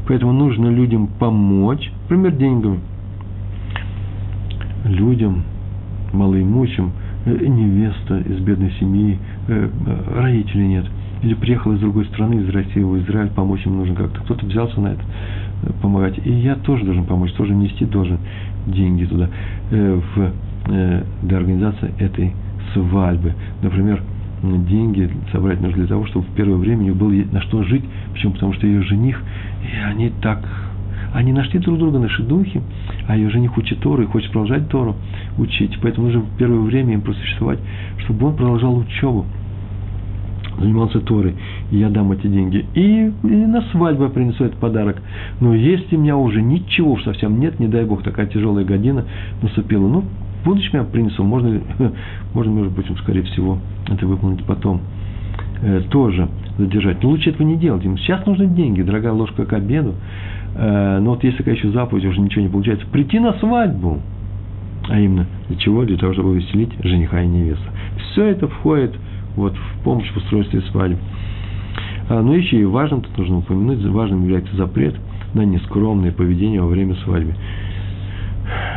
Поэтому 0.08 0.32
нужно 0.34 0.68
людям 0.68 1.08
помочь, 1.08 1.92
например, 2.04 2.34
деньгами. 2.34 2.80
Людям, 4.86 5.44
малоимущим– 6.14 6.92
невеста 7.26 8.20
из 8.20 8.40
бедной 8.40 8.72
семьи, 8.80 9.18
э, 9.48 9.70
э, 9.88 10.20
родителей 10.20 10.68
нет. 10.68 10.86
Или 11.24 11.34
приехал 11.34 11.74
из 11.74 11.80
другой 11.80 12.06
страны, 12.06 12.36
из 12.36 12.50
России, 12.50 12.82
в 12.82 12.98
Израиль, 13.00 13.30
помочь 13.30 13.66
им 13.66 13.78
нужно 13.78 13.96
как-то. 13.96 14.20
Кто-то 14.22 14.46
взялся 14.46 14.80
на 14.80 14.90
это 14.90 15.02
помогать. 15.82 16.20
И 16.24 16.32
я 16.32 16.56
тоже 16.56 16.86
должен 16.86 17.06
помочь, 17.06 17.32
тоже 17.34 17.54
нести 17.56 17.86
должен 17.86 18.20
деньги 18.68 19.06
туда, 19.06 19.30
в, 19.72 20.32
для 21.24 21.38
организации 21.38 21.94
этой 21.98 22.34
свадьбы. 22.74 23.34
Например, 23.64 24.04
деньги 24.44 25.10
собрать 25.32 25.62
нужно 25.62 25.78
для 25.78 25.88
того, 25.88 26.06
чтобы 26.06 26.26
в 26.26 26.36
первое 26.36 26.58
время 26.58 26.82
у 26.82 26.84
них 26.84 26.96
было 26.96 27.12
на 27.32 27.42
что 27.42 27.64
жить. 27.64 27.84
Почему? 28.14 28.34
Потому 28.34 28.54
что 28.54 28.68
ее 28.68 28.84
жених, 28.84 29.22
и 29.64 29.78
они 29.90 30.12
так 30.22 30.46
они 31.14 31.32
нашли 31.32 31.60
друг 31.60 31.78
друга, 31.78 32.00
наши 32.00 32.24
духи, 32.24 32.62
а 33.08 33.16
ее 33.16 33.30
жених 33.30 33.58
учит 33.58 33.80
Тору 33.80 34.04
и 34.04 34.06
хочет 34.06 34.32
продолжать 34.32 34.68
Тору 34.70 34.96
учить. 35.38 35.78
Поэтому 35.82 36.08
нужно 36.08 36.22
в 36.22 36.38
первое 36.38 36.60
время 36.60 36.94
им 36.94 37.02
просуществовать, 37.02 37.60
чтобы 38.00 38.28
он 38.28 38.36
продолжал 38.36 38.78
учебу, 38.78 39.26
занимался 40.60 41.00
Торой, 41.02 41.36
и 41.72 41.78
я 41.78 41.90
дам 41.90 42.12
эти 42.12 42.28
деньги. 42.28 42.66
И, 42.74 43.12
и 43.24 43.28
на 43.28 43.62
свадьбу 43.72 44.10
принесу 44.10 44.44
этот 44.46 44.60
подарок. 44.60 45.02
Но 45.40 45.54
если 45.54 45.96
у 45.96 46.00
меня 46.00 46.18
уже 46.18 46.42
ничего 46.42 47.00
совсем 47.00 47.40
нет, 47.40 47.60
не 47.60 47.68
дай 47.68 47.86
Бог, 47.86 48.04
такая 48.04 48.28
тяжелая 48.28 48.66
година 48.66 49.06
наступила, 49.42 49.88
ну, 49.88 50.04
в 50.42 50.46
будущем 50.46 50.72
я 50.74 50.84
принесу, 50.84 51.24
можно, 51.24 51.62
можно, 52.34 52.52
может 52.52 52.74
быть, 52.74 52.86
скорее 53.00 53.24
всего, 53.24 53.60
это 53.88 54.06
выполнить 54.06 54.44
потом 54.46 54.82
э, 55.62 55.82
тоже 55.90 56.28
задержать. 56.58 57.02
Но 57.04 57.10
лучше 57.10 57.32
этого 57.32 57.48
не 57.48 57.58
делать. 57.58 57.84
Им 57.84 57.98
сейчас 57.98 58.26
нужны 58.26 58.48
деньги, 58.48 58.82
дорогая 58.82 59.14
ложка 59.14 59.46
к 59.46 59.54
обеду. 59.54 59.96
Э, 60.56 61.00
но 61.00 61.12
вот 61.12 61.24
есть 61.24 61.38
такая 61.38 61.56
еще 61.56 61.70
заповедь, 61.72 62.06
уже 62.06 62.20
ничего 62.20 62.42
не 62.42 62.50
получается, 62.50 62.86
прийти 62.88 63.20
на 63.20 63.34
свадьбу. 63.34 64.00
А 64.88 65.00
именно, 65.00 65.26
для 65.50 65.58
чего? 65.58 65.84
Для 65.84 65.98
того, 65.98 66.14
чтобы 66.14 66.36
веселить 66.38 66.72
жениха 66.84 67.22
и 67.22 67.28
невесту. 67.28 67.66
Все 67.98 68.26
это 68.26 68.48
входит 68.48 68.96
вот, 69.36 69.56
в 69.56 69.84
помощь 69.84 70.10
в 70.12 70.18
устройстве 70.18 70.62
свадьбы. 70.72 71.00
А, 72.08 72.22
но 72.22 72.36
еще 72.36 72.60
и 72.60 72.64
важным, 72.64 73.02
тут 73.02 73.18
нужно 73.18 73.40
упомянуть, 73.40 73.84
важным 73.86 74.24
является 74.24 74.56
запрет 74.56 74.96
на 75.34 75.42
нескромное 75.42 76.12
поведение 76.12 76.62
во 76.62 76.68
время 76.68 76.96
свадьбы. 77.04 77.34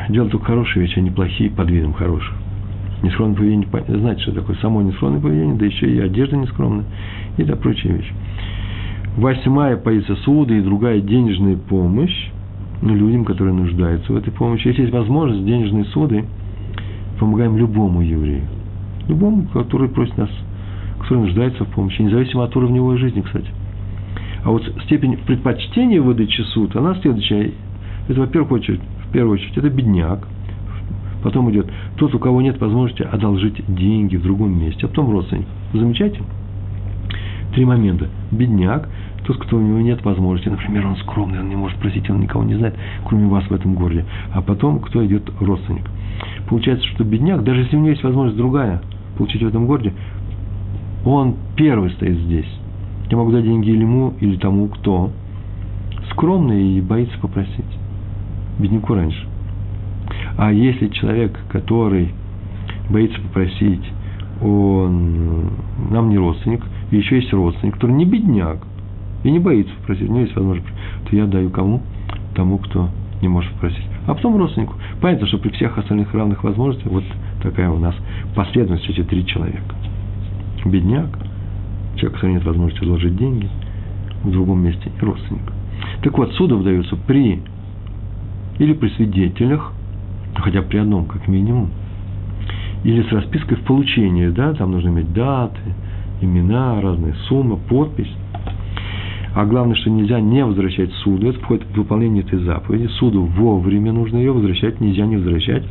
Дело 0.09 0.31
только 0.31 0.47
хорошие 0.47 0.83
вещи, 0.83 0.99
а 0.99 1.03
не 1.03 1.11
плохие 1.11 1.51
под 1.51 1.71
видом 1.71 1.93
хороших. 1.93 2.35
Нескромное 3.03 3.37
поведение, 3.37 3.69
знаете, 3.87 4.23
что 4.23 4.33
такое 4.33 4.57
само 4.57 4.83
нескромное 4.83 5.21
поведение, 5.21 5.55
да 5.55 5.67
еще 5.67 5.89
и 5.89 6.01
одежда 6.01 6.37
нескромная, 6.37 6.87
и 7.37 7.45
да 7.45 7.55
прочие 7.55 7.93
вещи 7.93 8.13
восьмая 9.19 9.77
позиция 9.77 10.17
суды 10.17 10.59
и 10.59 10.63
другая 10.63 11.01
денежная 11.01 11.57
помощь 11.57 12.31
ну, 12.81 12.95
людям, 12.95 13.25
которые 13.25 13.55
нуждаются 13.55 14.13
в 14.13 14.17
этой 14.17 14.33
помощи. 14.33 14.69
Если 14.69 14.83
есть 14.83 14.95
возможность, 14.95 15.45
денежные 15.45 15.85
суды 15.87 16.25
помогаем 17.19 17.57
любому 17.57 18.01
еврею. 18.01 18.45
Любому, 19.09 19.49
который 19.53 19.89
просит 19.89 20.17
нас, 20.17 20.31
который 21.01 21.25
нуждается 21.25 21.65
в 21.65 21.69
помощи, 21.69 22.01
независимо 22.01 22.45
от 22.45 22.55
уровня 22.57 22.77
его 22.77 22.97
жизни, 22.97 23.21
кстати. 23.21 23.49
А 24.45 24.51
вот 24.51 24.63
степень 24.85 25.17
предпочтения 25.27 26.01
выдачи 26.01 26.43
суд, 26.53 26.77
она 26.77 26.95
следующая. 26.97 27.53
Это, 28.09 28.21
во-первых, 28.21 28.53
очередь, 28.53 28.81
в 29.09 29.13
первую 29.13 29.35
очередь, 29.35 29.57
это 29.57 29.69
бедняк. 29.69 30.29
Потом 31.25 31.51
идет 31.51 31.67
тот, 31.97 32.15
у 32.15 32.21
кого 32.21 32.41
нет 32.41 32.61
возможности 32.61 33.03
одолжить 33.03 33.61
деньги 33.67 34.17
в 34.17 34.23
другом 34.23 34.61
месте, 34.61 34.87
а 34.87 34.89
потом 34.89 35.11
родственник. 35.11 35.47
Замечаете? 35.73 36.21
Три 37.55 37.65
момента. 37.65 38.09
Бедняк, 38.31 38.89
Тот, 39.29 39.37
кто 39.37 39.59
у 39.59 39.61
него 39.61 39.79
нет 39.81 40.03
возможности, 40.07 40.49
например, 40.49 40.87
он 40.87 40.97
скромный, 40.97 41.41
он 41.41 41.51
не 41.51 41.55
может 41.55 41.79
просить, 41.79 42.09
он 42.09 42.21
никого 42.21 42.45
не 42.45 42.55
знает, 42.55 42.75
кроме 43.05 43.27
вас 43.27 43.45
в 43.45 43.53
этом 43.53 43.75
городе. 43.75 44.07
А 44.33 44.41
потом, 44.41 44.79
кто 44.79 45.05
идет 45.05 45.31
родственник. 45.39 45.85
Получается, 46.49 46.87
что 46.87 47.05
бедняк, 47.05 47.45
даже 47.45 47.61
если 47.61 47.77
у 47.77 47.81
него 47.81 47.91
есть 47.91 48.03
возможность 48.03 48.39
другая, 48.39 48.81
получить 49.19 49.43
в 49.43 49.47
этом 49.47 49.67
городе, 49.67 49.93
он 51.05 51.35
первый 51.57 51.91
стоит 51.91 52.17
здесь. 52.21 52.49
Я 53.11 53.19
могу 53.19 53.31
дать 53.31 53.45
деньги 53.45 53.69
или 53.69 53.83
ему, 53.83 54.15
или 54.19 54.37
тому, 54.37 54.69
кто 54.69 55.11
скромный 56.13 56.79
и 56.79 56.81
боится 56.81 57.19
попросить. 57.21 57.79
Бедняку 58.59 58.95
раньше. 58.95 59.27
А 60.39 60.51
если 60.51 60.89
человек, 60.89 61.39
который 61.51 62.15
боится 62.89 63.21
попросить, 63.21 63.85
он 64.41 65.51
нам 65.91 66.09
не 66.09 66.17
родственник, 66.17 66.65
и 66.91 66.97
еще 66.97 67.17
есть 67.17 67.31
родственник, 67.35 67.75
который 67.75 67.93
не 67.93 68.07
бедняк, 68.07 68.67
и 69.25 69.31
не 69.31 69.39
боится 69.39 69.73
попросить, 69.81 70.09
у 70.09 70.13
него 70.13 70.21
есть 70.21 70.37
возможность, 70.37 70.69
то 71.09 71.17
я 71.17 71.27
даю 71.27 71.51
кому? 71.51 71.83
Тому, 72.35 72.59
кто 72.59 72.89
не 73.21 73.29
может 73.29 73.53
попросить. 73.55 73.85
А 74.07 74.15
потом 74.15 74.37
родственнику. 74.37 74.75
Понятно, 75.01 75.27
что 75.27 75.39
при 75.39 75.51
всех 75.51 75.77
остальных 75.77 76.13
равных 76.15 76.45
возможностях 76.45 76.91
вот 76.91 77.05
такая 77.43 77.71
у 77.71 77.79
нас 77.79 77.95
последовательность, 78.35 78.89
эти 78.89 79.07
три 79.07 79.27
человека. 79.27 79.75
Бедняк, 80.65 81.09
человек, 81.97 82.15
который 82.15 82.35
нет 82.35 82.45
возможности 82.45 82.85
вложить 82.85 83.17
деньги 83.17 83.49
в 84.23 84.31
другом 84.31 84.63
месте, 84.63 84.91
и 85.01 85.05
родственник. 85.05 85.53
Так 86.03 86.17
вот, 86.17 86.33
судов 86.35 86.63
даются 86.63 86.97
при 86.97 87.41
или 88.59 88.73
при 88.73 88.89
свидетелях, 88.91 89.73
хотя 90.35 90.63
при 90.63 90.79
одном, 90.79 91.07
как 91.07 91.29
минимум, 91.29 91.71
или 92.85 93.03
с 93.03 93.13
распиской 93.13 93.57
в 93.57 93.63
получении, 93.63 94.29
да, 94.29 94.53
там 94.55 94.73
нужно 94.73 94.89
иметь 94.89 95.13
даты, 95.13 95.61
имена, 96.21 96.81
разные 96.81 97.15
суммы, 97.29 97.57
подпись. 97.57 98.13
А 99.35 99.45
главное, 99.45 99.77
что 99.77 99.91
нельзя 99.91 100.21
не 100.21 100.45
возвращать 100.45 100.93
суду, 100.95 101.29
это 101.29 101.39
входит 101.41 101.65
в 101.65 101.77
выполнение 101.77 102.23
этой 102.23 102.39
заповеди. 102.39 102.87
Суду 102.99 103.23
вовремя 103.23 103.93
нужно 103.93 104.17
ее 104.17 104.33
возвращать, 104.33 104.81
нельзя 104.81 105.07
не 105.07 105.17
возвращать. 105.17 105.65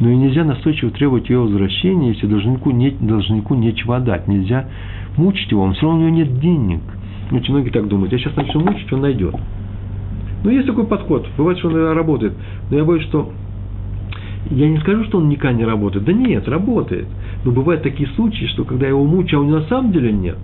Но 0.00 0.10
и 0.10 0.16
нельзя 0.16 0.44
настойчиво 0.44 0.90
требовать 0.90 1.28
ее 1.28 1.40
возвращения, 1.40 2.08
если 2.08 2.26
должнику, 2.26 2.70
не, 2.70 2.90
должнику 2.90 3.54
нечего 3.54 3.96
отдать. 3.96 4.26
Нельзя 4.28 4.66
мучить 5.16 5.50
его, 5.50 5.62
он 5.62 5.74
все 5.74 5.86
равно 5.86 5.98
у 5.98 6.02
него 6.02 6.16
нет 6.16 6.40
денег. 6.40 6.80
Очень 7.30 7.54
многие 7.54 7.70
так 7.70 7.86
думают, 7.86 8.12
я 8.12 8.18
сейчас 8.18 8.34
начну 8.36 8.60
мучить, 8.60 8.92
он 8.92 9.02
найдет. 9.02 9.36
Ну, 10.42 10.50
есть 10.50 10.66
такой 10.66 10.86
подход. 10.86 11.26
Бывает, 11.36 11.58
что 11.58 11.68
он 11.68 11.92
работает. 11.92 12.32
Но 12.70 12.76
я 12.76 12.84
боюсь, 12.84 13.04
что 13.04 13.30
я 14.50 14.68
не 14.68 14.78
скажу, 14.78 15.04
что 15.04 15.18
он 15.18 15.28
никогда 15.28 15.52
не 15.52 15.64
работает. 15.64 16.04
Да 16.04 16.12
нет, 16.12 16.48
работает. 16.48 17.06
Но 17.44 17.52
бывают 17.52 17.82
такие 17.82 18.08
случаи, 18.10 18.46
что 18.46 18.64
когда 18.64 18.86
я 18.86 18.90
его 18.90 19.04
мучаю, 19.04 19.40
а 19.40 19.44
у 19.44 19.46
него 19.46 19.58
на 19.58 19.66
самом 19.66 19.92
деле 19.92 20.12
нет. 20.12 20.38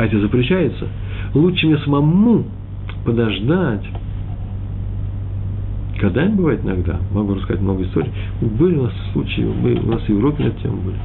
А 0.00 0.06
это 0.06 0.18
запрещается. 0.18 0.88
Лучше 1.34 1.66
мне 1.66 1.76
самому 1.76 2.44
подождать. 3.04 3.84
Когда 5.98 6.24
бывает 6.24 6.64
иногда, 6.64 6.98
могу 7.12 7.34
рассказать 7.34 7.60
много 7.60 7.82
историй. 7.82 8.10
Были 8.40 8.78
у 8.78 8.84
нас 8.84 8.94
случаи, 9.12 9.42
мы, 9.42 9.74
у 9.74 9.90
нас 9.90 10.00
в 10.00 10.08
Европе 10.08 10.44
на 10.44 10.46
эту 10.46 10.60
тему 10.62 10.78
были. 10.78 10.96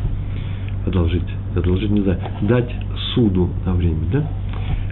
Одолжить, 0.88 1.28
одолжить, 1.58 1.92
не 1.92 2.04
знаю, 2.04 2.20
дать 2.44 2.74
суду 3.14 3.50
на 3.66 3.74
время, 3.74 4.00
да? 4.14 4.32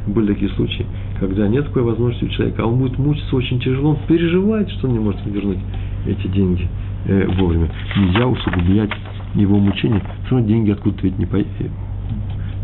Были 0.06 0.34
такие 0.34 0.52
случаи, 0.52 0.86
когда 1.22 1.48
нет 1.48 1.68
такой 1.68 1.84
возможности 1.84 2.26
у 2.26 2.28
человека, 2.28 2.64
а 2.64 2.66
он 2.66 2.80
будет 2.80 2.98
мучиться 2.98 3.34
очень 3.34 3.62
тяжело, 3.62 3.92
он 3.92 4.00
переживает, 4.06 4.70
что 4.72 4.90
он 4.90 4.96
не 4.96 5.00
может 5.00 5.26
вернуть 5.26 5.60
эти 6.06 6.28
деньги 6.28 6.68
э, 7.06 7.26
вовремя. 7.38 7.70
Нельзя 7.96 8.28
усугублять 8.28 8.92
его 9.34 9.58
мучение, 9.58 10.02
все 10.26 10.36
равно 10.36 10.46
деньги 10.46 10.72
откуда-то 10.72 11.04
ведь 11.04 11.18
не, 11.18 11.26
по, 11.26 11.38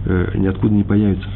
э, 0.05 0.31
ниоткуда 0.35 0.73
не 0.73 0.83
появятся. 0.83 1.27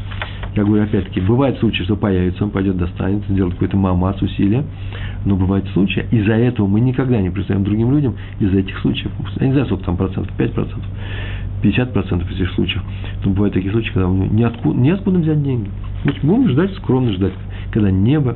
Я 0.56 0.64
говорю, 0.64 0.84
опять-таки, 0.84 1.20
бывает 1.20 1.58
случаи, 1.58 1.82
что 1.84 1.96
появится, 1.96 2.44
он 2.44 2.52
пойдет, 2.52 2.78
достанет, 2.78 3.24
сделает 3.28 3.56
какой-то 3.56 3.76
мамац, 3.76 4.22
усилия, 4.22 4.64
но 5.26 5.36
бывают 5.36 5.68
случаи, 5.70 6.06
из-за 6.12 6.34
этого 6.34 6.68
мы 6.68 6.80
никогда 6.80 7.20
не 7.20 7.32
представим 7.32 7.64
другим 7.64 7.92
людям, 7.92 8.16
из-за 8.40 8.60
этих 8.60 8.78
случаев, 8.80 9.12
я 9.40 9.48
не 9.48 9.54
знаю, 9.54 9.66
сколько 9.66 9.86
там 9.86 9.98
процентов, 9.98 10.32
5 10.38 10.54
процентов, 10.54 10.86
50 11.64 11.94
процентов 11.94 12.32
этих 12.32 12.52
случаев, 12.52 12.84
но 13.26 13.32
бывают 13.32 13.56
такие 13.56 13.72
случаи, 13.72 13.92
когда 13.94 14.08
ну, 14.08 14.26
ниоткуда, 14.26 14.78
ниоткуда 14.78 15.20
взять 15.20 15.42
деньги. 15.42 15.70
Значит, 16.04 16.24
будем 16.24 16.50
ждать, 16.50 16.74
скромно 16.76 17.14
ждать, 17.14 17.34
когда 17.72 17.90
небо 17.90 18.36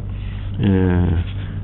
э, 0.57 1.07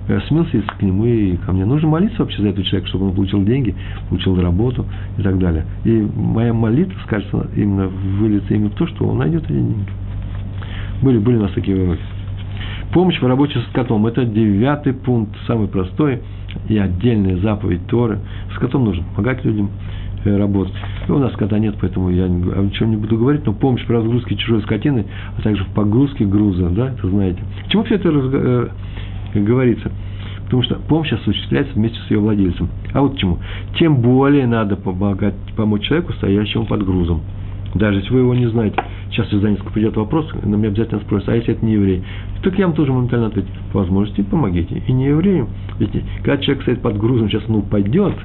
э, 0.08 0.20
смелся 0.28 0.62
к 0.62 0.82
нему 0.82 1.06
и 1.06 1.38
ко 1.38 1.52
мне. 1.52 1.66
Нужно 1.66 1.88
молиться 1.88 2.20
вообще 2.20 2.42
за 2.42 2.50
этого 2.50 2.64
человека, 2.66 2.90
чтобы 2.90 3.08
он 3.08 3.14
получил 3.14 3.44
деньги, 3.44 3.76
получил 4.10 4.40
работу 4.40 4.86
и 5.18 5.22
так 5.22 5.38
далее. 5.40 5.66
И 5.84 6.08
моя 6.16 6.54
молитва, 6.54 6.96
скажется, 7.06 7.48
именно 7.56 7.88
выльется 7.88 8.54
именно 8.54 8.70
в 8.70 8.76
то, 8.76 8.88
что 8.88 9.06
он 9.06 9.20
найдет 9.20 9.44
эти 9.46 9.54
деньги. 9.54 9.86
Были, 11.02 11.18
были 11.20 11.38
у 11.38 11.42
нас 11.42 11.52
такие 11.52 11.82
уроки. 11.82 12.02
Помощь 12.94 13.20
в 13.20 13.26
работе 13.26 13.60
с 13.60 13.74
котом. 13.74 14.06
Это 14.06 14.24
девятый 14.24 14.94
пункт, 14.94 15.36
самый 15.48 15.68
простой 15.68 16.22
и 16.70 16.78
отдельная 16.78 17.38
заповедь 17.38 17.88
Торы. 17.88 18.20
С 18.56 18.60
котом 18.60 18.86
нужно 18.86 19.04
помогать 19.16 19.44
людям 19.44 19.72
э, 20.24 20.38
работать. 20.38 20.74
И 21.08 21.12
у 21.12 21.18
нас 21.18 21.34
кота 21.34 21.58
нет, 21.58 21.76
поэтому 21.82 22.10
я 22.10 22.26
о 22.26 22.28
ничем 22.28 22.92
не 22.92 22.98
буду 22.98 23.18
говорить, 23.18 23.46
но 23.46 23.54
помощь 23.54 23.84
при 23.86 23.96
разгрузке 23.96 24.36
чужой 24.36 24.62
скотины, 24.62 25.06
а 25.38 25.42
также 25.42 25.64
в 25.64 25.70
погрузке 25.70 26.26
груза, 26.26 26.70
да, 26.70 26.90
это 26.90 27.10
знаете. 27.10 27.40
Чему 27.70 27.84
все 27.84 27.96
это 27.96 28.72
э, 29.36 29.42
говорится? 29.42 29.92
Потому 30.46 30.64
что 30.64 30.76
помощь 30.76 31.12
осуществляется 31.12 31.74
вместе 31.74 31.98
с 32.08 32.12
ее 32.12 32.20
владельцем. 32.20 32.70
А 32.94 33.02
вот 33.02 33.18
чему? 33.18 33.40
Тем 33.80 34.02
более 34.02 34.46
надо 34.46 34.76
помогать, 34.76 35.36
помочь 35.56 35.84
человеку, 35.84 36.14
стоящему 36.14 36.66
под 36.66 36.86
грузом. 36.86 37.22
Даже 37.74 38.00
если 38.00 38.14
вы 38.14 38.20
его 38.20 38.36
не 38.36 38.48
знаете. 38.48 38.76
Сейчас 39.10 39.32
из 39.32 39.42
Донецка 39.42 39.70
придет 39.72 39.96
вопрос, 39.96 40.28
на 40.44 40.56
меня 40.56 40.70
обязательно 40.70 41.02
спросят, 41.02 41.30
а 41.30 41.36
если 41.36 41.54
это 41.54 41.66
не 41.66 41.74
еврей? 41.74 42.04
Так 42.44 42.58
я 42.58 42.68
вам 42.68 42.76
тоже 42.76 42.92
моментально 42.92 43.28
ответить, 43.28 43.52
по 43.72 43.80
возможности 43.80 44.22
помогите. 44.22 44.84
И 44.88 44.92
не 44.92 45.06
еврею. 45.06 45.48
Ведь 45.80 45.92
когда 46.24 46.38
человек 46.38 46.64
стоит 46.64 46.82
под 46.82 46.98
грузом, 46.98 47.30
сейчас 47.30 47.44
он 47.48 47.58
упадет, 47.58 48.16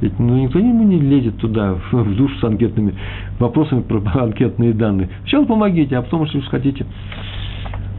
ведь 0.00 0.18
ну, 0.18 0.36
никто 0.36 0.58
ему 0.58 0.84
не 0.84 0.98
лезет 0.98 1.38
туда, 1.38 1.78
в 1.92 2.16
душу 2.16 2.38
с 2.38 2.44
анкетными 2.44 2.94
вопросами 3.38 3.82
про 3.82 4.02
анкетные 4.22 4.72
данные. 4.72 5.08
Сначала 5.20 5.44
помогите, 5.44 5.96
а 5.96 6.02
потом, 6.02 6.24
если 6.24 6.38
уж 6.38 6.46
хотите, 6.46 6.86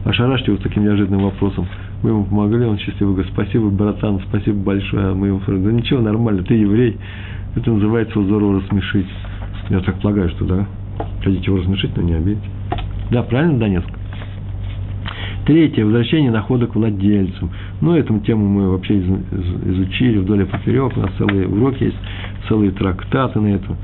ошарашьте 0.04 0.52
его 0.52 0.62
таким 0.62 0.84
неожиданным 0.84 1.22
вопросом. 1.22 1.66
Мы 2.06 2.12
ему 2.12 2.24
помогли, 2.24 2.64
он 2.64 2.78
счастливый 2.78 3.14
говорит, 3.14 3.32
спасибо, 3.32 3.68
братан, 3.68 4.20
спасибо 4.28 4.58
большое. 4.58 5.08
А 5.08 5.14
мы 5.16 5.26
ему 5.26 5.40
говорим, 5.40 5.64
да 5.64 5.72
ничего, 5.72 6.00
нормально, 6.00 6.44
ты 6.44 6.54
еврей. 6.54 6.96
Это 7.56 7.68
называется 7.68 8.22
здорово 8.22 8.60
рассмешить. 8.60 9.08
Я 9.70 9.80
так 9.80 10.00
полагаю, 10.00 10.28
что 10.28 10.44
да. 10.44 10.66
Хотите 11.24 11.46
его 11.46 11.56
рассмешить, 11.56 11.96
но 11.96 12.04
не 12.04 12.14
обидеть. 12.14 12.44
Да, 13.10 13.24
правильно, 13.24 13.58
Донецк? 13.58 13.88
Третье. 15.46 15.84
Возвращение 15.84 16.30
находок 16.30 16.76
владельцам. 16.76 17.50
Ну, 17.80 17.96
эту 17.96 18.16
тему 18.20 18.46
мы 18.46 18.70
вообще 18.70 19.00
изучили 19.00 20.18
вдоль 20.18 20.42
и 20.42 20.44
поперек. 20.44 20.96
У 20.96 21.00
нас 21.00 21.10
целые 21.18 21.48
уроки 21.48 21.82
есть, 21.82 21.98
целые 22.46 22.70
трактаты 22.70 23.40
на 23.40 23.48
эту, 23.48 23.76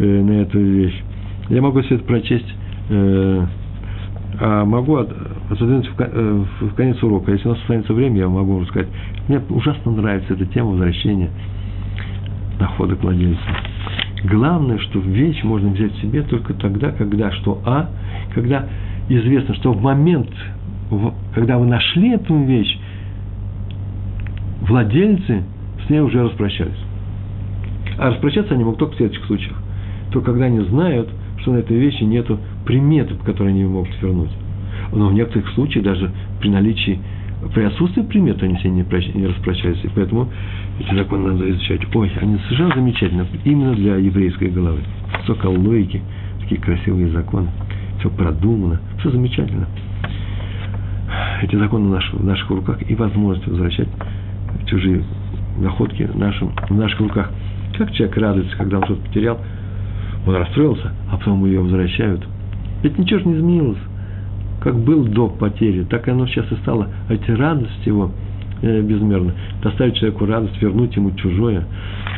э, 0.00 0.04
на 0.04 0.42
эту 0.42 0.60
вещь. 0.60 1.02
Я 1.48 1.62
могу 1.62 1.80
все 1.80 1.94
это 1.94 2.04
прочесть, 2.04 2.54
э, 2.90 3.46
а 4.38 4.66
могу 4.66 4.96
от, 4.96 5.08
в, 5.50 6.00
э, 6.00 6.44
в 6.60 6.74
конец 6.74 7.02
урока. 7.02 7.32
Если 7.32 7.48
у 7.48 7.52
нас 7.52 7.60
останется 7.60 7.92
время, 7.92 8.20
я 8.20 8.28
могу 8.28 8.60
рассказать. 8.60 8.88
Мне 9.28 9.40
ужасно 9.50 9.92
нравится 9.92 10.34
эта 10.34 10.46
тема 10.46 10.70
возвращения 10.70 11.30
находок 12.58 13.02
владельцам. 13.02 13.54
Главное, 14.24 14.78
что 14.78 15.00
вещь 15.00 15.42
можно 15.42 15.70
взять 15.70 15.94
себе 15.96 16.22
только 16.22 16.54
тогда, 16.54 16.92
когда 16.92 17.30
что 17.32 17.60
А, 17.66 17.90
когда 18.34 18.66
известно, 19.08 19.54
что 19.54 19.72
в 19.72 19.82
момент, 19.82 20.30
когда 21.34 21.58
вы 21.58 21.66
нашли 21.66 22.12
эту 22.12 22.36
вещь, 22.42 22.78
владельцы 24.62 25.42
с 25.86 25.90
ней 25.90 26.00
уже 26.00 26.22
распрощались. 26.22 26.72
А 27.98 28.10
распрощаться 28.10 28.54
они 28.54 28.64
могут 28.64 28.78
только 28.78 28.94
в 28.94 28.96
следующих 28.96 29.24
случаях. 29.26 29.56
То, 30.10 30.20
когда 30.20 30.46
они 30.46 30.60
знают, 30.60 31.10
что 31.38 31.52
на 31.52 31.58
этой 31.58 31.76
вещи 31.76 32.04
нет 32.04 32.26
приметы, 32.64 33.14
по 33.14 33.26
которой 33.26 33.50
они 33.50 33.64
могут 33.64 33.90
вернуть. 34.00 34.30
Но 34.92 35.08
в 35.08 35.14
некоторых 35.14 35.48
случаях 35.50 35.84
даже 35.84 36.10
при 36.40 36.48
наличии, 36.48 37.00
при 37.54 37.64
отсутствии 37.64 38.02
примет 38.02 38.42
они 38.42 38.56
все 38.56 38.68
не, 38.68 38.82
не 39.14 39.26
распрощаются. 39.26 39.86
И 39.86 39.90
поэтому 39.94 40.28
эти 40.80 40.94
законы 40.94 41.32
надо 41.32 41.50
изучать. 41.50 41.80
Ой, 41.94 42.12
они 42.20 42.38
совершенно 42.44 42.74
замечательны, 42.74 43.26
именно 43.44 43.74
для 43.74 43.96
еврейской 43.96 44.48
головы. 44.48 44.80
Столько 45.24 45.46
логики, 45.46 46.02
такие 46.40 46.60
красивые 46.60 47.08
законы, 47.10 47.48
все 47.98 48.10
продумано, 48.10 48.80
все 49.00 49.10
замечательно. 49.10 49.66
Эти 51.42 51.56
законы 51.56 51.88
в 51.88 51.90
наших, 51.90 52.14
в 52.14 52.24
наших 52.24 52.50
руках 52.50 52.78
и 52.88 52.94
возможность 52.94 53.46
возвращать 53.46 53.88
чужие 54.66 55.04
находки 55.58 56.04
в, 56.04 56.16
нашем, 56.16 56.52
в 56.68 56.74
наших 56.74 57.00
руках. 57.00 57.30
Как 57.76 57.92
человек 57.92 58.16
радуется, 58.16 58.56
когда 58.56 58.78
он 58.78 58.84
что-то 58.84 59.02
потерял, 59.02 59.38
он 60.26 60.36
расстроился, 60.36 60.92
а 61.10 61.16
потом 61.16 61.44
ее 61.44 61.60
возвращают. 61.60 62.26
Ведь 62.82 62.98
ничего 62.98 63.20
же 63.20 63.26
не 63.26 63.34
изменилось. 63.34 63.78
Как 64.64 64.76
был 64.76 65.04
до 65.04 65.28
потери, 65.28 65.84
так 65.84 66.08
и 66.08 66.10
оно 66.10 66.26
сейчас 66.26 66.50
и 66.50 66.56
стало. 66.56 66.88
А 67.08 67.14
эти 67.14 67.30
радость 67.30 67.86
его– 67.86 68.10
Э. 68.64 69.30
Доставить 69.62 69.96
человеку 69.96 70.24
радость, 70.26 70.60
вернуть 70.60 70.96
ему 70.96 71.10
чужое. 71.12 71.66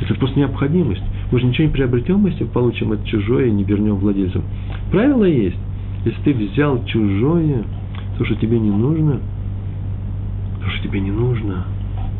Это 0.01 0.15
просто 0.15 0.39
необходимость. 0.39 1.03
Мы 1.33 1.41
же 1.41 1.47
ничего 1.47 1.67
не 1.67 1.73
приобретем, 1.73 2.25
если 2.27 2.45
получим 2.45 2.93
это 2.93 3.07
чужое 3.07 3.47
и 3.47 3.51
не 3.51 3.65
вернем 3.65 3.97
владельцам. 3.97 4.43
Правило 4.91 5.25
есть. 5.25 5.57
если 6.05 6.23
ты 6.23 6.35
взял 6.35 6.85
чужое, 6.85 7.65
то, 8.17 8.25
что 8.25 8.35
тебе 8.37 8.61
не 8.61 8.71
нужно, 8.71 9.19
то, 10.63 10.71
что 10.71 10.85
тебе 10.85 11.01
не 11.01 11.11
нужно, 11.11 11.65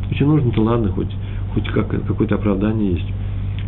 если 0.09 0.25
нужно, 0.25 0.51
то 0.51 0.61
ладно, 0.61 0.89
хоть, 0.89 1.15
хоть 1.53 1.67
как, 1.69 1.89
какое-то 1.89 2.35
оправдание 2.35 2.93
есть. 2.93 3.07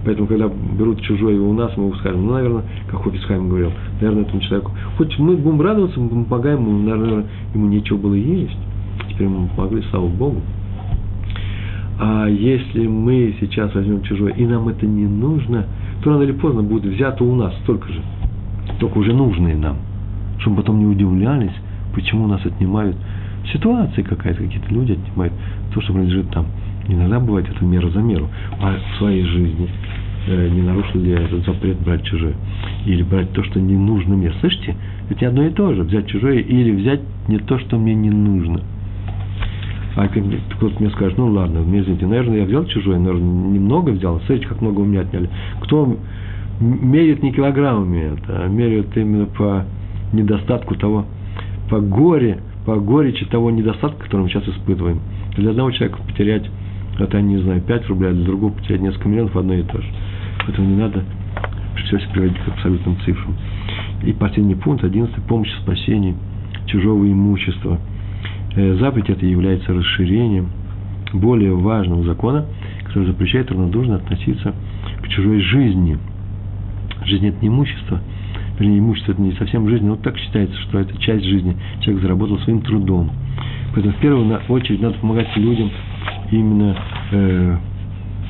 Поэтому, 0.06 0.28
когда 0.28 0.48
берут 0.48 1.02
чужое 1.02 1.40
у 1.40 1.54
нас, 1.54 1.76
мы 1.76 1.94
скажем, 1.98 2.26
ну, 2.26 2.34
наверное, 2.34 2.64
как 2.90 3.04
Хофисхайм 3.04 3.50
говорил, 3.50 3.72
наверное, 4.00 4.24
этому 4.24 4.42
человеку, 4.42 4.72
хоть 4.98 5.18
мы 5.20 5.36
будем 5.36 5.62
радоваться, 5.62 6.00
мы 6.00 6.24
помогаем 6.24 6.60
ему, 6.60 6.80
наверное, 6.80 7.26
ему 7.54 7.68
нечего 7.68 7.98
было 7.98 8.14
есть. 8.14 8.58
Теперь 9.10 9.28
мы 9.28 9.48
помогли, 9.50 9.84
слава 9.92 10.08
Богу. 10.08 10.42
А 12.00 12.28
если 12.28 12.88
мы 12.88 13.36
сейчас 13.42 13.76
возьмем 13.76 14.02
чужое, 14.04 14.32
и 14.34 14.46
нам 14.46 14.70
это 14.70 14.86
не 14.86 15.06
нужно, 15.06 15.66
то 16.02 16.12
рано 16.12 16.24
или 16.24 16.32
поздно 16.32 16.64
будет 16.64 16.86
взято 16.86 17.26
у 17.26 17.36
нас 17.36 17.54
столько 17.64 17.92
же, 17.92 18.02
только 18.80 18.98
уже 19.00 19.14
нужные 19.14 19.58
нам, 19.58 19.78
чтобы 20.40 20.58
потом 20.58 20.80
не 20.80 20.86
удивлялись, 20.86 21.52
почему 21.94 22.26
нас 22.28 22.46
отнимают 22.46 22.96
ситуации 23.52 24.02
какая-то, 24.02 24.44
какие-то 24.44 24.74
люди 24.74 24.94
отнимают 24.94 25.34
то, 25.74 25.82
что 25.82 25.92
принадлежит 25.92 26.30
там. 26.30 26.46
Иногда 26.90 27.20
бывает 27.20 27.48
это 27.50 27.64
мера 27.64 27.90
за 27.90 28.00
меру. 28.00 28.28
А 28.60 28.76
в 28.76 28.98
своей 28.98 29.24
жизни 29.24 29.70
э, 30.28 30.50
не 30.50 30.62
нарушил 30.62 31.00
ли 31.00 31.12
я 31.12 31.22
этот 31.22 31.46
запрет 31.46 31.80
брать 31.80 32.04
чужое? 32.04 32.34
Или 32.86 33.04
брать 33.04 33.32
то, 33.32 33.44
что 33.44 33.60
не 33.60 33.76
нужно 33.76 34.16
мне? 34.16 34.32
Слышите? 34.42 34.76
Это 35.10 35.22
не 35.22 35.28
одно 35.28 35.46
и 35.46 35.52
то 35.52 35.74
же. 35.74 35.84
Взять 35.84 36.08
чужое 36.08 36.40
или 36.40 36.72
взять 36.72 37.02
не 37.28 37.38
то, 37.38 37.60
что 37.60 37.78
мне 37.78 37.94
не 37.94 38.10
нужно. 38.10 38.62
А 39.96 40.08
кто-то 40.08 40.76
мне 40.80 40.90
скажет, 40.92 41.18
ну 41.18 41.28
ладно, 41.28 41.62
мне 41.62 41.82
извините, 41.82 42.06
наверное, 42.06 42.40
я 42.40 42.46
взял 42.46 42.66
чужое, 42.66 42.98
наверное, 43.00 43.50
немного 43.50 43.90
взял. 43.92 44.20
Смотрите, 44.22 44.48
как 44.48 44.62
много 44.62 44.80
у 44.82 44.86
меня 44.86 45.02
отняли. 45.02 45.30
Кто 45.62 45.98
меряет 46.60 47.24
не 47.24 47.32
килограммами 47.34 48.14
это, 48.14 48.44
а 48.44 48.48
меряет 48.48 48.96
именно 48.96 49.26
по 49.26 49.66
недостатку 50.14 50.76
того, 50.76 51.06
по 51.70 51.80
горе, 51.80 52.40
по 52.66 52.76
горечи 52.76 53.26
того 53.26 53.52
недостатка, 53.52 54.04
который 54.04 54.22
мы 54.24 54.30
сейчас 54.30 54.48
испытываем. 54.48 55.00
Для 55.36 55.52
одного 55.52 55.72
человека 55.72 56.00
потерять 56.08 56.50
это, 57.00 57.22
не 57.22 57.38
знаю, 57.38 57.62
5 57.62 57.88
рублей, 57.88 58.12
а 58.12 58.14
для 58.14 58.26
другого 58.26 58.52
потерять 58.52 58.82
несколько 58.82 59.10
миллионов 59.10 59.36
одно 59.36 59.54
и 59.54 59.64
то 59.64 59.82
же. 59.82 59.88
Поэтому 60.46 60.70
не 60.70 60.76
надо 60.76 61.04
все 61.86 62.00
приводить 62.14 62.38
к 62.40 62.48
абсолютным 62.48 62.98
цифрам. 63.06 63.36
И 64.04 64.14
последний 64.14 64.56
пункт, 64.56 64.84
одиннадцатый, 64.84 65.22
помощь 65.24 65.50
в 65.50 65.62
спасении 65.62 66.16
чужого 66.68 67.06
имущества. 67.06 67.80
Э, 68.56 68.76
заповедь 68.80 69.10
это 69.10 69.26
является 69.26 69.74
расширением 69.74 70.50
более 71.14 71.56
важного 71.56 72.04
закона, 72.04 72.46
который 72.86 73.08
запрещает 73.08 73.52
равнодушно 73.52 73.96
относиться 73.96 74.54
к 75.02 75.08
чужой 75.10 75.42
жизни. 75.42 75.98
Жизнь– 77.06 77.28
это 77.28 77.38
не 77.42 77.48
имущество, 77.48 78.02
вернее, 78.60 78.80
имущество– 78.80 79.12
это 79.14 79.22
не 79.22 79.32
совсем 79.34 79.68
жизнь, 79.70 79.86
но 79.86 79.96
так 79.96 80.18
считается, 80.18 80.56
что 80.62 80.80
это 80.80 80.96
часть 80.98 81.26
жизни. 81.26 81.56
Человек 81.82 82.04
заработал 82.04 82.40
своим 82.40 82.62
трудом. 82.62 83.10
Поэтому 83.74 83.94
в 83.94 84.00
первую 84.00 84.40
очередь 84.50 84.82
надо 84.82 84.98
помогать 85.00 85.36
людям, 85.38 85.72
именно 86.32 86.76
э, 87.12 87.58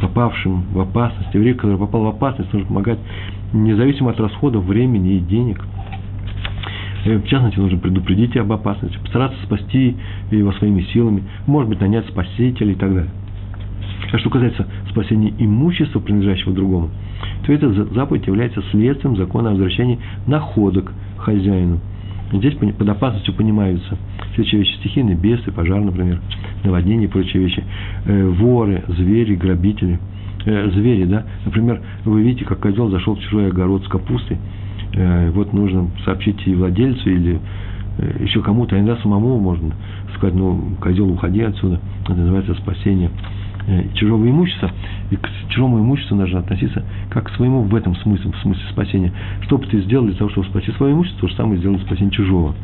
попавшим 0.02 0.66
в 0.74 0.80
опасность, 0.80 1.34
еврей, 1.34 1.54
который 1.54 1.78
попал 1.78 2.04
в 2.04 2.08
опасность, 2.08 2.52
нужно 2.54 2.68
помогать 2.68 3.00
независимо 3.54 4.12
от 4.12 4.20
расходов 4.20 4.66
времени 4.66 5.16
и 5.16 5.20
денег. 5.20 5.64
И, 7.06 7.16
в 7.16 7.26
частности, 7.28 7.60
нужно 7.60 7.78
предупредить 7.78 8.36
об 8.38 8.52
опасности, 8.52 8.98
постараться 8.98 9.38
спасти 9.46 9.96
его 10.32 10.52
своими 10.54 10.82
силами, 10.94 11.24
может 11.48 11.70
быть, 11.70 11.80
нанять 11.80 12.08
спасителя 12.08 12.72
и 12.72 12.76
так 12.76 12.94
далее. 12.94 13.12
А 14.12 14.18
что 14.18 14.30
касается 14.30 14.68
спасения 14.90 15.34
имущества, 15.38 16.00
принадлежащего 16.00 16.54
другому, 16.54 16.90
то 17.46 17.54
эта 17.54 17.72
заповедь 17.94 18.28
является 18.28 18.62
следствием 18.72 19.16
закона 19.16 19.50
о 19.50 19.52
возвращении 19.52 20.00
находок 20.26 20.92
хозяину. 21.18 21.80
Здесь 22.32 22.54
под 22.56 22.88
опасностью 22.88 23.34
понимаются 23.34 23.98
следующие 24.36 24.62
вещи. 24.62 24.76
Стихийные 24.78 25.16
бесы, 25.16 25.52
пожар, 25.52 25.82
например, 25.82 26.22
наводнение 26.64 27.08
и 27.08 27.12
прочие 27.12 27.44
вещи. 27.44 27.64
Э, 28.06 28.28
воры, 28.28 28.84
звери, 28.88 29.36
грабители. 29.36 30.00
Э, 30.46 30.70
звери, 30.72 31.06
да. 31.06 31.26
Например, 31.46 31.82
вы 32.06 32.22
видите, 32.22 32.46
как 32.46 32.60
козел 32.60 32.90
зашел 32.90 33.16
в 33.16 33.20
чужой 33.22 33.48
огород 33.48 33.84
с 33.84 33.88
капустой. 33.88 34.38
Э, 34.94 35.32
вот 35.32 35.54
нужно 35.54 35.90
сообщить 36.06 36.40
и 36.46 36.54
владельцу, 36.54 37.10
или 37.10 37.40
еще 38.22 38.42
кому-то, 38.42 38.78
а 38.78 38.80
иногда 38.80 38.96
самому 39.02 39.38
можно 39.40 39.74
сказать, 40.16 40.34
ну, 40.34 40.78
козел, 40.80 41.12
уходи 41.12 41.42
отсюда. 41.42 41.82
Это 42.04 42.14
называется 42.14 42.54
спасение 42.54 43.10
чужого 43.94 44.30
имущества. 44.30 44.72
И 45.12 45.16
к 45.16 45.30
чужому 45.50 45.80
имуществу 45.80 46.16
нужно 46.16 46.40
относиться 46.40 46.84
как 47.10 47.28
к 47.28 47.36
своему 47.36 47.64
в 47.64 47.76
этом 47.76 47.96
смысле, 47.98 48.32
в 48.32 48.38
смысле 48.42 48.64
спасения. 48.72 49.14
Что 49.42 49.58
бы 49.58 49.66
ты 49.66 49.82
сделал 49.82 50.06
для 50.06 50.16
того, 50.16 50.30
чтобы 50.30 50.48
спасти 50.48 50.72
свое 50.74 50.94
имущество, 50.94 51.22
то 51.22 51.28
же 51.28 51.36
самое 51.36 51.60
сделать 51.60 51.82
спасение 51.82 52.12
чужого. 52.12 52.56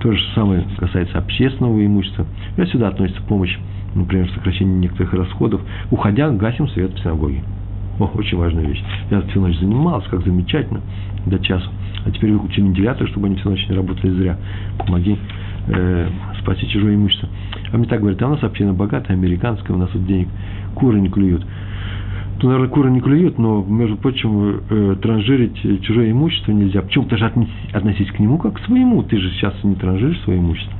То 0.00 0.12
же 0.12 0.22
самое 0.34 0.64
касается 0.78 1.18
общественного 1.18 1.84
имущества. 1.84 2.26
И 2.56 2.64
сюда 2.66 2.88
относится 2.88 3.22
помощь, 3.22 3.56
например, 3.94 4.30
сокращение 4.30 4.76
некоторых 4.76 5.14
расходов. 5.14 5.60
Уходя, 5.90 6.30
гасим 6.30 6.68
свет 6.68 6.92
в 6.92 7.00
синагоге. 7.00 7.42
О, 7.98 8.10
очень 8.14 8.36
важная 8.36 8.66
вещь. 8.66 8.82
Я 9.10 9.20
всю 9.22 9.40
ночь 9.40 9.56
занимался, 9.58 10.08
как 10.10 10.24
замечательно, 10.24 10.80
до 11.26 11.38
часу. 11.38 11.70
А 12.04 12.10
теперь 12.10 12.32
выключи 12.32 12.60
вентиляторы, 12.60 13.08
чтобы 13.08 13.28
они 13.28 13.36
всю 13.36 13.50
ночь 13.50 13.66
не 13.68 13.76
работали 13.76 14.10
зря. 14.10 14.36
Помоги 14.78 15.16
э, 15.68 16.08
спасти 16.40 16.68
чужое 16.68 16.94
имущество. 16.94 17.28
А 17.72 17.76
мне 17.76 17.86
так 17.86 18.00
говорят, 18.00 18.22
а 18.22 18.26
у 18.26 18.30
нас 18.30 18.42
община 18.42 18.72
богатая, 18.72 19.14
американская, 19.14 19.76
у 19.76 19.80
нас 19.80 19.90
вот 19.92 20.06
денег 20.06 20.28
куры 20.74 21.00
не 21.00 21.08
клюют 21.08 21.44
то, 22.44 22.48
наверное, 22.48 22.68
куры 22.68 22.90
не 22.90 23.00
клюют, 23.00 23.38
но, 23.38 23.62
между 23.62 23.96
прочим, 23.96 24.60
э, 24.68 24.96
транжирить 25.00 25.56
чужое 25.82 26.10
имущество 26.10 26.52
нельзя. 26.52 26.82
Почему? 26.82 27.06
Ты 27.06 27.16
же 27.16 27.32
относись 27.72 28.10
к 28.10 28.18
нему 28.18 28.38
как 28.38 28.60
к 28.60 28.64
своему. 28.66 29.02
Ты 29.02 29.18
же 29.18 29.30
сейчас 29.30 29.54
не 29.62 29.76
транжиришь 29.76 30.20
свое 30.24 30.40
имущество. 30.40 30.76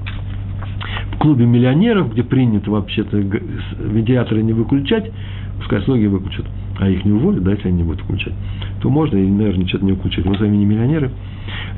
В 1.13 1.19
клубе 1.19 1.47
миллионеров, 1.47 2.13
где 2.13 2.23
принято 2.23 2.71
вообще-то 2.71 3.17
вентиляторы 3.17 4.43
не 4.43 4.53
выключать, 4.53 5.11
пускай 5.59 5.81
слуги 5.83 6.07
выключат, 6.07 6.45
а 6.79 6.89
их 6.89 7.05
не 7.05 7.13
уволят, 7.13 7.43
да, 7.43 7.53
если 7.53 7.69
они 7.69 7.79
не 7.79 7.83
будут 7.85 8.03
выключать, 8.03 8.35
то 8.81 8.91
можно 8.91 9.17
и, 9.17 9.27
наверное, 9.27 9.67
что-то 9.67 9.85
не 9.85 9.93
выключать. 9.93 10.25
Мы 10.25 10.37
с 10.37 10.41
вами 10.41 10.57
не 10.57 10.65
миллионеры. 10.65 11.11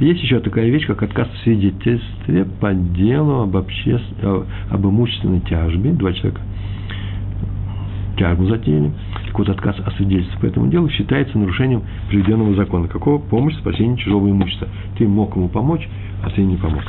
Есть 0.01 0.23
еще 0.23 0.41
такая 0.41 0.69
вещь, 0.69 0.87
как 0.87 1.03
отказ 1.03 1.29
в 1.29 1.39
свидетельстве 1.43 2.47
по 2.61 2.73
делу 2.73 3.43
об, 3.43 3.57
обще... 3.57 4.01
об 4.71 4.87
имущественной 4.87 5.41
тяжбе. 5.41 5.93
Два 5.93 6.13
человека 6.13 6.41
тяжбу 8.17 8.47
затеяли 8.47 8.93
какой-то 9.27 9.53
отказ 9.53 9.77
о 9.85 9.91
свидетельстве 9.93 10.39
по 10.41 10.47
этому 10.47 10.69
делу 10.69 10.89
считается 10.89 11.39
нарушением 11.39 11.83
приведенного 12.09 12.55
закона. 12.55 12.89
Какого? 12.89 13.19
Помощь 13.19 13.55
в 13.55 13.59
спасении 13.59 13.97
чужого 13.97 14.31
имущества. 14.31 14.69
Ты 14.97 15.07
мог 15.07 15.37
ему 15.37 15.49
помочь, 15.49 15.87
а 16.23 16.31
ты 16.31 16.43
не 16.43 16.57
помог. 16.57 16.83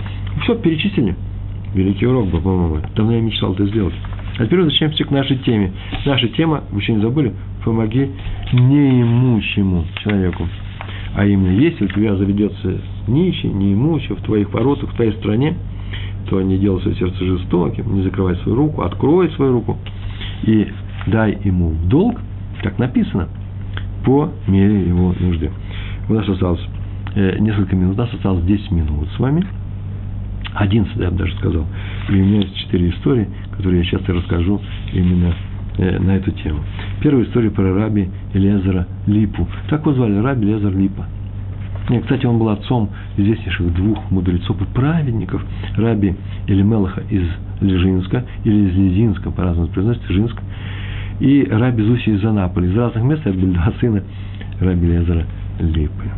Все, 0.43 0.55
перечислили. 0.55 1.15
Великий 1.73 2.07
урок 2.07 2.29
был, 2.29 2.39
по-моему. 2.39 2.77
Давно 2.95 3.13
я 3.13 3.21
мечтал 3.21 3.53
это 3.53 3.65
сделать. 3.65 3.93
А 4.37 4.45
теперь 4.45 4.59
возвращаемся 4.59 5.03
к 5.03 5.11
нашей 5.11 5.37
теме. 5.37 5.71
Наша 6.05 6.27
тема, 6.29 6.63
вы 6.71 6.81
еще 6.81 6.93
не 6.93 7.01
забыли, 7.01 7.33
помоги 7.63 8.11
неимущему 8.53 9.85
человеку. 10.03 10.47
А 11.15 11.25
именно, 11.25 11.51
если 11.51 11.85
у 11.85 11.87
тебя 11.87 12.15
заведется 12.15 12.81
нищий, 13.07 13.47
неимущий 13.47 14.15
в 14.15 14.21
твоих 14.21 14.53
воротах, 14.53 14.91
в 14.91 14.95
твоей 14.95 15.13
стране, 15.13 15.55
то 16.29 16.41
не 16.41 16.57
делай 16.57 16.81
свое 16.81 16.95
сердце 16.97 17.25
жестоким, 17.25 17.95
не 17.95 18.03
закрывай 18.03 18.35
свою 18.37 18.57
руку, 18.57 18.81
открой 18.83 19.31
свою 19.31 19.53
руку 19.53 19.77
и 20.43 20.67
дай 21.07 21.37
ему 21.43 21.69
в 21.69 21.87
долг 21.87 22.19
как 22.61 22.77
написано, 22.79 23.29
по 24.05 24.31
мере 24.47 24.87
его 24.87 25.13
нужды. 25.19 25.51
У 26.09 26.13
нас 26.13 26.27
осталось 26.27 26.61
э, 27.15 27.37
несколько 27.39 27.75
минут, 27.75 27.97
у 27.97 28.01
нас 28.01 28.13
осталось 28.13 28.43
10 28.45 28.71
минут 28.71 29.09
с 29.15 29.19
вами. 29.19 29.45
11, 30.55 30.95
я 30.97 31.11
бы 31.11 31.17
даже 31.17 31.35
сказал. 31.37 31.65
И 32.09 32.13
у 32.13 32.15
меня 32.15 32.39
есть 32.39 32.55
четыре 32.57 32.89
истории, 32.89 33.27
которые 33.57 33.79
я 33.79 33.85
сейчас 33.85 34.07
и 34.07 34.11
расскажу 34.11 34.61
именно 34.93 35.33
э, 35.77 35.99
на 35.99 36.11
эту 36.11 36.31
тему. 36.31 36.59
Первая 37.01 37.25
история 37.25 37.51
про 37.51 37.73
раби 37.73 38.09
Элезера 38.33 38.87
Липу. 39.05 39.47
Так 39.69 39.81
его 39.81 39.93
звали, 39.93 40.17
раби 40.17 40.47
Элезер 40.47 40.75
Липа. 40.75 41.05
И, 41.89 41.99
кстати, 41.99 42.25
он 42.25 42.37
был 42.37 42.49
отцом 42.49 42.89
известнейших 43.15 43.73
двух 43.73 44.11
мудрецов 44.11 44.61
и 44.61 44.65
праведников, 44.65 45.41
раби 45.77 46.15
Элимелаха 46.47 47.01
из 47.09 47.25
Лежинска, 47.61 48.25
или 48.43 48.69
из 48.69 48.75
Лизинска, 48.75 49.31
по-разному 49.31 49.69
произносится, 49.69 50.11
Лежинск, 50.11 50.37
и 51.19 51.47
Раби 51.49 51.83
Зуси 51.83 52.09
из 52.09 52.25
Анаполи. 52.25 52.67
Из 52.67 52.75
разных 52.75 53.03
мест 53.03 53.21
это 53.25 53.37
были 53.37 53.53
два 53.53 53.73
сына 53.79 54.03
Раби 54.59 54.85
Лезера 54.85 55.25
Липы. 55.59 56.11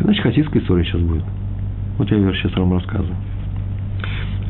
Значит, 0.00 0.22
хасидская 0.22 0.62
история 0.62 0.84
сейчас 0.84 1.00
будет. 1.02 1.24
Вот 1.98 2.10
я 2.10 2.16
ее 2.16 2.32
сейчас 2.34 2.54
вам 2.56 2.72
рассказываю. 2.72 3.16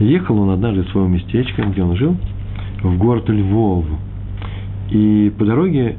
Ехал 0.01 0.39
он 0.39 0.51
однажды 0.51 0.83
из 0.83 0.89
своего 0.91 1.09
местечка, 1.09 1.63
где 1.63 1.83
он 1.83 1.97
жил, 1.97 2.17
в 2.83 2.97
город 2.97 3.29
Львов. 3.29 3.85
И 4.91 5.33
по 5.39 5.45
дороге 5.45 5.97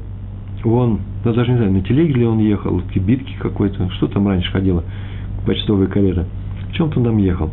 он, 0.64 1.00
ну 1.24 1.32
даже 1.32 1.50
не 1.52 1.56
знаю, 1.56 1.72
на 1.72 1.82
телеге 1.82 2.14
ли 2.14 2.26
он 2.26 2.38
ехал, 2.38 2.78
в 2.78 2.88
кибитке 2.90 3.34
какой-то, 3.38 3.90
что 3.90 4.08
там 4.08 4.28
раньше 4.28 4.50
ходило, 4.50 4.84
почтовая 5.46 5.86
карета. 5.86 6.26
В 6.70 6.74
чем-то 6.74 6.98
он 6.98 7.04
там 7.04 7.18
ехал. 7.18 7.50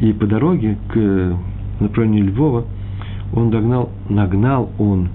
И 0.00 0.12
по 0.12 0.26
дороге 0.26 0.78
к 0.88 1.36
направлении 1.80 2.22
Львова, 2.22 2.64
он 3.34 3.50
догнал, 3.50 3.90
нагнал 4.08 4.70
он, 4.78 5.08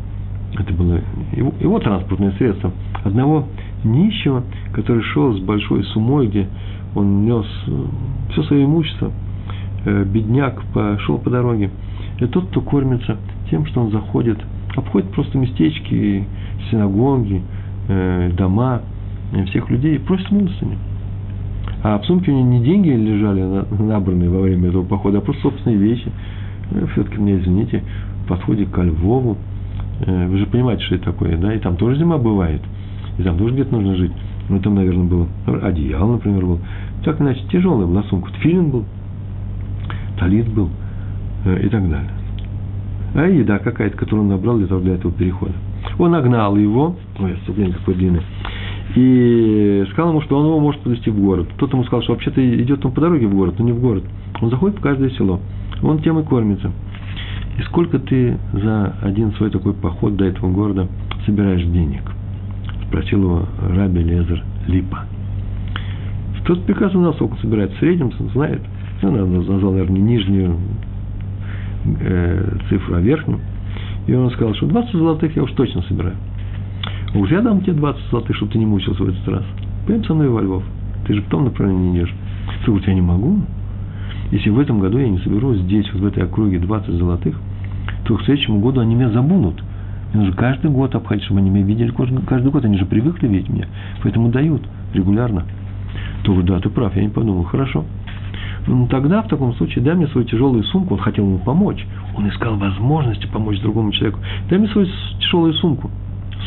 это 0.58 0.74
было 0.74 1.02
его, 1.32 1.54
его 1.60 1.80
транспортное 1.80 2.32
средство, 2.34 2.72
одного 3.04 3.48
нищего, 3.84 4.44
который 4.74 5.04
шел 5.04 5.34
с 5.36 5.40
большой 5.40 5.84
сумой, 5.86 6.28
где 6.28 6.48
он 6.96 7.26
нес 7.26 7.46
э, 7.68 7.72
все 8.32 8.44
свое 8.44 8.66
имущество, 8.66 9.12
э, 9.86 10.04
бедняк 10.04 10.62
пошел 10.74 11.18
по 11.18 11.30
дороге. 11.30 11.70
Это 12.18 12.28
тот, 12.28 12.48
кто 12.48 12.62
кормится 12.62 13.18
тем, 13.50 13.66
что 13.66 13.82
он 13.82 13.92
заходит, 13.92 14.40
обходит 14.76 15.12
просто 15.12 15.38
местечки, 15.38 16.26
синагоги, 16.70 17.42
э, 17.88 18.32
дома 18.36 18.82
всех 19.48 19.70
людей 19.70 19.96
и 19.96 20.00
просит 20.00 20.32
милостыню. 20.32 20.78
А 21.84 22.00
в 22.00 22.06
сумке 22.06 22.32
у 22.32 22.36
него 22.36 22.48
не 22.48 22.64
деньги 22.64 22.90
лежали 22.90 23.42
набранные 23.82 24.30
во 24.30 24.42
время 24.42 24.70
этого 24.70 24.84
похода, 24.84 25.20
а 25.20 25.22
просто 25.22 25.44
собственные 25.44 25.78
вещи. 25.78 26.12
Все-таки 26.94 27.18
мне, 27.18 27.38
извините, 27.38 27.84
в 28.24 28.30
подходе 28.30 28.66
ко 28.66 28.82
Львову, 28.82 29.38
вы 30.06 30.38
же 30.38 30.46
понимаете, 30.48 30.84
что 30.84 30.96
это 30.96 31.06
такое, 31.12 31.38
да, 31.38 31.54
и 31.54 31.60
там 31.60 31.76
тоже 31.76 32.00
зима 32.00 32.18
бывает, 32.18 32.62
и 33.18 33.24
там 33.24 33.38
тоже 33.38 33.54
где-то 33.54 33.76
нужно 33.76 33.96
жить. 33.96 34.12
Ну, 34.50 34.60
там, 34.60 34.76
наверное, 34.76 35.06
было 35.06 35.28
одеяло, 35.64 36.14
например, 36.14 36.46
было. 36.46 36.60
Так 37.04 37.20
иначе, 37.20 37.42
тяжелая 37.52 37.88
была 37.88 38.04
сумка. 38.04 38.32
Тфилин 38.34 38.70
был, 38.70 38.86
талит 40.18 40.48
был 40.54 40.70
э, 41.46 41.66
и 41.66 41.70
так 41.70 41.90
далее. 41.90 42.12
А 43.16 43.26
еда 43.26 43.60
какая-то, 43.60 43.98
которую 43.98 44.24
он 44.24 44.30
набрал 44.30 44.58
для, 44.58 44.68
того, 44.68 44.82
для 44.82 44.96
этого 44.96 45.12
перехода. 45.12 45.54
Он 45.98 46.12
нагнал 46.12 46.56
его, 46.56 46.96
ой, 47.20 47.34
отступление 47.34 47.76
какое 47.76 47.96
длинное, 47.96 48.24
и 48.96 49.86
сказал 49.92 50.12
ему, 50.12 50.22
что 50.22 50.38
он 50.38 50.46
его 50.46 50.60
может 50.60 50.82
подвести 50.82 51.10
в 51.10 51.20
город. 51.20 51.48
Тот 51.58 51.74
ему 51.74 51.84
сказал, 51.84 52.04
что 52.04 52.14
вообще-то 52.14 52.42
идет 52.62 52.86
он 52.86 52.92
по 52.92 53.02
дороге 53.02 53.28
в 53.28 53.36
город, 53.36 53.56
но 53.60 53.66
не 53.66 53.72
в 53.72 53.80
город. 53.80 54.04
Он 54.42 54.50
заходит 54.50 54.78
в 54.78 54.82
каждое 54.82 55.10
село. 55.12 55.40
Он 55.84 56.00
тем 56.00 56.20
и 56.20 56.24
кормится. 56.24 56.72
И 57.58 57.62
сколько 57.64 58.00
ты 58.00 58.38
за 58.54 58.96
один 59.02 59.34
свой 59.34 59.50
такой 59.50 59.74
поход 59.74 60.16
до 60.16 60.26
этого 60.26 60.52
города 60.52 60.88
собираешь 61.26 61.64
денег? 61.64 62.02
Спросил 62.88 63.22
его 63.22 63.46
Раби 63.76 64.04
Лезер 64.04 64.44
Липа. 64.68 65.06
Тот 66.46 66.64
прекрасно 66.64 67.02
знал, 67.02 67.14
сколько 67.16 67.36
собирает. 67.42 67.74
В 67.74 67.80
среднем 67.80 68.12
знает. 68.34 68.62
Ну, 69.02 69.12
назвал, 69.12 69.74
наверное, 69.74 70.00
нижнюю 70.00 70.58
э, 72.00 72.58
цифру, 72.70 72.96
а 72.96 73.02
верхнюю. 73.02 73.42
И 74.08 74.14
он 74.14 74.32
сказал, 74.32 74.56
что 74.56 74.66
20 74.66 74.92
золотых 74.94 75.36
я 75.36 75.44
уж 75.44 75.52
точно 75.52 75.82
собираю. 75.84 76.16
Уж 77.14 77.30
я 77.32 77.42
дам 77.42 77.62
тебе 77.62 77.74
20 77.74 78.02
золотых, 78.10 78.36
чтобы 78.38 78.54
ты 78.54 78.60
не 78.60 78.66
мучился 78.66 79.04
в 79.04 79.10
этот 79.10 79.28
раз. 79.28 79.44
Пойдем 79.86 80.06
со 80.06 80.14
мной 80.14 80.30
во 80.30 80.42
Львов. 80.42 80.64
Ты 81.06 81.16
же 81.16 81.22
в 81.22 81.26
том 81.26 81.44
направлении 81.44 82.00
идешь. 82.00 82.14
Ты 82.66 82.72
я 82.88 82.94
не 82.94 83.02
могу. 83.02 83.42
Если 84.32 84.50
в 84.50 84.60
этом 84.60 84.80
году 84.80 84.98
я 85.00 85.10
не 85.10 85.20
соберу 85.20 85.54
здесь, 85.56 85.92
вот 85.94 86.02
в 86.02 86.06
этой 86.06 86.24
округе 86.24 86.60
20 86.60 86.94
золотых, 86.94 87.36
то 88.06 88.16
к 88.16 88.24
следующему 88.24 88.60
году 88.62 88.80
они 88.80 88.96
меня 88.96 89.10
забудут. 89.10 89.62
Мне 90.14 90.24
нужно 90.24 90.36
каждый 90.36 90.72
год 90.72 90.96
обходить, 90.96 91.26
чтобы 91.26 91.40
они 91.40 91.50
меня 91.50 91.66
видели 91.66 91.92
каждый 92.26 92.52
год. 92.52 92.66
Они 92.66 92.78
же 92.78 92.86
привыкли 92.86 93.28
видеть 93.28 93.50
меня. 93.50 93.68
Поэтому 94.04 94.30
дают 94.30 94.64
регулярно. 94.94 95.46
То 96.24 96.32
говорю, 96.32 96.48
да, 96.48 96.60
ты 96.60 96.70
прав, 96.70 96.96
я 96.96 97.04
не 97.04 97.10
подумал. 97.10 97.44
Хорошо. 97.44 97.86
Ну, 98.68 98.88
тогда, 98.88 99.22
в 99.22 99.28
таком 99.28 99.54
случае, 99.56 99.84
дай 99.84 99.96
мне 99.96 100.08
свою 100.08 100.28
тяжелую 100.28 100.64
сумку. 100.64 100.96
Он 100.96 101.00
хотел 101.00 101.26
ему 101.26 101.38
помочь. 101.40 101.86
Он 102.16 102.28
искал 102.30 102.58
возможности 102.58 103.28
помочь 103.28 103.60
другому 103.62 103.92
человеку. 103.92 104.20
Дай 104.50 104.60
мне 104.60 104.68
свою 104.70 104.88
тяжелую 105.20 105.54
сумку. 105.54 105.90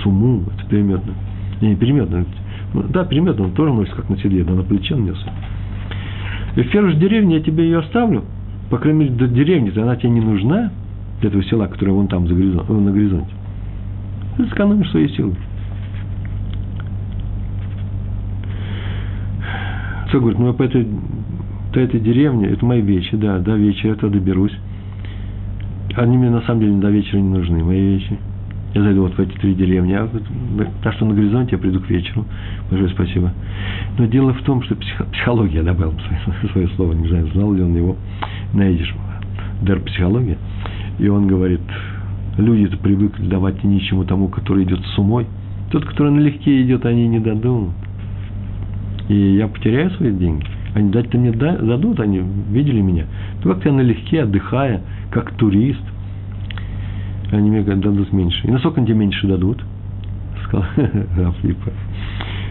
Суму, 0.02 0.44
это 0.54 0.68
переметно. 0.68 1.12
Не, 1.60 1.76
переметно. 1.76 2.24
Ну, 2.72 2.84
да, 2.88 3.04
переметно, 3.04 3.44
он 3.44 3.52
тоже 3.52 3.72
носит, 3.72 3.94
как 3.94 4.08
на 4.08 4.16
седле, 4.18 4.44
да, 4.44 4.52
на 4.52 4.62
плече 4.62 4.94
он. 4.94 5.08
И 6.56 6.62
в 6.62 6.70
первой 6.70 6.92
же 6.92 6.98
деревне 6.98 7.36
я 7.36 7.42
тебе 7.42 7.64
ее 7.64 7.78
оставлю. 7.78 8.24
По 8.70 8.78
крайней 8.78 9.00
мере, 9.00 9.12
до 9.12 9.28
деревни 9.28 9.72
она 9.78 9.96
тебе 9.96 10.10
не 10.10 10.20
нужна, 10.20 10.70
для 11.20 11.28
этого 11.28 11.42
села, 11.44 11.66
которое 11.66 11.92
вон 11.92 12.06
там 12.06 12.26
за 12.26 12.34
горизонт, 12.34 12.68
на 12.68 12.90
горизонте. 12.90 13.34
Сэкономишь 14.48 14.90
свои 14.90 15.08
силы. 15.08 15.34
Кто 20.08 20.18
говорит, 20.18 20.38
ну, 20.40 20.52
по 20.54 20.62
этой, 20.64 20.88
по 21.72 21.78
этой 21.78 22.00
деревне, 22.00 22.48
это 22.48 22.64
мои 22.66 22.80
вещи, 22.80 23.16
да, 23.16 23.38
до 23.38 23.54
вечера 23.54 23.96
я 24.00 24.08
доберусь. 24.08 24.56
Они 25.94 26.16
мне 26.16 26.30
на 26.30 26.40
самом 26.42 26.60
деле 26.60 26.72
до 26.78 26.90
вечера 26.90 27.18
не 27.18 27.28
нужны, 27.28 27.62
мои 27.62 27.80
вещи. 27.80 28.18
Я 28.74 28.82
зайду 28.82 29.02
вот 29.02 29.14
в 29.14 29.18
эти 29.18 29.36
три 29.38 29.54
деревни, 29.54 29.92
а 29.92 30.08
так 30.82 30.94
что 30.94 31.04
на 31.04 31.14
горизонте 31.14 31.52
я 31.52 31.58
приду 31.58 31.80
к 31.80 31.90
вечеру. 31.90 32.24
Большое 32.70 32.90
спасибо. 32.90 33.32
Но 33.98 34.06
дело 34.06 34.32
в 34.32 34.42
том, 34.42 34.62
что 34.62 34.76
психология, 34.76 35.58
я 35.58 35.62
добавил 35.64 35.92
свое, 36.24 36.52
свое 36.52 36.68
слово, 36.76 36.92
не 36.92 37.08
знаю, 37.08 37.28
знал 37.28 37.52
ли 37.52 37.62
он 37.62 37.76
его, 37.76 37.96
найдешь, 38.52 38.94
дар 39.62 39.80
психология. 39.80 40.38
И 40.98 41.08
он 41.08 41.26
говорит, 41.26 41.60
люди-то 42.36 42.76
привыкли 42.78 43.26
давать 43.26 43.62
ничему 43.64 44.04
тому, 44.04 44.28
который 44.28 44.64
идет 44.64 44.80
с 44.80 44.98
умой. 44.98 45.26
Тот, 45.70 45.84
который 45.84 46.12
налегке 46.12 46.62
идет, 46.62 46.84
они 46.84 47.06
не 47.08 47.20
дадут. 47.20 47.70
И 49.08 49.34
я 49.36 49.48
потеряю 49.48 49.90
свои 49.92 50.12
деньги. 50.12 50.46
Они 50.74 50.90
дать-то 50.90 51.18
мне 51.18 51.32
дадут, 51.32 51.98
они 52.00 52.22
видели 52.50 52.80
меня. 52.80 53.06
Ну, 53.42 53.52
как-то 53.52 53.68
я 53.68 53.74
налегке, 53.74 54.22
отдыхая, 54.22 54.82
как 55.10 55.32
турист. 55.34 55.82
Они 57.32 57.50
мне 57.50 57.62
дадут 57.62 58.12
меньше. 58.12 58.46
И 58.46 58.50
насколько 58.50 58.78
они 58.78 58.86
тебе 58.86 58.98
меньше 58.98 59.26
дадут? 59.26 59.62
Сказал 60.44 60.66
Рафлипа. 61.16 61.72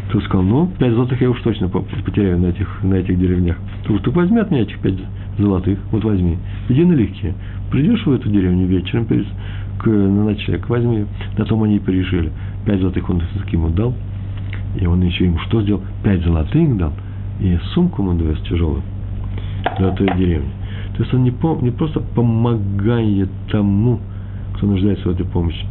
Кто 0.09 0.21
сказал, 0.21 0.43
ну, 0.43 0.71
пять 0.79 0.93
золотых 0.93 1.21
я 1.21 1.29
уж 1.29 1.39
точно 1.41 1.69
потеряю 1.69 2.39
на 2.39 2.47
этих, 2.47 2.83
на 2.83 2.95
этих 2.95 3.19
деревнях. 3.19 3.57
Ты 3.83 3.89
говоришь, 3.89 4.07
возьми 4.15 4.39
от 4.39 4.49
меня 4.49 4.63
этих 4.63 4.79
пять 4.79 4.95
золотых, 5.37 5.79
вот 5.91 6.03
возьми. 6.03 6.37
Иди 6.67 6.83
налегке. 6.83 7.35
Придешь 7.71 8.05
в 8.05 8.11
эту 8.11 8.29
деревню 8.29 8.65
вечером 8.65 9.05
перед, 9.05 9.27
к, 9.79 9.87
на 9.87 10.25
ночлег, 10.25 10.69
возьми. 10.69 11.05
На 11.37 11.45
том 11.45 11.63
они 11.63 11.77
и 11.77 11.79
порешили. 11.79 12.31
Пять 12.65 12.79
золотых 12.79 13.09
он 13.09 13.23
ему 13.51 13.69
дал. 13.69 13.93
И 14.79 14.85
он 14.85 15.01
еще 15.01 15.25
ему 15.25 15.39
что 15.39 15.61
сделал? 15.61 15.81
Пять 16.03 16.23
золотых 16.23 16.77
дал. 16.77 16.93
И 17.39 17.57
сумку 17.73 18.03
ему 18.03 18.13
довез 18.13 18.39
тяжелую 18.41 18.83
до 19.79 19.91
той 19.91 20.07
деревни. 20.17 20.49
То 20.95 21.03
есть 21.03 21.13
он 21.13 21.23
не, 21.23 21.31
пом- 21.31 21.63
не 21.63 21.71
просто 21.71 21.99
помогает 21.99 23.29
тому, 23.51 23.99
кто 24.55 24.67
нуждается 24.67 25.07
в 25.07 25.11
этой 25.11 25.25
помощи. 25.25 25.65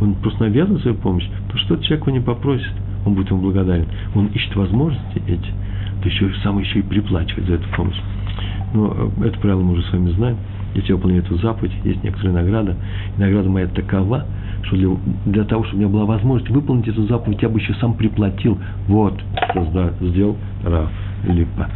Он 0.00 0.14
просто 0.14 0.44
навязывает 0.44 0.82
свою 0.82 0.96
помощь. 0.96 1.26
То 1.50 1.58
что 1.58 1.76
человек 1.76 2.06
его 2.06 2.18
не 2.18 2.22
попросит, 2.22 2.72
он 3.06 3.14
будет 3.14 3.30
ему 3.30 3.40
благодарен. 3.40 3.86
Он 4.14 4.26
ищет 4.26 4.56
возможности 4.56 5.22
эти, 5.28 5.50
то 6.02 6.08
еще 6.08 6.32
сам 6.42 6.58
еще 6.58 6.80
и 6.80 6.82
приплачивает 6.82 7.46
за 7.46 7.54
эту 7.54 7.68
помощь. 7.76 8.00
Но 8.72 9.10
э, 9.22 9.28
это 9.28 9.38
правило 9.38 9.62
мы 9.62 9.72
уже 9.74 9.82
с 9.82 9.92
вами 9.92 10.10
знаем. 10.10 10.36
Если 10.74 10.88
я 10.88 10.96
выполняю 10.96 11.22
эту 11.22 11.36
заповедь, 11.38 11.72
есть 11.84 12.02
некоторая 12.02 12.34
награда. 12.34 12.76
И 13.16 13.20
награда 13.20 13.48
моя 13.48 13.66
такова, 13.68 14.24
что 14.62 14.76
для, 14.76 14.88
для 15.26 15.44
того, 15.44 15.64
чтобы 15.64 15.76
у 15.76 15.80
меня 15.82 15.92
была 15.92 16.04
возможность 16.04 16.50
выполнить 16.50 16.88
эту 16.88 17.06
заповедь, 17.06 17.42
я 17.42 17.48
бы 17.48 17.58
еще 17.58 17.74
сам 17.74 17.94
приплатил. 17.94 18.58
Вот, 18.88 19.14
что 19.50 19.92
сделал 20.00 20.36
Раф 20.64 20.90
Липа. 21.28 21.68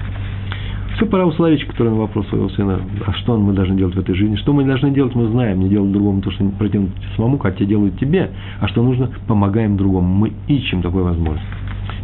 Все 0.96 1.06
пора 1.06 1.26
у 1.26 1.32
словечко, 1.32 1.70
который 1.70 1.90
на 1.90 2.00
вопрос 2.00 2.26
своего 2.26 2.48
сына, 2.48 2.80
а 3.06 3.12
что 3.12 3.36
мы 3.36 3.52
должны 3.52 3.76
делать 3.76 3.94
в 3.94 4.00
этой 4.00 4.16
жизни? 4.16 4.34
Что 4.34 4.52
мы 4.52 4.64
должны 4.64 4.90
делать, 4.90 5.14
мы 5.14 5.28
знаем, 5.28 5.60
не 5.60 5.68
делать 5.68 5.92
другому 5.92 6.20
то, 6.22 6.32
что 6.32 6.44
противно 6.58 6.88
самому, 7.14 7.38
как 7.38 7.56
делают 7.64 7.96
тебе, 8.00 8.32
а 8.58 8.66
что 8.66 8.82
нужно, 8.82 9.08
помогаем 9.28 9.76
другому. 9.76 10.12
Мы 10.12 10.32
ищем 10.48 10.82
такой 10.82 11.04
возможность. 11.04 11.46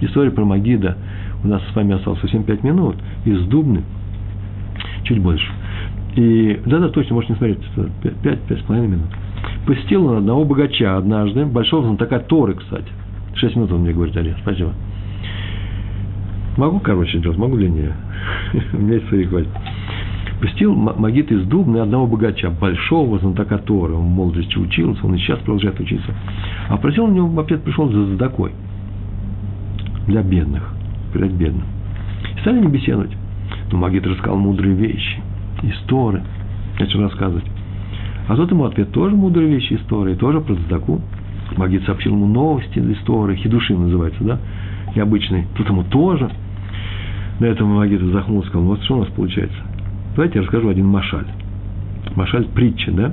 История 0.01 0.31
про 0.31 0.45
Магида. 0.45 0.97
У 1.43 1.49
нас 1.49 1.61
с 1.73 1.75
вами 1.75 1.95
осталось 1.95 2.21
совсем 2.21 2.45
пять 2.45 2.63
минут. 2.63 2.95
Из 3.25 3.43
Дубны. 3.47 3.83
Чуть 5.03 5.21
больше. 5.21 5.51
И 6.17 6.61
да-да, 6.67 6.89
точно, 6.91 7.15
можете 7.15 7.33
не 7.33 7.39
смотреть. 7.39 7.59
Пять, 8.23 8.41
пять 8.41 8.61
с 8.61 8.62
половиной 8.62 8.97
минут. 8.97 9.09
Посетил 9.67 10.07
он 10.07 10.19
одного 10.19 10.45
богача 10.45 10.97
однажды, 10.97 11.45
большого 11.45 11.87
знатока 11.87 12.21
Торы, 12.21 12.55
кстати. 12.55 12.89
Шесть 13.35 13.57
минут 13.57 13.73
он 13.73 13.81
мне 13.81 13.93
говорит, 13.93 14.17
Олег, 14.17 14.37
спасибо. 14.43 14.73
Могу 16.57 16.79
короче 16.79 17.19
делать, 17.19 17.37
могу 17.37 17.57
длиннее. 17.57 17.95
У 18.73 18.77
меня 18.77 18.95
есть 18.95 19.09
свои 19.09 19.25
хватит. 19.25 19.49
Посетил 20.41 20.75
Магит 20.75 21.33
из 21.33 21.47
Дубны 21.47 21.79
одного 21.79 22.07
богача, 22.07 22.51
большого 22.51 23.19
знатока 23.19 23.59
Торы. 23.59 23.95
Он 23.95 24.03
в 24.03 24.11
молодости 24.11 24.57
учился, 24.57 25.05
он 25.07 25.15
и 25.15 25.19
сейчас 25.19 25.39
продолжает 25.41 25.81
учиться. 25.81 26.15
А 26.69 26.77
просил 26.77 27.05
у 27.05 27.11
него, 27.11 27.41
ответ 27.41 27.62
пришел 27.62 27.91
за 27.91 28.07
задакой. 28.07 28.53
Для 30.07 30.23
бедных. 30.23 30.62
Перед 31.12 31.33
бедным. 31.33 31.65
И 32.37 32.41
стали 32.41 32.61
не 32.61 32.69
беседовать. 32.69 33.12
Но 33.73 33.79
Магит 33.79 34.07
рассказал 34.07 34.37
мудрые 34.37 34.75
вещи. 34.75 35.23
Из 35.65 35.77
Торы. 35.87 36.23
Начал 36.79 37.01
рассказывать. 37.01 37.45
А 38.29 38.37
тот 38.37 38.51
ему 38.51 38.65
ответ 38.65 38.91
тоже 38.93 39.15
мудрые 39.15 39.49
вещи 39.49 39.75
истории, 39.75 40.15
тоже 40.15 40.41
про 40.41 40.55
Цдаку. 40.55 41.01
Магит 41.57 41.85
сообщил 41.85 42.12
ему 42.12 42.27
новости 42.27 42.79
из 42.79 42.99
истории, 42.99 43.37
хидуши 43.37 43.75
называется, 43.75 44.25
да, 44.25 44.39
необычный. 44.95 45.47
Тут 45.57 45.69
ему 45.69 45.85
тоже. 45.85 46.31
На 47.41 47.47
этом 47.47 47.69
Магит 47.69 48.01
вздохнул 48.01 48.43
и 48.43 48.47
сказал, 48.47 48.67
вот 48.67 48.83
что 48.83 48.97
у 48.97 49.01
нас 49.01 49.09
получается. 49.09 49.57
Давайте 50.17 50.39
я 50.39 50.43
расскажу 50.43 50.69
один 50.69 50.87
машаль. 50.87 51.27
Машаль 52.15 52.47
притча, 52.47 52.93
да? 52.93 53.12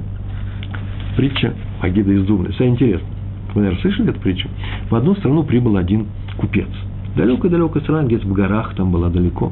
Притча 1.17 1.53
Магида 1.81 2.11
из 2.11 2.25
Дубны. 2.25 2.51
Все 2.51 2.67
интересно. 2.67 3.07
Вы, 3.53 3.61
наверное, 3.61 3.81
слышали 3.81 4.09
эту 4.09 4.19
притчу? 4.19 4.47
В 4.89 4.95
одну 4.95 5.15
страну 5.15 5.43
прибыл 5.43 5.77
один 5.77 6.07
купец. 6.37 6.69
Далеко-далеко 7.15 7.79
страна, 7.81 8.03
где-то 8.03 8.27
в 8.27 8.33
горах, 8.33 8.75
там 8.75 8.91
была 8.91 9.09
далеко. 9.09 9.51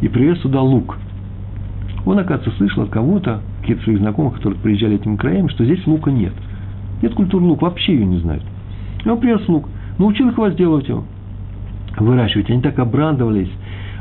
И 0.00 0.08
привез 0.08 0.40
сюда 0.42 0.60
лук. 0.60 0.96
Он, 2.04 2.18
оказывается, 2.18 2.56
слышал 2.58 2.82
от 2.82 2.90
кого-то, 2.90 3.40
каких-то 3.60 3.84
своих 3.84 3.98
знакомых, 3.98 4.34
которые 4.34 4.58
приезжали 4.60 4.96
этим 4.96 5.16
краям, 5.16 5.48
что 5.48 5.64
здесь 5.64 5.86
лука 5.86 6.10
нет. 6.10 6.32
Нет 7.00 7.14
культуры 7.14 7.44
лука, 7.44 7.64
вообще 7.64 7.94
ее 7.94 8.06
не 8.06 8.18
знают. 8.18 8.42
И 9.04 9.08
он 9.08 9.18
принес 9.18 9.46
лук, 9.48 9.68
научил 9.98 10.28
их 10.28 10.38
возделывать 10.38 10.88
его. 10.88 11.04
выращивать. 11.98 12.50
Они 12.50 12.62
так 12.62 12.78
обрадовались, 12.78 13.50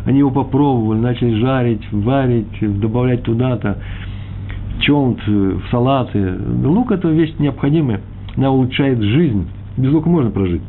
они 0.06 0.20
его 0.20 0.32
попробовали, 0.32 1.00
начали 1.00 1.36
жарить, 1.36 1.82
варить, 1.92 2.80
добавлять 2.80 3.24
туда-то, 3.24 3.78
чонт, 4.80 5.20
в 5.28 5.62
салаты. 5.70 6.38
Лук– 6.64 6.92
это 6.94 7.10
вещь 7.10 7.34
необходимая, 7.38 8.02
она 8.36 8.52
улучшает 8.52 9.00
жизнь. 9.02 9.48
Без 9.78 9.92
лука 9.92 10.10
можно 10.10 10.32
прожить. 10.32 10.62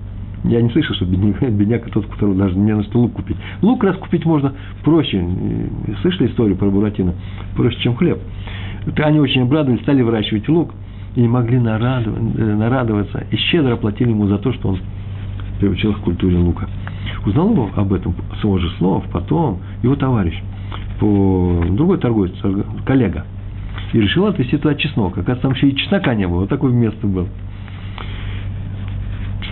Я 0.44 0.60
не 0.60 0.70
слышал, 0.70 0.94
что 0.96 1.04
бедняк, 1.04 1.40
бедняк 1.50 1.90
тот, 1.90 2.06
который 2.06 2.34
даже 2.34 2.56
не 2.56 2.74
на 2.74 2.82
что 2.84 2.98
лук 2.98 3.12
купить. 3.12 3.36
Лук 3.60 3.84
раз 3.84 3.96
купить 3.96 4.24
можно 4.24 4.52
проще. 4.82 5.24
Слышали 6.02 6.28
историю 6.28 6.56
про 6.56 6.70
Буратино? 6.70 7.14
Проще, 7.54 7.78
чем 7.80 7.94
хлеб. 7.96 8.18
Они 8.96 9.20
очень 9.20 9.42
обрадовались, 9.42 9.82
стали 9.82 10.02
выращивать 10.02 10.48
лук 10.48 10.74
и 11.14 11.20
не 11.20 11.28
могли 11.28 11.58
э, 11.58 11.60
нарадоваться. 11.60 13.24
И 13.30 13.36
щедро 13.36 13.76
платили 13.76 14.10
ему 14.10 14.26
за 14.26 14.38
то, 14.38 14.52
что 14.52 14.70
он 14.70 14.78
приучил 15.60 15.94
к 15.94 15.98
культуре 15.98 16.38
лука. 16.38 16.68
Узнал 17.24 17.52
его 17.52 17.70
об 17.76 17.92
этом 17.92 18.14
с 18.40 18.42
его 18.42 18.58
же 18.58 18.68
слов, 18.78 19.04
потом 19.12 19.60
его 19.82 19.94
товарищ, 19.94 20.34
по, 20.98 21.64
другой 21.70 21.98
торговец, 21.98 22.32
коллега, 22.84 23.24
и 23.92 24.00
решил 24.00 24.26
отвезти 24.26 24.56
туда 24.56 24.74
чеснок. 24.74 25.12
Оказывается, 25.12 25.42
там 25.42 25.52
еще 25.52 25.68
и 25.68 25.76
чеснока 25.76 26.14
не 26.16 26.26
было, 26.26 26.40
вот 26.40 26.48
такое 26.48 26.72
место 26.72 27.06
было. 27.06 27.28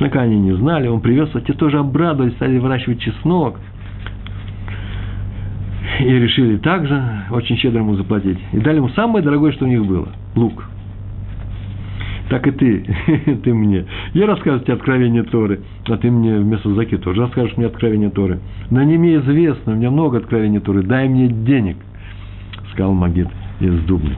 Чеснока 0.00 0.22
они 0.22 0.40
не 0.40 0.56
знали, 0.56 0.88
он 0.88 1.02
привез, 1.02 1.28
а 1.34 1.42
те 1.42 1.52
тоже 1.52 1.78
обрадовались, 1.78 2.32
стали 2.36 2.56
выращивать 2.56 3.00
чеснок. 3.00 3.60
И 5.98 6.04
решили 6.04 6.56
также 6.56 7.02
очень 7.30 7.58
щедро 7.58 7.80
ему 7.80 7.96
заплатить. 7.96 8.38
И 8.52 8.58
дали 8.60 8.76
ему 8.76 8.88
самое 8.90 9.22
дорогое, 9.22 9.52
что 9.52 9.66
у 9.66 9.68
них 9.68 9.84
было– 9.84 10.08
лук– 10.34 10.64
так 12.30 12.46
и 12.46 12.52
ты, 12.52 12.86
ты 13.44 13.52
мне. 13.52 13.84
Я 14.14 14.26
расскажу 14.26 14.60
тебе 14.60 14.74
откровение 14.74 15.24
Торы, 15.24 15.60
а 15.86 15.96
ты 15.96 16.10
мне 16.12 16.38
вместо 16.38 16.72
Заки 16.74 16.96
тоже 16.96 17.22
расскажешь 17.22 17.56
мне 17.56 17.66
откровение 17.66 18.08
Торы. 18.08 18.38
На 18.70 18.84
неме 18.84 19.16
известно, 19.16 19.72
у 19.72 19.76
меня 19.76 19.90
много 19.90 20.18
откровений 20.18 20.60
Торы, 20.60 20.82
дай 20.82 21.08
мне 21.08 21.26
денег, 21.26 21.76
сказал 22.72 22.94
Магид 22.94 23.28
из 23.58 23.80
Дубны. 23.80 24.16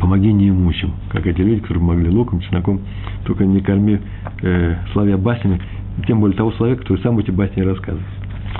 Помоги 0.00 0.32
неимущим, 0.32 0.92
как 1.10 1.26
эти 1.26 1.40
люди, 1.40 1.60
которые 1.60 1.80
помогли 1.80 2.08
луком, 2.10 2.40
чесноком, 2.40 2.80
только 3.24 3.44
не 3.44 3.60
корми 3.60 4.00
э, 4.42 4.76
славя 4.92 5.18
баснями, 5.18 5.60
тем 6.06 6.20
более 6.20 6.36
того 6.36 6.52
человека, 6.52 6.82
который 6.82 7.02
сам 7.02 7.18
эти 7.18 7.30
басни 7.30 7.60
рассказывает. 7.60 8.06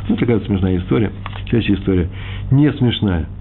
Ну, 0.08 0.16
такая 0.16 0.40
смешная 0.40 0.78
история. 0.78 1.12
Следующая 1.48 1.74
история 1.74 2.08
не 2.50 2.70
смешная– 2.72 3.26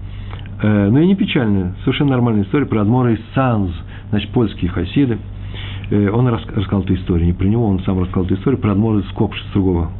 Э, 0.62 0.88
но 0.90 1.00
и 1.00 1.06
не 1.06 1.14
печальная, 1.14 1.74
совершенно 1.84 2.10
нормальная 2.10 2.44
история 2.44 2.66
про 2.66 2.82
Адмора 2.82 3.12
из 3.12 3.20
Санз, 3.34 3.70
значит, 4.10 4.30
польские 4.30 4.70
хасиды. 4.70 5.18
Э, 5.90 6.10
он 6.10 6.28
рассказал 6.28 6.82
эту 6.82 6.94
историю, 6.94 7.26
не 7.26 7.32
про 7.32 7.46
него, 7.46 7.66
он 7.66 7.80
сам 7.80 7.98
рассказал 7.98 8.24
эту 8.24 8.34
историю 8.34 8.60
про 8.60 8.72
Адмора 8.72 9.00
из 9.00 9.08
Копши, 9.12 9.42
другого 9.54 9.90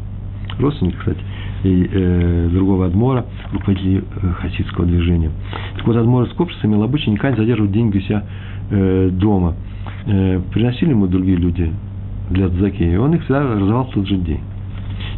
родственника, 0.61 0.99
кстати, 0.99 1.21
и 1.65 1.89
э, 1.91 2.49
другого 2.53 2.87
Адмора, 2.87 3.27
руководителя 3.53 4.03
э, 4.23 4.33
хасидского 4.41 4.87
движения. 4.87 5.31
Так 5.77 5.87
вот, 5.87 5.97
Адмор 5.97 6.25
из 6.25 6.33
Копши 6.33 6.57
имел 6.65 6.83
обычай 6.83 7.11
никогда 7.11 7.31
не 7.31 7.37
задерживать 7.37 7.73
деньги 7.73 7.99
у 7.99 8.01
себя 8.01 8.25
э, 8.71 9.11
дома. 9.13 9.55
Э, 10.07 10.41
приносили 10.53 10.91
ему 10.91 11.07
другие 11.07 11.37
люди 11.37 11.73
для 12.31 12.49
Дзаки, 12.49 12.83
и 12.83 12.97
он 12.97 13.15
их 13.15 13.23
всегда 13.23 13.43
раздавал 13.43 13.85
в 13.85 13.91
тот 13.91 14.07
же 14.07 14.17
день. 14.17 14.41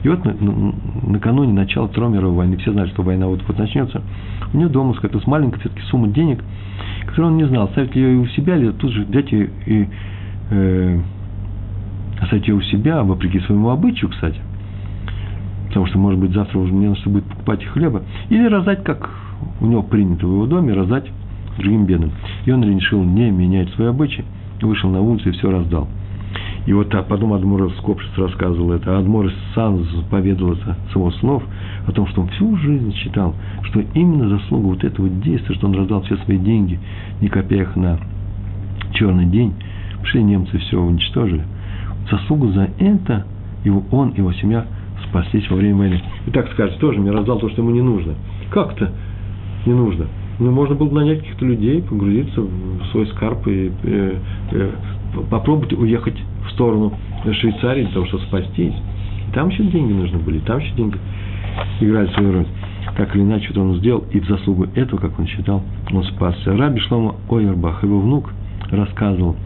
И 0.03 0.09
вот 0.09 0.21
накануне 1.07 1.53
начала 1.53 1.87
Второй 1.87 2.11
мировой 2.11 2.37
войны, 2.37 2.57
все 2.57 2.73
знают, 2.73 2.91
что 2.91 3.03
война 3.03 3.27
вот-вот 3.27 3.59
начнется, 3.59 4.03
у 4.53 4.57
него 4.57 4.69
дома 4.69 4.95
скопилась 4.95 5.27
маленькая 5.27 5.61
все-таки 5.61 5.83
сумма 5.83 6.09
денег, 6.09 6.43
которую 7.07 7.33
он 7.33 7.37
не 7.37 7.47
знал, 7.47 7.69
ставить 7.69 7.95
ее 7.95 8.19
у 8.19 8.27
себя 8.27 8.57
или 8.57 8.71
тут 8.73 8.93
же 8.93 9.05
взять 9.05 9.31
ее 9.31 9.51
и 9.67 9.89
э, 10.51 11.01
оставить 12.21 12.49
ее 12.49 12.55
у 12.55 12.63
себя, 12.63 13.03
вопреки 13.03 13.41
своему 13.41 13.71
обычаю, 13.71 14.11
кстати. 14.11 14.41
Потому 15.73 15.87
что, 15.87 15.99
может 15.99 16.21
быть, 16.21 16.33
завтра 16.33 16.59
уже 16.59 16.71
мне 16.71 16.91
нужно 16.91 17.11
будет 17.11 17.25
покупать 17.25 17.65
хлеба. 17.65 18.03
Или 18.29 18.47
раздать, 18.47 18.85
как 18.85 19.09
у 19.59 19.67
него 19.67 19.83
принято 19.83 20.27
в 20.27 20.31
его 20.31 20.45
доме, 20.45 20.75
раздать 20.75 21.11
другим 21.57 21.87
бедным. 21.87 22.13
И 22.45 22.53
он 22.53 22.63
решил 22.63 23.03
не 23.03 23.31
менять 23.31 23.71
свои 23.71 23.89
обычаи, 23.89 24.23
вышел 24.61 24.91
на 24.91 25.01
улицу 25.01 25.31
и 25.31 25.33
все 25.33 25.51
раздал. 25.51 25.89
И 26.67 26.75
вот 26.75 26.91
так, 26.91 27.09
потом 27.09 27.33
Адмор 27.33 27.73
Скопшиц 27.79 28.11
рассказывал 28.19 28.73
это, 28.73 28.99
Адмор 28.99 29.33
Санз 29.55 29.89
поведал 30.11 30.53
это 30.53 30.77
с 30.91 30.95
его 30.95 31.11
слов, 31.13 31.43
о 31.87 31.93
том, 31.93 32.07
что 32.09 32.21
он 32.21 32.29
всю 32.29 32.55
жизнь 32.59 32.93
считал, 32.93 33.35
что 33.63 33.81
именно 33.95 34.29
заслуга 34.29 34.67
вот 34.67 34.85
этого 34.85 35.09
действия, 35.09 35.55
что 35.55 35.69
он 35.69 35.75
раздал 35.75 36.03
все 36.03 36.19
свои 36.19 36.37
деньги, 36.37 36.79
не 37.23 37.29
копя 37.29 37.67
на 37.77 37.99
черный 38.93 39.25
день, 39.25 39.55
пришли 40.03 40.23
немцы 40.23 40.59
все 40.59 40.79
уничтожили. 40.79 41.45
Заслугу 42.11 42.53
за 42.53 42.69
это 42.79 43.25
его, 43.65 43.83
он 43.91 44.11
и 44.11 44.19
его 44.19 44.35
семья 44.35 44.67
спаслись 45.09 45.49
во 45.51 45.57
время 45.57 45.77
войны. 45.77 46.03
И 46.27 46.31
так 46.31 46.51
сказать, 46.53 46.79
тоже 46.79 47.01
мне 47.01 47.11
раздал 47.11 47.39
то, 47.39 47.49
что 47.49 47.63
ему 47.63 47.71
не 47.71 47.83
нужно. 47.83 48.15
Как-то 48.51 48.91
не 49.67 49.73
нужно. 49.73 50.07
Ну, 50.39 50.51
можно 50.51 50.75
было 50.75 50.91
нанять 50.91 51.21
каких-то 51.21 51.45
людей, 51.45 51.83
погрузиться 51.83 52.41
в 52.41 52.87
свой 52.91 53.07
скарб 53.09 53.47
и 53.47 53.71
э, 53.85 54.15
э, 54.53 54.71
попробовать 55.31 55.73
уехать 55.75 56.17
в 56.47 56.51
сторону 56.53 56.93
Швейцарии 57.25 57.85
для 57.85 57.93
того, 57.93 58.07
чтобы 58.07 58.25
спастись. 58.25 58.75
И 59.29 59.33
там 59.33 59.51
еще 59.51 59.65
деньги 59.65 59.93
нужны 59.93 60.19
были, 60.19 60.39
там 60.41 60.59
еще 60.59 60.75
деньги 60.75 60.97
играли 61.81 62.09
свою 62.15 62.33
роль. 62.33 62.47
Так 62.97 63.15
или 63.15 63.23
иначе, 63.23 63.51
что 63.51 63.63
он 63.63 63.77
сделал, 63.77 64.05
и 64.11 64.21
в 64.21 64.27
заслугу 64.27 64.67
этого, 64.75 64.99
как 64.99 65.19
он 65.19 65.27
считал, 65.27 65.63
он 65.93 66.05
спасся. 66.05 66.57
Раби 66.57 66.81
Шлома 66.81 67.15
Ойербах, 67.29 67.83
его 67.83 68.01
внук, 68.01 68.33
рассказывал, 68.71 69.37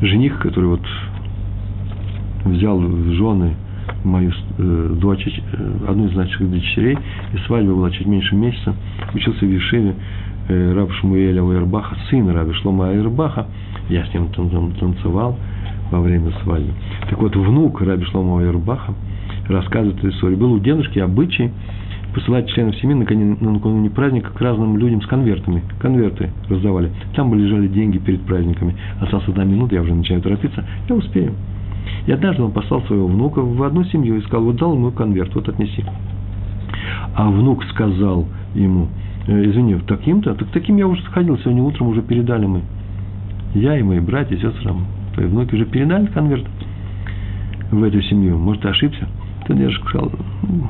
жених, 0.00 0.38
который 0.38 0.70
вот 0.70 0.82
взял 2.52 2.78
в 2.78 3.12
жены 3.12 3.54
мою 4.04 4.32
э, 4.58 4.94
дочь, 5.00 5.26
э, 5.26 5.72
одну 5.88 6.06
из 6.06 6.14
наших 6.14 6.50
дочерей, 6.50 6.98
и 7.32 7.36
свадьба 7.46 7.74
была 7.74 7.90
чуть 7.90 8.06
меньше 8.06 8.34
месяца, 8.34 8.74
учился 9.14 9.44
в 9.44 9.50
Ешиве 9.50 9.94
э, 10.48 10.72
Раб 10.74 10.92
Шмуэля 10.92 11.42
Уэрбаха, 11.42 11.96
сын 12.10 12.28
Раби 12.28 12.52
Шлома 12.54 12.86
Уэрбаха, 12.86 13.46
я 13.88 14.04
с 14.04 14.14
ним 14.14 14.28
танцевал 14.28 15.38
во 15.90 16.00
время 16.00 16.32
свадьбы. 16.42 16.72
Так 17.08 17.20
вот, 17.20 17.36
внук 17.36 17.80
Раби 17.80 18.04
Шлома 18.06 18.34
Уэрбаха 18.36 18.94
рассказывает 19.48 19.98
эту 19.98 20.10
историю. 20.10 20.38
Был 20.38 20.52
у 20.52 20.58
дедушки 20.58 20.98
обычай 20.98 21.52
посылать 22.14 22.48
членов 22.48 22.74
семьи 22.76 22.94
накануне, 22.94 23.36
накануне 23.40 23.90
праздника 23.90 24.30
к 24.30 24.40
разным 24.40 24.78
людям 24.78 25.02
с 25.02 25.06
конвертами. 25.06 25.62
Конверты 25.78 26.30
раздавали. 26.48 26.90
Там 27.14 27.34
лежали 27.34 27.68
деньги 27.68 27.98
перед 27.98 28.22
праздниками. 28.22 28.74
Осталась 29.00 29.28
одна 29.28 29.44
минута, 29.44 29.74
я 29.74 29.82
уже 29.82 29.94
начинаю 29.94 30.22
торопиться. 30.22 30.64
Я 30.88 30.94
успею. 30.94 31.34
И 32.06 32.12
однажды 32.12 32.42
он 32.42 32.52
послал 32.52 32.82
своего 32.82 33.06
внука 33.06 33.40
в 33.40 33.62
одну 33.62 33.84
семью 33.84 34.16
и 34.16 34.20
сказал, 34.22 34.44
вот 34.44 34.56
дал 34.56 34.74
ему 34.74 34.90
конверт, 34.92 35.34
вот 35.34 35.48
отнеси. 35.48 35.84
А 37.14 37.30
внук 37.30 37.64
сказал 37.64 38.26
ему, 38.54 38.88
«Э, 39.26 39.44
извини, 39.44 39.76
таким-то, 39.86 40.34
так 40.34 40.48
таким 40.50 40.76
я 40.76 40.86
уже 40.86 41.02
сходил, 41.02 41.38
сегодня 41.38 41.62
утром 41.62 41.88
уже 41.88 42.02
передали 42.02 42.46
мы. 42.46 42.62
Я 43.54 43.78
и 43.78 43.82
мои 43.82 44.00
братья, 44.00 44.36
сестры, 44.36 44.72
твои 45.14 45.26
внуки 45.26 45.54
уже 45.54 45.64
передали 45.64 46.06
конверт 46.06 46.44
в 47.70 47.82
эту 47.82 48.00
семью. 48.02 48.38
Может, 48.38 48.62
ты 48.62 48.68
ошибся? 48.68 49.08
Ты 49.46 49.54
дедушка 49.54 49.88
сказал, 49.88 50.12
«Ну, 50.42 50.68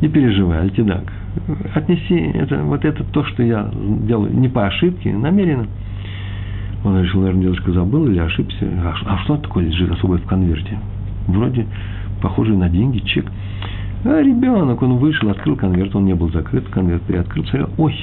не 0.00 0.08
переживай, 0.08 0.60
Альтидак, 0.60 1.12
отнеси 1.74 2.14
это, 2.34 2.62
вот 2.62 2.84
это 2.84 3.04
то, 3.04 3.24
что 3.24 3.42
я 3.42 3.70
делаю, 4.06 4.34
не 4.34 4.48
по 4.48 4.66
ошибке, 4.66 5.12
намеренно. 5.12 5.66
Он 6.84 7.02
решил, 7.02 7.20
наверное, 7.20 7.44
дедушка 7.44 7.72
забыл 7.72 8.06
или 8.06 8.18
ошибся. 8.18 8.66
А, 8.84 8.94
а 9.06 9.18
что 9.24 9.38
такое 9.38 9.64
лежит 9.64 9.90
особое 9.90 10.18
в 10.18 10.26
конверте? 10.26 10.78
Вроде 11.26 11.66
похоже 12.20 12.54
на 12.54 12.68
деньги, 12.68 12.98
чек. 12.98 13.26
А 14.04 14.20
ребенок, 14.20 14.82
он 14.82 14.98
вышел, 14.98 15.30
открыл 15.30 15.56
конверт, 15.56 15.96
он 15.96 16.04
не 16.04 16.14
был 16.14 16.30
закрыт, 16.30 16.68
конверт 16.68 17.02
приоткрыл, 17.02 17.44
смотрел, 17.44 17.70
ой, 17.78 17.96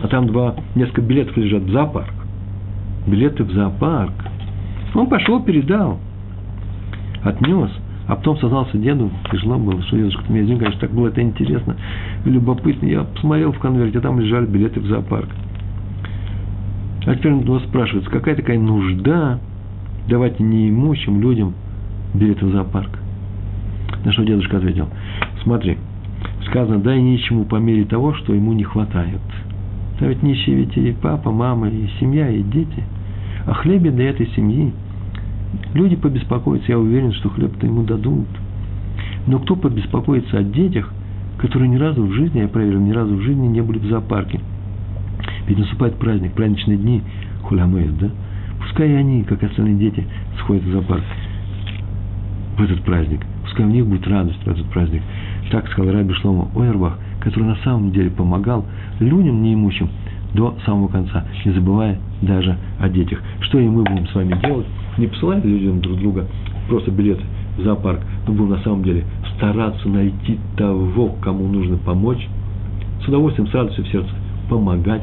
а 0.00 0.06
там 0.06 0.28
два, 0.28 0.54
несколько 0.76 1.02
билетов 1.02 1.36
лежат 1.36 1.64
в 1.64 1.70
зоопарк. 1.70 2.14
Билеты 3.08 3.42
в 3.42 3.50
зоопарк. 3.50 4.12
Он 4.94 5.08
пошел, 5.08 5.42
передал, 5.42 5.98
отнес. 7.24 7.70
А 8.06 8.16
потом 8.16 8.38
сознался 8.38 8.76
деду, 8.76 9.10
тяжело 9.30 9.56
было, 9.56 9.80
что 9.82 9.96
дедушка 9.96 10.24
мне 10.28 10.40
извини, 10.40 10.58
конечно, 10.58 10.80
так 10.80 10.90
было 10.90 11.08
это 11.08 11.22
интересно, 11.22 11.76
любопытно. 12.24 12.86
Я 12.86 13.04
посмотрел 13.04 13.52
в 13.52 13.58
конверте, 13.60 13.98
а 13.98 14.00
там 14.00 14.18
лежали 14.18 14.46
билеты 14.46 14.80
в 14.80 14.86
зоопарк. 14.86 15.28
А 17.06 17.14
теперь 17.14 17.32
он 17.32 17.44
вас 17.44 17.62
спрашивается, 17.64 18.10
какая 18.10 18.36
такая 18.36 18.58
нужда 18.58 19.38
давать 20.08 20.38
неимущим 20.38 21.20
людям 21.20 21.54
билеты 22.14 22.46
в 22.46 22.52
зоопарк? 22.52 22.90
На 24.04 24.12
что 24.12 24.24
дедушка 24.24 24.58
ответил, 24.58 24.88
смотри, 25.42 25.78
сказано, 26.46 26.78
дай 26.78 27.00
нищему 27.00 27.44
по 27.44 27.56
мере 27.56 27.84
того, 27.84 28.14
что 28.14 28.34
ему 28.34 28.52
не 28.52 28.64
хватает. 28.64 29.20
Да 29.98 30.06
ведь 30.06 30.22
нищие 30.22 30.56
ведь 30.56 30.76
и 30.76 30.92
папа, 30.92 31.30
мама, 31.30 31.68
и 31.68 31.86
семья, 31.98 32.28
и 32.30 32.42
дети. 32.42 32.82
О 33.46 33.54
хлебе 33.54 33.90
для 33.90 34.10
этой 34.10 34.26
семьи. 34.28 34.72
Люди 35.74 35.96
побеспокоятся, 35.96 36.72
я 36.72 36.78
уверен, 36.78 37.12
что 37.12 37.28
хлеб-то 37.28 37.66
ему 37.66 37.82
дадут. 37.82 38.28
Но 39.26 39.38
кто 39.38 39.56
побеспокоится 39.56 40.38
о 40.38 40.42
детях, 40.42 40.92
которые 41.38 41.68
ни 41.68 41.76
разу 41.76 42.04
в 42.04 42.12
жизни, 42.12 42.40
я 42.40 42.48
проверил, 42.48 42.80
ни 42.80 42.92
разу 42.92 43.16
в 43.16 43.20
жизни 43.20 43.46
не 43.46 43.60
были 43.60 43.78
в 43.78 43.86
зоопарке? 43.86 44.40
Ведь 45.46 45.58
наступает 45.58 45.96
праздник, 45.96 46.32
праздничные 46.32 46.76
дни, 46.76 47.02
хулямеет, 47.42 47.98
да? 47.98 48.10
Пускай 48.60 48.96
они, 48.96 49.24
как 49.24 49.42
остальные 49.42 49.76
дети, 49.76 50.06
сходят 50.38 50.64
в 50.64 50.72
зоопарк. 50.72 51.02
в 52.56 52.62
этот 52.62 52.82
праздник. 52.82 53.20
Пускай 53.42 53.64
у 53.64 53.70
них 53.70 53.86
будет 53.86 54.06
радость 54.06 54.42
в 54.44 54.48
этот 54.48 54.66
праздник. 54.66 55.02
Так 55.50 55.68
сказал 55.68 55.92
Раби 55.92 56.12
Шлома 56.14 56.48
Ойербах, 56.54 56.98
который 57.20 57.44
на 57.44 57.56
самом 57.56 57.90
деле 57.90 58.10
помогал 58.10 58.66
людям 59.00 59.42
неимущим 59.42 59.88
до 60.34 60.56
самого 60.64 60.88
конца, 60.88 61.24
не 61.44 61.52
забывая 61.52 61.98
даже 62.22 62.56
о 62.78 62.88
детях. 62.88 63.20
Что 63.40 63.58
и 63.58 63.66
мы 63.66 63.82
будем 63.82 64.06
с 64.06 64.14
вами 64.14 64.38
делать? 64.40 64.66
Не 64.98 65.06
посылать 65.06 65.44
людям 65.44 65.80
друг 65.80 65.98
друга 65.98 66.26
просто 66.68 66.90
билеты 66.90 67.22
в 67.56 67.62
зоопарк, 67.62 68.00
мы 68.26 68.34
будем 68.34 68.50
на 68.50 68.62
самом 68.62 68.84
деле 68.84 69.04
стараться 69.36 69.88
найти 69.88 70.38
того, 70.56 71.16
кому 71.20 71.48
нужно 71.48 71.76
помочь, 71.78 72.26
с 73.02 73.08
удовольствием, 73.08 73.48
с 73.48 73.54
радостью 73.54 73.84
в 73.84 73.88
сердце 73.88 74.10
помогать. 74.48 75.02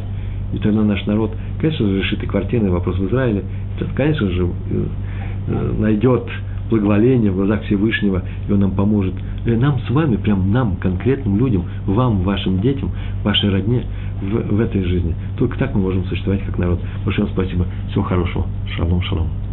И 0.54 0.58
тогда 0.60 0.84
наш 0.84 1.06
народ, 1.06 1.32
конечно 1.60 1.88
же, 1.88 2.00
решит 2.00 2.24
и 2.24 2.26
квартирный 2.26 2.70
вопрос 2.70 2.98
в 2.98 3.08
Израиле, 3.08 3.44
конечно 3.96 4.30
же, 4.30 4.46
э, 4.46 4.86
э, 5.48 5.74
найдет 5.80 6.24
благоволение 6.70 7.32
в 7.32 7.36
глазах 7.36 7.64
Всевышнего, 7.64 8.24
и 8.48 8.52
Он 8.52 8.60
нам 8.60 8.72
поможет. 8.72 9.14
И 9.46 9.52
нам 9.52 9.80
с 9.80 9.90
вами, 9.90 10.18
прям 10.18 10.52
нам, 10.52 10.76
конкретным 10.76 11.38
людям, 11.38 11.66
вам, 11.86 12.24
вашим 12.24 12.60
детям, 12.62 12.92
вашей 13.24 13.50
родне 13.50 13.84
в, 14.22 14.56
в 14.56 14.60
этой 14.60 14.84
жизни. 14.84 15.16
Только 15.38 15.58
так 15.58 15.74
мы 15.76 15.82
можем 15.82 16.06
существовать 16.06 16.44
как 16.46 16.58
народ. 16.58 16.80
Большое 17.06 17.28
спасибо. 17.30 17.66
Всего 17.90 18.04
хорошего. 18.04 18.46
Шалом, 18.76 19.02
шалом. 19.02 19.47